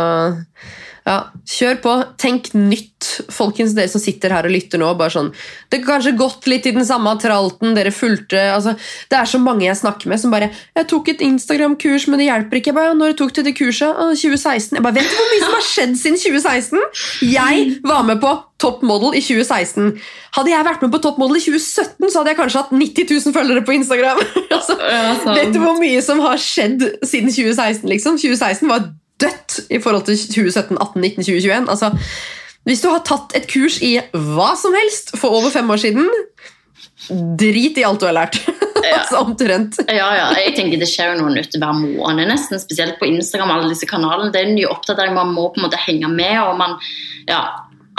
ja, 1.05 1.17
kjør 1.47 1.79
på. 1.83 1.93
Tenk 2.21 2.51
nytt, 2.53 3.07
folkens, 3.31 3.73
dere 3.77 3.91
som 3.91 4.01
sitter 4.01 4.33
her 4.35 4.47
og 4.47 4.53
lytter 4.53 4.81
nå. 4.81 4.89
bare 4.99 5.13
sånn, 5.13 5.31
Det 5.71 5.79
har 5.79 5.85
kanskje 5.87 6.17
gått 6.19 6.47
litt 6.51 6.65
i 6.67 6.73
den 6.75 6.85
samme 6.85 7.13
tralten, 7.21 7.75
dere 7.75 7.91
fulgte 7.95 8.39
altså, 8.53 8.75
Det 9.09 9.17
er 9.17 9.29
så 9.29 9.39
mange 9.39 9.65
jeg 9.65 9.79
snakker 9.79 10.09
med 10.09 10.19
som 10.19 10.31
bare 10.31 10.49
'Jeg 10.75 10.87
tok 10.87 11.09
et 11.09 11.21
Instagram-kurs, 11.21 12.07
men 12.07 12.19
det 12.19 12.27
hjelper 12.27 12.59
ikke.' 12.59 12.69
Jeg 12.69 12.75
bare, 12.75 12.93
'Når 12.93 13.07
jeg 13.07 13.17
tok 13.17 13.33
du 13.33 13.41
det 13.43 13.55
kurset?' 13.55 13.95
2016. 13.95 14.75
Jeg 14.75 14.83
bare, 14.83 14.93
Vet 14.99 15.09
du 15.09 15.15
hvor 15.15 15.29
mye 15.31 15.43
som 15.45 15.53
har 15.53 15.65
skjedd 15.65 15.97
siden 15.97 16.17
2016? 16.19 16.79
Jeg 17.21 17.79
var 17.83 18.03
med 18.03 18.19
på 18.21 18.43
Top 18.59 18.83
Model 18.83 19.15
i 19.15 19.21
2016. 19.23 19.99
Hadde 20.35 20.51
jeg 20.51 20.65
vært 20.67 20.81
med 20.83 20.91
på 20.91 21.01
Top 21.01 21.17
Model 21.17 21.39
i 21.39 21.43
2017, 21.43 22.11
så 22.11 22.19
hadde 22.19 22.33
jeg 22.33 22.39
kanskje 22.39 22.61
hatt 22.61 22.73
90 22.75 23.07
000 23.25 23.33
følgere 23.33 23.65
på 23.65 23.75
Instagram. 23.79 24.19
altså, 24.51 24.75
Ja, 24.79 25.15
vet 25.33 25.53
du 25.55 25.59
hvor 25.63 25.79
mye 25.79 26.01
som 26.03 26.19
har 26.19 26.37
skjedd 26.37 26.83
siden 27.07 27.31
2016? 27.31 27.87
liksom? 27.89 28.19
2016 28.19 28.67
var 28.69 28.89
dødt 29.21 29.59
i 29.69 29.79
forhold 29.83 30.07
til 30.09 30.17
2017, 30.17 30.77
18, 30.77 31.01
19, 31.01 31.23
2021. 31.27 31.69
Altså, 31.69 31.91
hvis 32.67 32.83
du 32.83 32.89
har 32.91 33.03
tatt 33.07 33.35
et 33.37 33.47
kurs 33.49 33.79
i 33.85 33.95
hva 34.13 34.53
som 34.59 34.75
helst 34.77 35.15
for 35.17 35.35
over 35.37 35.53
fem 35.53 35.69
år 35.71 35.81
siden, 35.81 36.09
drit 37.39 37.79
i 37.79 37.85
alt 37.87 38.01
du 38.01 38.09
har 38.09 38.17
lært. 38.17 38.39
altså 38.97 39.21
omtrent. 39.23 39.79
Ja, 39.87 40.09
ja, 40.15 40.27
jeg 40.39 40.55
tenker 40.57 40.79
Det 40.81 40.87
skjer 40.89 41.13
jo 41.13 41.23
noe 41.23 41.33
nytt 41.33 41.55
hver 41.59 41.75
måned, 41.75 42.27
nesten 42.29 42.61
spesielt 42.61 42.99
på 42.99 43.09
Instagram. 43.09 43.51
alle 43.55 43.71
disse 43.73 43.89
kanalene, 43.89 44.31
Det 44.33 44.41
er 44.41 44.49
en 44.49 44.57
ny 44.57 44.67
oppdatering, 44.69 45.15
man 45.15 45.33
må 45.35 45.49
på 45.49 45.61
en 45.61 45.67
måte 45.67 45.81
henge 45.87 46.11
med. 46.11 46.37
og 46.43 46.57
Man, 46.59 46.77
ja, 47.29 47.41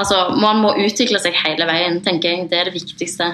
altså, 0.00 0.36
man 0.40 0.62
må 0.64 0.74
utvikle 0.80 1.20
seg 1.22 1.36
hele 1.44 1.68
veien, 1.68 2.00
tenker 2.04 2.34
jeg. 2.34 2.50
Det 2.50 2.60
er 2.60 2.70
det 2.70 2.76
viktigste. 2.78 3.32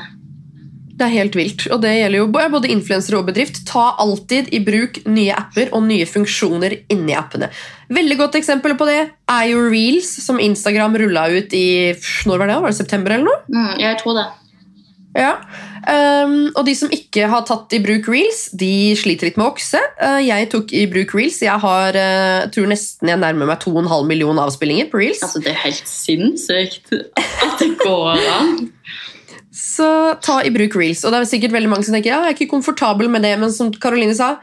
Det 0.97 1.05
er 1.05 1.13
helt 1.13 1.37
vilt, 1.37 1.67
og 1.75 1.83
det 1.83 1.93
gjelder 1.93 2.23
jo 2.23 2.29
både 2.33 2.71
influensere 2.73 3.19
og 3.19 3.27
bedrift. 3.29 3.61
Ta 3.69 3.91
alltid 4.01 4.49
i 4.57 4.63
bruk 4.65 5.03
nye 5.05 5.35
apper 5.37 5.69
og 5.77 5.85
nye 5.85 6.07
funksjoner 6.09 6.79
inni 6.93 7.13
appene. 7.17 7.51
Veldig 7.93 8.17
godt 8.23 8.39
eksempel 8.41 8.79
på 8.81 8.89
det 8.89 9.03
er 9.05 9.45
jo 9.51 9.67
Reels, 9.69 10.09
som 10.25 10.41
Instagram 10.41 10.97
rulla 11.03 11.29
ut 11.37 11.53
i 11.53 11.93
når 12.27 12.41
var 12.41 12.51
det? 12.51 12.59
Var 12.65 12.73
det 12.73 12.81
september 12.81 13.13
eller 13.13 13.29
noe? 13.29 13.45
Mm, 13.53 13.75
jeg 13.83 14.01
tror 14.01 14.17
det. 14.17 14.27
Ja. 15.17 15.33
Um, 15.87 16.49
og 16.59 16.65
de 16.67 16.75
som 16.77 16.91
ikke 16.93 17.29
har 17.31 17.45
tatt 17.47 17.73
i 17.77 17.81
bruk 17.83 18.09
Reels, 18.11 18.47
de 18.59 18.97
sliter 18.99 19.29
litt 19.29 19.39
med 19.39 19.47
å 19.47 19.53
okse. 19.53 19.81
Uh, 20.01 20.19
jeg 20.25 20.49
tok 20.53 20.73
i 20.77 20.85
bruk 20.91 21.15
Reels. 21.17 21.39
Jeg 21.45 21.63
har, 21.63 21.97
uh, 21.97 22.49
tror 22.53 22.73
nesten 22.73 23.13
jeg 23.13 23.21
nærmer 23.23 23.53
meg 23.53 23.61
2,5 23.63 24.09
millioner 24.09 24.49
avspillinger 24.49 24.91
på 24.93 25.01
Reels. 25.01 25.23
Altså, 25.25 25.45
Det 25.45 25.53
er 25.53 25.61
helt 25.63 25.93
sinnssykt 25.93 26.97
at 26.97 27.61
det 27.63 27.75
går 27.85 28.25
an. 28.33 28.57
Så 29.57 29.89
ta 30.21 30.43
i 30.45 30.53
bruk 30.53 30.77
Reels. 30.77 31.03
Og 31.07 31.13
det 31.13 31.23
er 31.23 31.29
sikkert 31.31 31.55
veldig 31.57 31.73
mange 31.73 31.87
som 31.87 31.97
tenker 31.97 32.13
ja, 32.13 32.23
jeg 32.27 32.35
er 32.35 32.37
ikke 32.37 32.53
komfortabel 32.53 33.09
med 33.13 33.25
det, 33.25 33.33
men 33.41 33.53
som 33.55 33.73
Karoline 33.73 34.17
sa, 34.17 34.35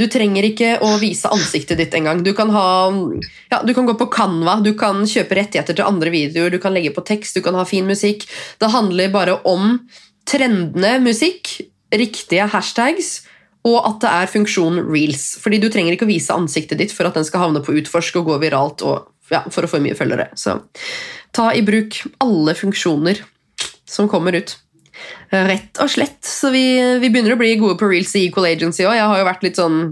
du 0.00 0.06
trenger 0.10 0.46
ikke 0.48 0.72
å 0.82 0.94
vise 0.98 1.30
ansiktet 1.30 1.78
ditt 1.78 1.94
engang. 1.94 2.22
Du, 2.26 2.32
ja, 2.32 3.60
du 3.62 3.72
kan 3.76 3.86
gå 3.86 3.94
på 4.00 4.08
Canva, 4.10 4.58
du 4.64 4.72
kan 4.78 5.04
kjøpe 5.06 5.38
rettigheter 5.38 5.76
til 5.76 5.86
andre 5.86 6.10
videoer, 6.14 6.50
du 6.50 6.58
kan 6.62 6.74
legge 6.74 6.94
på 6.96 7.04
tekst, 7.06 7.36
du 7.36 7.44
kan 7.44 7.58
ha 7.58 7.66
fin 7.68 7.86
musikk. 7.86 8.26
Det 8.58 8.72
handler 8.74 9.12
bare 9.14 9.38
om 9.48 9.76
trendende 10.28 10.96
musikk, 11.04 11.58
riktige 11.94 12.46
hashtags, 12.50 13.20
og 13.66 13.78
at 13.84 13.98
det 14.02 14.12
er 14.22 14.30
funksjon 14.32 14.82
reels. 14.88 15.34
Fordi 15.42 15.60
du 15.60 15.68
trenger 15.70 15.94
ikke 15.94 16.08
å 16.08 16.10
vise 16.10 16.34
ansiktet 16.34 16.80
ditt 16.80 16.94
for 16.96 17.06
at 17.06 17.18
den 17.18 17.26
skal 17.28 17.44
havne 17.44 17.62
på 17.62 17.76
utforsk 17.82 18.22
og 18.22 18.30
gå 18.30 18.38
viralt 18.46 18.82
og, 18.86 19.10
ja, 19.30 19.44
for 19.52 19.66
å 19.66 19.70
få 19.70 19.82
mye 19.84 19.98
følgere. 19.98 20.30
Så 20.38 20.56
ta 21.36 21.50
i 21.54 21.62
bruk 21.66 22.00
alle 22.24 22.56
funksjoner 22.56 23.20
som 23.90 24.10
kommer 24.10 24.38
ut. 24.38 24.56
Rett 25.30 25.80
og 25.82 25.90
slett. 25.90 26.20
Så 26.26 26.52
vi, 26.54 26.64
vi 27.02 27.10
begynner 27.10 27.36
å 27.36 27.40
bli 27.40 27.56
gode 27.60 27.78
på 27.80 27.88
reels 27.90 28.14
i 28.18 28.28
Equal 28.28 28.50
Agency 28.50 28.86
òg. 28.86 28.96
Jeg 28.98 29.10
har 29.10 29.20
jo 29.20 29.28
vært 29.30 29.46
litt 29.46 29.60
sånn 29.60 29.82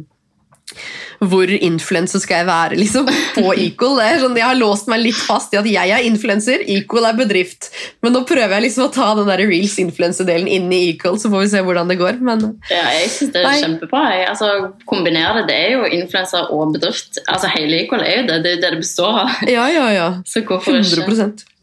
hvor 1.18 1.50
influenser 1.50 2.20
skal 2.22 2.42
jeg 2.42 2.46
være 2.46 2.76
liksom, 2.78 3.08
på 3.34 3.54
Equal? 3.58 3.96
Det 3.98 4.20
sånn, 4.22 4.37
jeg 4.38 4.46
har 4.46 4.58
låst 4.58 4.87
meg 4.90 5.02
litt 5.02 5.18
fast 5.18 5.54
i 5.54 5.58
at 5.58 5.66
jeg 5.66 5.94
er 5.94 6.04
influenser, 6.06 6.62
Equal 6.76 7.08
er 7.08 7.18
bedrift. 7.18 7.70
Men 8.04 8.14
nå 8.14 8.22
prøver 8.28 8.54
jeg 8.54 8.66
liksom 8.68 8.87
å 8.87 8.92
ta 8.94 9.08
den 9.18 9.30
der 9.30 9.42
reels-influenser-delen 9.48 10.46
inn 10.46 10.70
i 10.74 10.82
Equal, 10.92 11.18
så 11.18 11.32
får 11.32 11.44
vi 11.44 11.50
se 11.56 11.64
hvordan 11.66 11.90
det 11.90 11.98
går. 11.98 12.22
Men 12.22 12.46
Ja, 12.70 12.84
jeg 13.00 13.11
synes 13.16 13.34
det 13.34 13.42
er 13.42 13.61
kjempebra. 13.64 14.04
Altså, 14.28 14.52
kombinere 14.87 15.42
det, 15.42 15.48
det 15.50 15.58
er 15.58 15.76
jo 15.76 15.92
influenser 15.98 16.54
og 16.54 16.76
bedrift. 16.76 17.18
Altså, 17.26 17.50
Hele 17.56 17.82
Equal 17.82 18.06
er 18.06 18.20
jo 18.20 18.26
det. 18.30 18.40
Det 18.44 18.52
er 18.52 18.58
jo 18.58 18.62
det 18.62 18.74
det 18.76 18.82
består 18.84 19.22
av. 19.24 19.38
ja, 19.56 19.66
ja, 19.74 19.88
ja. 19.94 20.08
Så 20.28 20.44
hvorfor 20.46 20.78
ikke? 20.78 21.02
100 21.02 21.57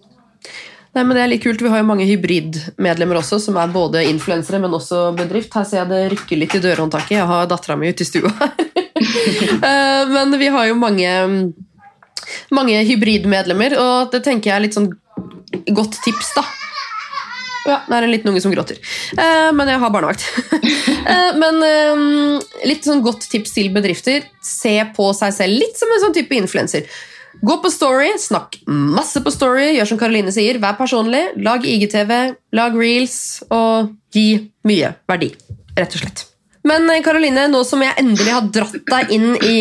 Nei, 0.96 1.04
men 1.04 1.18
det 1.18 1.24
er 1.26 1.32
litt 1.34 1.44
kult. 1.44 1.60
Vi 1.60 1.70
har 1.72 1.82
jo 1.82 1.88
mange 1.90 2.08
hybridmedlemmer 2.08 3.20
også, 3.20 3.42
som 3.44 3.58
er 3.60 3.72
både 3.74 4.06
influensere, 4.08 4.62
men 4.64 4.74
også 4.78 5.10
bedrift. 5.18 5.52
Her 5.52 5.68
ser 5.68 5.82
jeg 5.82 5.92
det 5.92 6.04
rykker 6.14 6.40
litt 6.40 6.56
i 6.56 6.62
dørhåndtaket. 6.64 7.18
Jeg 7.18 7.28
har 7.28 7.50
dattera 7.52 7.76
mi 7.80 7.92
ute 7.92 8.06
i 8.06 8.08
stua. 8.08 8.32
her. 8.40 8.54
men 10.16 10.38
vi 10.40 10.48
har 10.56 10.70
jo 10.70 10.78
mange, 10.80 11.16
mange 12.56 12.84
hybridmedlemmer, 12.88 13.76
og 13.82 14.14
det 14.16 14.24
tenker 14.24 14.54
jeg 14.54 14.56
er 14.56 14.66
litt 14.70 14.78
sånn 14.78 14.94
godt 15.76 16.00
tips, 16.06 16.32
da. 16.38 16.46
Ja, 17.66 17.80
det 17.90 17.98
er 17.98 18.06
en 18.06 18.14
liten 18.14 18.30
unge 18.30 18.44
som 18.44 18.54
gråter. 18.54 18.78
Eh, 19.18 19.50
men 19.58 19.70
jeg 19.72 19.82
har 19.82 19.94
barnevakt. 19.94 20.26
Eh, 21.06 21.36
men 21.38 21.60
eh, 21.62 22.64
litt 22.66 22.88
sånn 22.88 23.04
godt 23.06 23.28
tips 23.30 23.52
til 23.54 23.68
bedrifter. 23.70 24.24
Se 24.42 24.72
på 24.96 25.12
seg 25.14 25.36
selv 25.36 25.60
litt 25.62 25.78
som 25.78 25.92
en 25.94 26.02
sånn 26.02 26.16
type 26.16 26.34
influenser. 26.34 26.88
Gå 27.42 27.58
på 27.62 27.72
Story, 27.74 28.14
snakk 28.22 28.60
masse 28.68 29.22
på 29.24 29.34
Story, 29.34 29.72
gjør 29.76 29.92
som 29.92 30.00
Karoline 30.02 30.34
sier, 30.34 30.60
vær 30.62 30.78
personlig, 30.80 31.24
lag 31.44 31.66
IGTV, 31.66 32.14
lag 32.56 32.78
reels, 32.80 33.18
og 33.54 33.92
gi 34.16 34.30
mye 34.68 34.94
verdi, 35.10 35.34
rett 35.76 35.98
og 35.98 36.06
slett. 36.06 36.26
Men 36.66 36.90
eh, 36.90 37.02
Karoline, 37.06 37.48
nå 37.52 37.62
som 37.68 37.84
jeg 37.86 37.96
endelig 38.02 38.32
har 38.34 38.50
dratt 38.54 38.78
deg 38.90 39.14
inn 39.16 39.36
i 39.38 39.56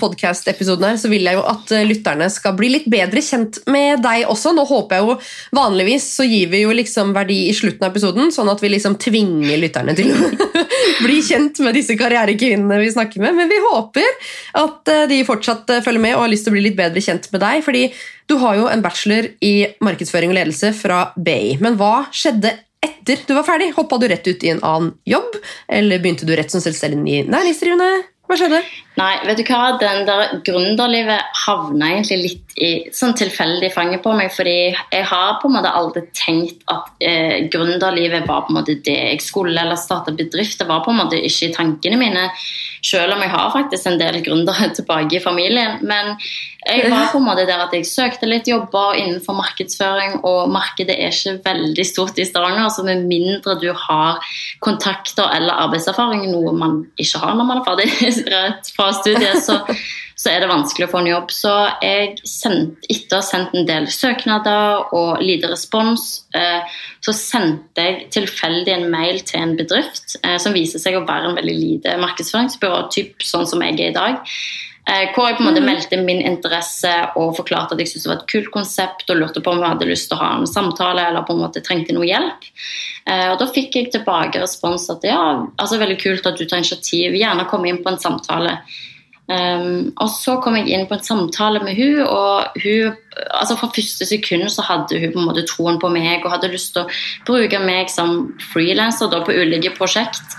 podkast-episoden 0.00 0.88
her, 0.90 0.98
så 1.00 1.10
vil 1.12 1.26
jeg 1.26 1.38
jo 1.38 1.44
at 1.48 1.72
eh, 1.74 1.84
lytterne 1.86 2.28
skal 2.32 2.56
bli 2.58 2.72
litt 2.74 2.88
bedre 2.90 3.22
kjent 3.24 3.60
med 3.70 4.02
deg 4.04 4.26
også. 4.30 4.54
Nå 4.56 4.64
håper 4.68 4.98
jeg 4.98 5.06
jo 5.06 5.16
Vanligvis 5.56 6.06
så 6.16 6.26
gir 6.26 6.50
vi 6.52 6.62
jo 6.64 6.72
liksom 6.74 7.12
verdi 7.16 7.38
i 7.48 7.54
slutten 7.56 7.86
av 7.86 7.92
episoden, 7.92 8.32
sånn 8.34 8.50
at 8.52 8.62
vi 8.62 8.72
liksom 8.72 8.96
tvinger 9.02 9.60
lytterne 9.60 9.94
til 9.98 10.12
å 10.12 10.30
bli 11.04 11.20
kjent 11.24 11.60
med 11.64 11.76
disse 11.78 11.96
karrierekvinnene 11.98 12.80
vi 12.82 12.90
snakker 12.94 13.22
med. 13.22 13.36
Men 13.38 13.52
vi 13.52 13.60
håper 13.68 14.08
at 14.62 14.92
eh, 14.92 15.06
de 15.10 15.22
fortsatt 15.28 15.70
eh, 15.70 15.84
følger 15.84 16.04
med 16.04 16.16
og 16.16 16.26
har 16.26 16.34
lyst 16.34 16.48
til 16.48 16.54
å 16.54 16.58
bli 16.58 16.66
litt 16.68 16.78
bedre 16.78 17.04
kjent 17.04 17.30
med 17.34 17.44
deg. 17.44 17.62
fordi 17.66 17.86
du 18.30 18.36
har 18.40 18.56
jo 18.56 18.68
en 18.70 18.82
bachelor 18.84 19.26
i 19.44 19.54
markedsføring 19.84 20.30
og 20.32 20.38
ledelse 20.38 20.72
fra 20.76 21.08
BI. 21.16 21.58
Men 21.62 21.76
hva 21.80 22.06
skjedde 22.14 22.54
etter 22.82 23.22
du 23.26 23.34
var 23.34 23.46
ferdig? 23.46 23.72
Hoppa 23.76 23.98
du 23.98 24.08
rett 24.10 24.26
ut 24.26 24.44
i 24.44 24.52
en 24.52 24.62
annen 24.66 24.94
jobb? 25.08 25.38
Eller 25.68 26.02
begynte 26.02 26.26
du 26.26 26.34
rett 26.36 26.50
som 26.50 26.62
selvstendig 26.64 27.22
næringsdrivende? 27.30 27.90
Hva 28.28 28.38
skjedde? 28.38 28.62
Nei, 29.00 29.12
vet 29.24 29.38
du 29.40 29.46
hva? 29.48 29.78
Den 29.80 30.04
der 30.04 30.34
gründerlivet 30.44 31.30
havna 31.46 31.94
egentlig 31.94 32.18
litt 32.26 32.52
i 32.60 32.70
sånn 32.92 33.14
tilfeldig 33.16 33.70
fanget 33.72 34.02
på 34.04 34.12
meg. 34.16 34.32
Fordi 34.34 34.56
jeg 34.68 35.06
har 35.08 35.38
på 35.40 35.48
en 35.48 35.56
måte 35.56 35.72
aldri 35.72 36.04
tenkt 36.16 36.60
at 36.72 36.90
eh, 37.00 37.48
gründerlivet 37.52 38.26
var 38.28 38.44
på 38.44 38.52
en 38.52 38.60
måte 38.60 38.76
det 38.84 38.98
jeg 38.98 39.22
skulle, 39.24 39.56
eller 39.56 39.80
starte 39.80 40.12
bedrift. 40.16 40.58
Det 40.60 40.68
var 40.68 40.84
på 40.84 40.92
en 40.92 41.00
måte 41.00 41.20
ikke 41.20 41.48
i 41.48 41.54
tankene 41.56 42.00
mine. 42.00 42.28
Selv 42.84 43.14
om 43.14 43.22
jeg 43.22 43.32
har 43.32 43.52
faktisk 43.54 43.88
en 43.88 44.00
del 44.00 44.20
gründere 44.26 44.68
tilbake 44.76 45.16
i 45.16 45.24
familien. 45.24 45.80
Men 45.88 46.16
jeg 46.62 46.90
var 46.92 47.08
på 47.10 47.18
en 47.18 47.26
måte 47.26 47.46
der 47.48 47.64
at 47.64 47.72
jeg 47.74 47.88
søkte 47.88 48.28
litt 48.28 48.46
jobber 48.50 48.98
innenfor 49.00 49.34
markedsføring, 49.34 50.20
og 50.28 50.52
markedet 50.52 50.94
er 50.94 51.10
ikke 51.14 51.40
veldig 51.48 51.86
stort 51.88 52.20
i 52.20 52.28
Stavanger. 52.28 52.68
Så 52.70 52.84
med 52.86 53.06
mindre 53.08 53.56
du 53.62 53.70
har 53.72 54.20
kontakter 54.62 55.32
eller 55.32 55.64
arbeidserfaring, 55.64 56.28
noe 56.30 56.52
man 56.54 56.82
ikke 57.00 57.24
har 57.24 57.34
når 57.38 57.48
man 57.48 57.62
er 57.62 57.66
ferdig 57.66 57.88
rett 58.36 58.70
fra 58.76 58.81
studiet, 58.96 59.38
så, 59.46 59.58
så 60.18 60.32
er 60.32 60.42
det 60.42 60.50
vanskelig 60.50 60.88
å 60.88 60.92
få 60.92 61.02
en 61.02 61.10
jobb. 61.10 61.30
Så 61.34 61.52
jeg 61.84 62.16
sendte, 62.28 62.88
etter 62.92 63.18
å 63.18 63.20
ha 63.20 63.26
sendt 63.26 63.54
en 63.58 63.68
del 63.68 63.88
søknader 63.92 64.94
og 64.98 65.22
lite 65.22 65.50
respons, 65.52 66.08
eh, 66.38 66.74
så 67.02 67.14
sendte 67.16 67.86
jeg 67.86 68.10
tilfeldig 68.14 68.74
en 68.74 68.90
mail 68.92 69.22
til 69.28 69.42
en 69.42 69.56
bedrift 69.58 70.18
eh, 70.22 70.38
som 70.42 70.56
viser 70.56 70.82
seg 70.82 70.98
å 70.98 71.06
være 71.08 71.30
en 71.30 71.38
veldig 71.38 71.56
lite 71.58 71.96
markedsføringsbyrå, 72.02 72.84
typ 72.94 73.26
sånn 73.26 73.48
som 73.50 73.64
jeg 73.66 73.78
er 73.78 73.90
i 73.92 73.96
dag. 73.96 74.36
Eh, 74.82 75.12
hvor 75.14 75.28
jeg 75.28 75.36
på 75.38 75.44
en 75.44 75.46
måte 75.52 75.62
meldte 75.62 75.98
min 76.02 76.24
interesse 76.26 76.90
og 77.14 77.36
forklarte 77.36 77.76
at 77.76 77.80
jeg 77.82 77.92
syntes 77.92 78.06
det 78.06 78.10
var 78.10 78.16
et 78.18 78.30
kult 78.32 78.48
konsept 78.50 79.12
og 79.14 79.20
lurte 79.20 79.42
på 79.44 79.52
om 79.52 79.60
jeg 79.62 79.70
hadde 79.76 79.86
lyst 79.86 80.08
til 80.10 80.18
å 80.18 80.22
ha 80.24 80.30
en 80.40 80.48
samtale 80.50 81.04
eller 81.06 81.22
på 81.28 81.36
en 81.36 81.42
måte 81.44 81.62
trengte 81.62 81.94
noe 81.94 82.08
hjelp. 82.08 82.48
Eh, 83.06 83.28
og 83.30 83.36
Da 83.38 83.46
fikk 83.54 83.78
jeg 83.78 83.92
tilbake 83.94 84.42
respons 84.42 84.88
at 84.90 85.06
ja, 85.06 85.20
altså 85.54 85.78
veldig 85.78 86.00
kult 86.02 86.26
at 86.26 86.40
du 86.40 86.48
tar 86.48 86.64
initiativ, 86.64 87.14
gjerne 87.14 87.46
komme 87.50 87.70
inn 87.70 87.78
på 87.84 87.92
en 87.92 88.02
samtale. 88.02 88.58
Um, 89.30 89.92
og 90.02 90.08
så 90.10 90.34
kom 90.42 90.56
jeg 90.58 90.72
inn 90.74 90.88
på 90.90 90.96
en 90.96 91.04
samtale 91.06 91.60
med 91.62 91.76
hun, 91.78 92.00
og 92.02 92.58
hun 92.58 92.96
altså 93.38 93.54
fra 93.56 93.68
første 93.70 94.04
sekund 94.10 94.50
så 94.50 94.64
hadde 94.66 94.98
hun 94.98 95.12
på 95.14 95.20
en 95.22 95.28
måte 95.28 95.44
troen 95.46 95.78
på 95.80 95.88
meg 95.94 96.26
og 96.26 96.34
hadde 96.34 96.50
lyst 96.50 96.74
til 96.74 96.82
å 96.82 96.90
bruke 97.28 97.60
meg 97.62 97.88
som 97.92 98.32
frilanser 98.50 99.14
på 99.22 99.36
ulike 99.38 99.72
prosjekt. 99.78 100.36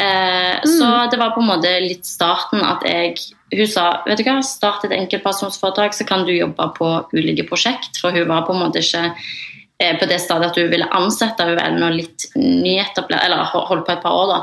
Eh, 0.00 0.64
Så 0.64 0.88
det 1.12 1.20
var 1.20 1.36
på 1.36 1.44
en 1.44 1.52
måte 1.52 1.76
litt 1.84 2.08
starten 2.08 2.64
at 2.64 2.82
jeg 2.88 3.20
Hun 3.52 3.68
sa 3.68 3.86
vet 4.06 4.20
du 4.20 4.24
hva, 4.26 4.38
start 4.46 4.86
et 4.86 4.94
enkeltpersonsforetak, 4.96 5.96
så 5.96 6.06
kan 6.08 6.24
du 6.24 6.32
jobbe 6.32 6.68
på 6.78 6.90
ulike 7.12 7.44
prosjekt. 7.48 7.98
For 8.00 8.14
hun 8.14 8.30
var 8.30 8.46
på 8.46 8.54
en 8.54 8.62
måte 8.64 8.80
ikke 8.80 9.04
eh, 9.12 9.96
på 10.00 10.08
det 10.08 10.20
stadiet 10.24 10.54
at 10.54 10.60
hun 10.60 10.70
ville 10.72 10.88
ansette. 10.96 11.48
Hun 11.48 11.58
var 11.58 11.68
ennå 11.68 11.90
litt 11.92 12.30
nyetablert, 12.38 13.26
eller 13.26 13.52
holdt 13.52 13.86
på 13.88 13.96
et 13.96 14.04
par 14.04 14.16
år. 14.16 14.32
da 14.32 14.40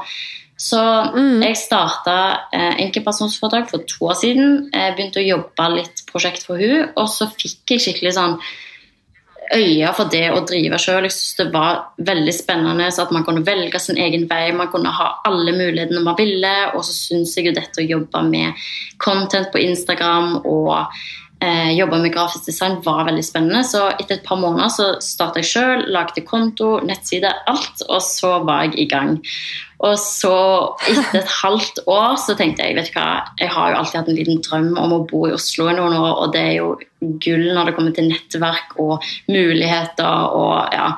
Så 0.60 0.84
jeg 1.42 1.58
starta 1.58 2.18
eh, 2.54 2.82
enkeltpersonsforetak 2.86 3.70
for 3.72 3.86
to 3.90 4.12
år 4.12 4.18
siden. 4.22 4.70
Jeg 4.76 4.96
begynte 4.96 5.24
å 5.24 5.30
jobbe 5.30 5.70
litt 5.80 6.06
prosjekt 6.12 6.46
for 6.46 6.62
hun, 6.62 6.92
og 6.94 7.10
så 7.10 7.32
fikk 7.34 7.76
jeg 7.76 7.88
skikkelig 7.88 8.18
sånn 8.20 8.38
øye 9.56 9.92
for 9.98 10.12
det 10.12 10.26
å 10.34 10.42
drive 10.48 10.80
sjøl. 10.82 11.08
Jeg 11.08 11.16
synes 11.16 11.38
det 11.40 11.48
var 11.54 11.80
veldig 12.10 12.34
spennende 12.36 12.90
så 12.94 13.06
at 13.06 13.14
man 13.16 13.26
kunne 13.28 13.46
velge 13.48 13.82
sin 13.82 14.00
egen 14.02 14.28
vei. 14.30 14.50
Man 14.56 14.72
kunne 14.74 14.94
ha 14.94 15.12
alle 15.28 15.56
mulighetene 15.56 16.04
man 16.06 16.18
ville. 16.20 16.54
Og 16.74 16.84
så 16.86 16.96
syns 16.96 17.38
jeg 17.38 17.50
jo 17.50 17.56
dette 17.58 17.82
å 17.82 17.88
jobbe 17.88 18.24
med 18.30 18.68
content 19.02 19.52
på 19.54 19.62
Instagram 19.64 20.36
og 20.44 20.76
eh, 21.42 21.72
jobbe 21.78 22.02
med 22.04 22.14
grafisk 22.14 22.50
design 22.50 22.80
var 22.86 23.06
veldig 23.10 23.26
spennende. 23.26 23.64
Så 23.68 23.88
etter 23.96 24.20
et 24.20 24.28
par 24.28 24.42
måneder 24.42 24.74
så 24.74 24.92
starta 25.04 25.42
jeg 25.42 25.52
sjøl, 25.54 25.88
lagde 25.94 26.26
konto, 26.28 26.78
nettside, 26.86 27.34
alt. 27.50 27.86
Og 27.88 28.04
så 28.06 28.38
var 28.48 28.68
jeg 28.68 28.78
i 28.86 28.90
gang. 28.92 29.18
Og 29.80 29.96
så, 29.96 30.36
etter 30.92 31.22
et 31.22 31.36
halvt 31.40 31.84
år, 31.88 32.18
så 32.20 32.36
tenkte 32.36 32.66
jeg 32.68 32.76
vet 32.76 32.90
du 32.92 32.98
hva, 32.98 33.08
jeg 33.40 33.52
har 33.54 33.72
jo 33.72 33.80
alltid 33.80 34.00
hatt 34.02 34.10
en 34.12 34.18
liten 34.18 34.42
drøm 34.44 34.74
om 34.76 34.96
å 34.98 35.04
bo 35.08 35.24
i 35.30 35.36
Oslo 35.38 35.70
i 35.72 35.76
noen 35.78 35.96
år, 35.96 36.24
og 36.26 36.34
det 36.36 36.42
er 36.50 36.56
jo 36.58 36.74
gull 37.24 37.46
når 37.56 37.70
det 37.70 37.74
kommer 37.78 37.94
til 37.96 38.10
nettverk 38.10 38.74
og 38.84 39.06
muligheter. 39.32 40.34
og 40.36 40.76
ja. 40.76 40.90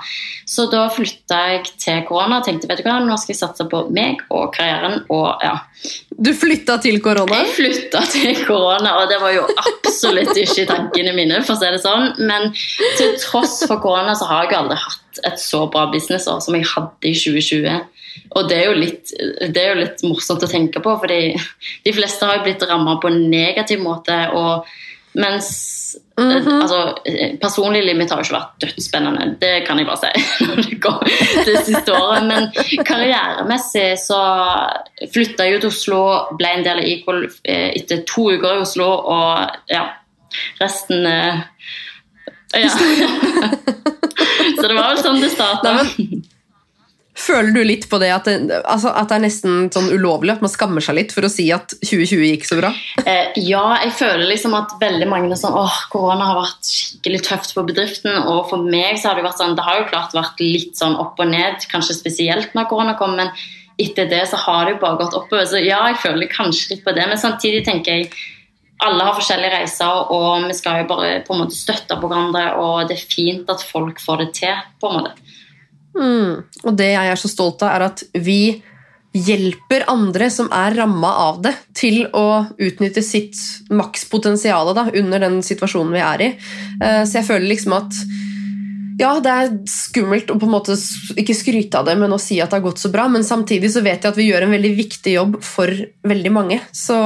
Så 0.50 0.66
da 0.72 0.88
flytta 0.90 1.42
jeg 1.52 1.62
til 1.78 2.02
korona 2.10 2.40
og 2.40 2.48
tenkte 2.48 2.70
vet 2.72 2.82
du 2.82 2.88
hva, 2.90 2.98
nå 3.06 3.20
skal 3.22 3.36
jeg 3.36 3.42
satse 3.44 3.68
på 3.70 3.84
meg 3.94 4.24
og 4.34 4.50
karrieren. 4.56 5.04
og 5.14 5.46
ja. 5.46 5.60
Du 6.18 6.34
flytta 6.38 6.80
til 6.82 6.98
korona? 7.06 7.44
Jeg 7.46 7.54
flytta 7.60 8.02
til 8.10 8.44
korona, 8.50 8.98
og 9.04 9.14
det 9.14 9.22
var 9.22 9.38
jo 9.38 9.46
absolutt 9.62 10.34
ikke 10.34 10.66
i 10.66 10.70
tankene 10.74 11.14
mine. 11.18 11.44
for 11.46 11.54
å 11.54 11.62
si 11.62 11.70
det 11.70 11.86
sånn, 11.86 12.14
Men 12.18 12.50
til 12.98 13.14
tross 13.22 13.62
for 13.68 13.78
korona 13.78 14.18
så 14.18 14.26
har 14.26 14.50
jeg 14.50 14.58
aldri 14.58 14.82
hatt 14.82 15.26
et 15.28 15.40
så 15.40 15.68
bra 15.70 15.86
businessår 15.94 16.42
som 16.42 16.56
jeg 16.58 16.66
hadde 16.66 17.06
i 17.06 17.14
2020. 17.14 18.01
Og 18.36 18.48
det 18.50 18.58
er, 18.58 18.70
jo 18.70 18.78
litt, 18.80 19.12
det 19.52 19.62
er 19.62 19.74
jo 19.74 19.82
litt 19.82 20.04
morsomt 20.08 20.44
å 20.46 20.50
tenke 20.52 20.80
på, 20.84 20.94
fordi 21.02 21.34
de 21.86 21.94
fleste 21.96 22.28
har 22.28 22.40
jo 22.40 22.46
blitt 22.48 22.64
ramma 22.70 22.98
på 23.02 23.12
en 23.12 23.30
negativ 23.32 23.84
måte. 23.84 24.24
og 24.32 24.66
mens 25.20 25.82
Mhm. 26.22 26.62
altså, 26.62 26.96
Personlig 27.42 27.84
limit 27.86 28.10
har 28.10 28.20
jo 28.20 28.26
ikke 28.28 28.36
vært 28.36 28.64
dødsspennende, 28.64 29.38
det 29.42 29.66
kan 29.68 29.80
jeg 29.80 29.88
bare 29.88 29.98
si. 29.98 30.24
når 30.48 30.62
det 30.68 30.80
går 30.84 31.00
det 31.48 31.56
siste 31.66 31.96
året, 31.96 32.28
Men 32.28 32.50
karrieremessig 32.86 33.88
så 34.00 34.20
flytta 35.14 35.48
jeg 35.48 35.58
ut 35.58 35.66
til 35.66 35.72
Oslo, 35.72 36.02
ble 36.38 36.52
en 36.58 36.66
del 36.68 36.84
av 36.84 36.90
Equal 36.94 37.26
eh, 37.26 37.72
etter 37.80 38.04
to 38.08 38.30
uker 38.36 38.60
i 38.60 38.66
Oslo, 38.66 38.90
og 39.16 39.72
ja, 39.72 39.88
resten 40.62 41.08
eh, 41.10 41.42
ja. 42.60 42.70
Så 44.58 44.68
det 44.68 44.76
var 44.76 44.92
vel 44.92 45.02
sånn 45.02 45.22
det 45.24 45.32
starta. 45.34 45.78
Føler 47.22 47.54
du 47.54 47.62
litt 47.66 47.86
på 47.92 48.00
det 48.02 48.10
at 48.16 48.28
det, 48.28 48.62
altså, 48.62 48.92
at 48.98 49.12
det 49.12 49.18
er 49.18 49.24
nesten 49.26 49.70
sånn 49.74 49.92
ulovlig 49.94 50.34
at 50.34 50.44
man 50.44 50.52
skammer 50.52 50.84
seg 50.84 50.98
litt 50.98 51.14
for 51.14 51.28
å 51.28 51.32
si 51.32 51.48
at 51.54 51.76
2020 51.84 52.26
gikk 52.32 52.48
så 52.50 52.58
bra? 52.58 52.72
Eh, 53.06 53.38
ja, 53.46 53.64
jeg 53.84 53.94
føler 54.00 54.26
liksom 54.32 54.56
at 54.58 54.76
veldig 54.82 55.08
mange 55.12 55.30
er 55.30 55.40
sånn 55.40 55.58
åh, 55.58 55.78
korona 55.94 56.32
har 56.32 56.42
vært 56.42 56.72
skikkelig 56.72 57.24
tøft 57.28 57.56
for 57.56 57.70
bedriften. 57.70 58.18
Og 58.26 58.50
for 58.50 58.66
meg 58.66 59.00
så 59.00 59.12
har 59.12 59.20
det 59.20 59.28
vært 59.28 59.42
sånn, 59.42 59.56
det 59.60 59.66
har 59.68 59.82
jo 59.82 59.90
klart 59.94 60.18
vært 60.18 60.44
litt 60.44 60.78
sånn 60.80 60.98
opp 61.02 61.22
og 61.22 61.32
ned, 61.32 61.62
kanskje 61.72 62.00
spesielt 62.00 62.58
når 62.58 62.70
korona 62.72 62.98
kom. 63.00 63.18
men 63.20 63.34
etter 63.82 64.10
det 64.10 64.26
så 64.30 64.38
har 64.38 64.66
det 64.66 64.76
jo 64.76 64.82
bare 64.84 65.00
gått 65.00 65.16
oppover. 65.18 65.48
Så 65.50 65.62
ja, 65.64 65.80
jeg 65.90 66.02
føler 66.04 66.30
kanskje 66.32 66.76
litt 66.76 66.86
på 66.86 66.94
det. 66.96 67.08
Men 67.10 67.22
samtidig 67.22 67.64
tenker 67.66 67.98
jeg 68.02 68.12
alle 68.82 69.06
har 69.06 69.18
forskjellige 69.18 69.54
reiser, 69.54 70.08
og 70.14 70.48
vi 70.50 70.56
skal 70.58 70.82
jo 70.82 70.90
bare 70.90 71.20
på 71.26 71.36
en 71.36 71.44
måte 71.44 71.58
støtte 71.58 71.98
på 72.02 72.10
hverandre. 72.10 72.48
Og 72.62 72.90
det 72.90 72.98
er 72.98 73.12
fint 73.14 73.50
at 73.54 73.64
folk 73.66 74.02
får 74.02 74.26
det 74.26 74.30
til, 74.42 74.66
på 74.82 74.90
en 74.90 75.00
måte. 75.00 75.38
Mm. 75.98 76.44
Og 76.64 76.76
det 76.78 76.92
jeg 76.94 77.14
er 77.14 77.20
så 77.20 77.32
stolt 77.32 77.64
av, 77.66 77.76
er 77.76 77.88
at 77.90 78.04
vi 78.14 78.42
hjelper 79.12 79.84
andre 79.92 80.30
som 80.32 80.48
er 80.56 80.78
ramma 80.78 81.10
av 81.28 81.42
det, 81.44 81.52
til 81.76 82.06
å 82.16 82.46
utnytte 82.56 83.04
sitt 83.04 83.36
makspotensial 83.70 84.72
under 84.72 85.20
den 85.20 85.42
situasjonen 85.44 85.96
vi 85.98 86.04
er 86.06 86.24
i. 86.24 86.30
Eh, 86.80 87.04
Så 87.04 87.20
jeg 87.20 87.28
føler 87.28 87.50
liksom 87.52 87.76
at 87.76 87.92
ja, 89.00 89.12
det 89.24 89.32
er 89.32 89.52
skummelt 89.70 90.32
å 90.34 90.38
på 90.40 90.48
en 90.48 90.54
måte 90.54 90.76
ikke 91.20 91.36
skryte 91.38 91.80
av 91.80 91.88
det, 91.88 91.96
men 92.00 92.14
å 92.14 92.20
si 92.22 92.40
at 92.42 92.52
det 92.52 92.60
har 92.60 92.66
gått 92.66 92.82
så 92.82 92.92
bra. 92.94 93.08
Men 93.12 93.26
samtidig 93.28 93.72
så 93.74 93.84
vet 93.86 94.04
jeg 94.04 94.12
at 94.12 94.20
vi 94.20 94.28
gjør 94.28 94.48
en 94.48 94.56
veldig 94.56 94.74
viktig 94.78 95.16
jobb 95.16 95.40
for 95.46 95.72
veldig 96.08 96.34
mange. 96.34 96.60
Så 96.76 96.98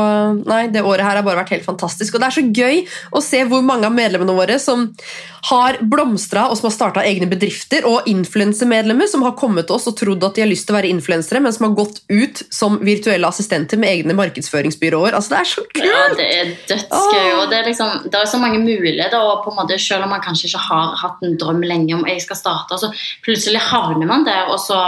nei, 0.42 0.66
det 0.74 0.86
året 0.86 1.06
her 1.06 1.20
har 1.20 1.28
bare 1.28 1.44
vært 1.44 1.56
helt 1.58 1.68
fantastisk. 1.68 2.16
Og 2.16 2.24
det 2.24 2.30
er 2.30 2.38
så 2.40 2.46
gøy 2.46 2.84
å 3.16 3.24
se 3.24 3.44
hvor 3.50 3.66
mange 3.66 3.90
av 3.90 3.96
medlemmene 3.96 4.36
våre 4.38 4.60
som 4.62 4.90
har 5.46 5.78
blomstra 5.82 6.48
og 6.50 6.58
som 6.58 6.70
har 6.70 6.74
starta 6.74 7.04
egne 7.06 7.28
bedrifter, 7.30 7.86
og 7.86 8.08
influensemedlemmer 8.10 9.10
som 9.10 9.26
har 9.26 9.36
kommet 9.38 9.68
til 9.70 9.78
oss 9.78 9.88
og 9.90 9.98
trodd 10.00 10.24
at 10.26 10.38
de 10.38 10.44
har 10.44 10.50
lyst 10.50 10.66
til 10.68 10.74
å 10.74 10.80
være 10.80 10.90
influensere, 10.90 11.42
men 11.44 11.54
som 11.54 11.68
har 11.68 11.76
gått 11.78 12.02
ut 12.10 12.42
som 12.54 12.80
virtuelle 12.86 13.30
assistenter 13.30 13.80
med 13.82 13.92
egne 13.92 14.16
markedsføringsbyråer. 14.18 15.14
Altså, 15.14 15.36
det 15.36 15.42
er 15.42 15.52
så 15.52 15.66
kult! 15.68 15.86
Ja, 15.86 16.02
det 16.18 16.28
er 16.40 16.54
dødsgøy. 16.72 17.30
Og 17.36 17.46
det 17.52 17.60
er, 17.60 17.70
liksom, 17.70 18.10
det 18.10 18.22
er 18.22 18.32
så 18.32 18.42
mange 18.42 18.62
muligheter. 18.64 19.20
og 19.22 19.44
på 19.46 19.54
en 19.54 19.60
måte, 19.62 19.78
Selv 19.86 20.08
om 20.08 20.10
man 20.16 20.24
kanskje 20.24 20.50
ikke 20.50 20.64
har 20.66 20.96
hatt 21.04 21.22
en 21.26 21.38
drøm 21.38 21.62
lenge 21.76 22.00
om 22.00 22.08
jeg 22.10 22.24
skal 22.24 22.40
starte, 22.40 22.80
så 22.82 22.90
plutselig 23.26 23.62
havner 23.70 24.08
man 24.10 24.26
der, 24.28 24.48
og 24.50 24.58
så, 24.64 24.80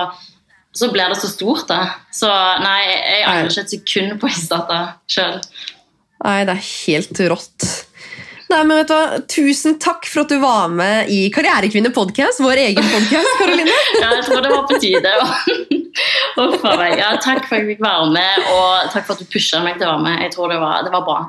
så 0.74 0.90
blir 0.94 1.12
det 1.14 1.20
så 1.22 1.30
stort. 1.32 1.68
da. 1.70 1.84
Så 2.16 2.32
nei, 2.64 2.80
jeg 2.88 3.26
angrer 3.28 3.52
ikke 3.52 3.66
et 3.68 3.76
sekund 3.78 4.18
på 4.24 4.32
å 4.32 4.38
starte 4.40 4.80
sjøl. 5.12 5.42
Nei, 6.26 6.40
det 6.50 6.56
er 6.58 6.66
helt 6.66 7.20
rått. 7.30 7.68
Nei, 8.48 8.62
men 8.64 8.78
vet 8.80 8.88
du 8.88 8.94
hva? 8.96 9.18
Tusen 9.28 9.76
takk 9.84 10.06
for 10.08 10.24
at 10.24 10.32
du 10.32 10.38
var 10.40 10.70
med 10.72 11.10
i 11.12 11.26
Karrierekvinne 11.36 11.92
podcast, 11.94 12.40
vår 12.40 12.62
egen 12.70 12.86
podcast, 12.94 13.34
Karoline. 13.42 13.74
Ja, 14.02 14.14
jeg 14.16 14.24
tror 14.30 14.46
det 14.46 14.54
var 14.54 14.64
på 14.70 14.80
tide. 14.80 15.12
Uff 16.40 16.64
a 16.64 16.78
meg. 16.80 16.96
Ja, 17.02 17.10
takk 17.20 17.44
for 17.50 17.58
at 17.58 17.66
jeg 17.66 17.74
fikk 17.74 17.84
være 17.84 18.08
med, 18.16 18.48
og 18.54 18.94
takk 18.94 19.04
for 19.10 19.18
at 19.18 19.24
du 19.26 19.28
pusha 19.34 19.60
meg 19.66 19.82
til 19.82 19.90
å 19.90 19.98
være 19.98 20.06
med. 20.06 20.24
Jeg 20.24 20.34
tror 20.38 20.54
det 20.54 20.62
var, 20.64 20.80
det 20.88 20.94
var 20.96 21.04
bra. 21.10 21.20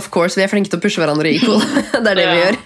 Of 0.00 0.08
course, 0.14 0.38
vi 0.38 0.46
er 0.46 0.50
flinke 0.50 0.72
til 0.72 0.80
å 0.80 0.82
pushe 0.82 1.02
hverandre 1.02 1.30
i 1.30 1.36
Equal. 1.38 1.60
Det 2.02 2.14
er 2.14 2.18
det 2.18 2.26
vi 2.32 2.40
gjør. 2.40 2.56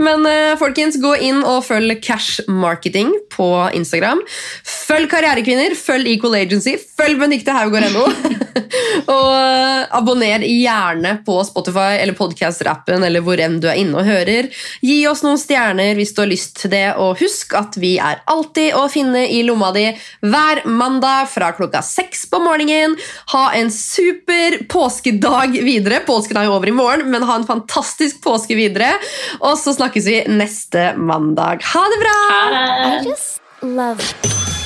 Men 0.00 0.24
eh, 0.26 0.56
folkens, 0.56 0.96
gå 1.00 1.12
inn 1.20 1.42
og 1.44 1.66
følg 1.66 1.98
Cash 2.04 2.46
Marketing 2.48 3.12
på 3.40 3.50
Instagram. 3.80 4.20
Følg 4.68 5.08
Karrierekvinner, 5.10 5.74
følg 5.78 6.12
Equal 6.12 6.36
Agency, 6.42 6.76
følg 6.76 7.20
Benikte 7.20 7.56
Haugård.no. 7.56 8.06
og 9.14 9.30
eh, 9.34 9.84
abonner 9.96 10.44
gjerne 10.44 11.16
på 11.26 11.38
Spotify 11.46 12.00
eller 12.00 12.16
podkast-rappen 12.18 13.04
eller 13.06 13.24
hvor 13.24 13.40
enn 13.40 13.58
du 13.62 13.68
er 13.70 13.80
inne 13.80 14.00
og 14.00 14.08
hører. 14.08 14.50
Gi 14.84 14.98
oss 15.10 15.24
noen 15.26 15.40
stjerner 15.40 15.96
hvis 15.98 16.14
du 16.16 16.22
har 16.24 16.30
lyst 16.30 16.58
til 16.60 16.74
det, 16.74 16.86
og 17.00 17.20
husk 17.22 17.54
at 17.58 17.78
vi 17.80 17.96
er 18.02 18.22
alltid 18.30 18.76
å 18.78 18.86
finne 18.92 19.26
i 19.30 19.42
lomma 19.46 19.72
di 19.76 19.86
hver 20.26 20.64
mandag 20.68 21.30
fra 21.32 21.52
klokka 21.56 21.82
seks 21.86 22.26
på 22.30 22.42
morgenen. 22.44 22.96
Ha 23.34 23.44
en 23.58 23.72
super 23.74 24.60
påskedag 24.70 25.58
videre. 25.64 26.02
Påskedag 26.06 26.48
er 26.48 26.54
over 26.54 26.70
i 26.70 26.76
morgen, 26.76 27.08
men 27.12 27.26
ha 27.28 27.40
en 27.40 27.48
fantastisk 27.48 28.22
påske 28.24 28.58
videre. 28.58 28.92
Og 29.40 29.56
så 29.60 29.74
snakkes 29.76 30.10
vi 30.10 30.22
neste 30.30 30.92
mandag. 30.98 31.64
Ha 31.74 31.84
det 31.94 32.00
bra! 32.04 32.16
Ha 32.30 32.96
det! 33.04 33.29
Love 33.62 34.14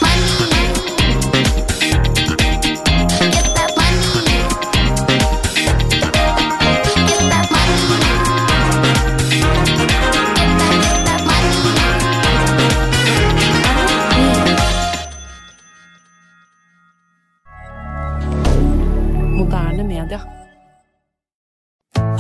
money. 0.01 0.75
Get 20.07 20.44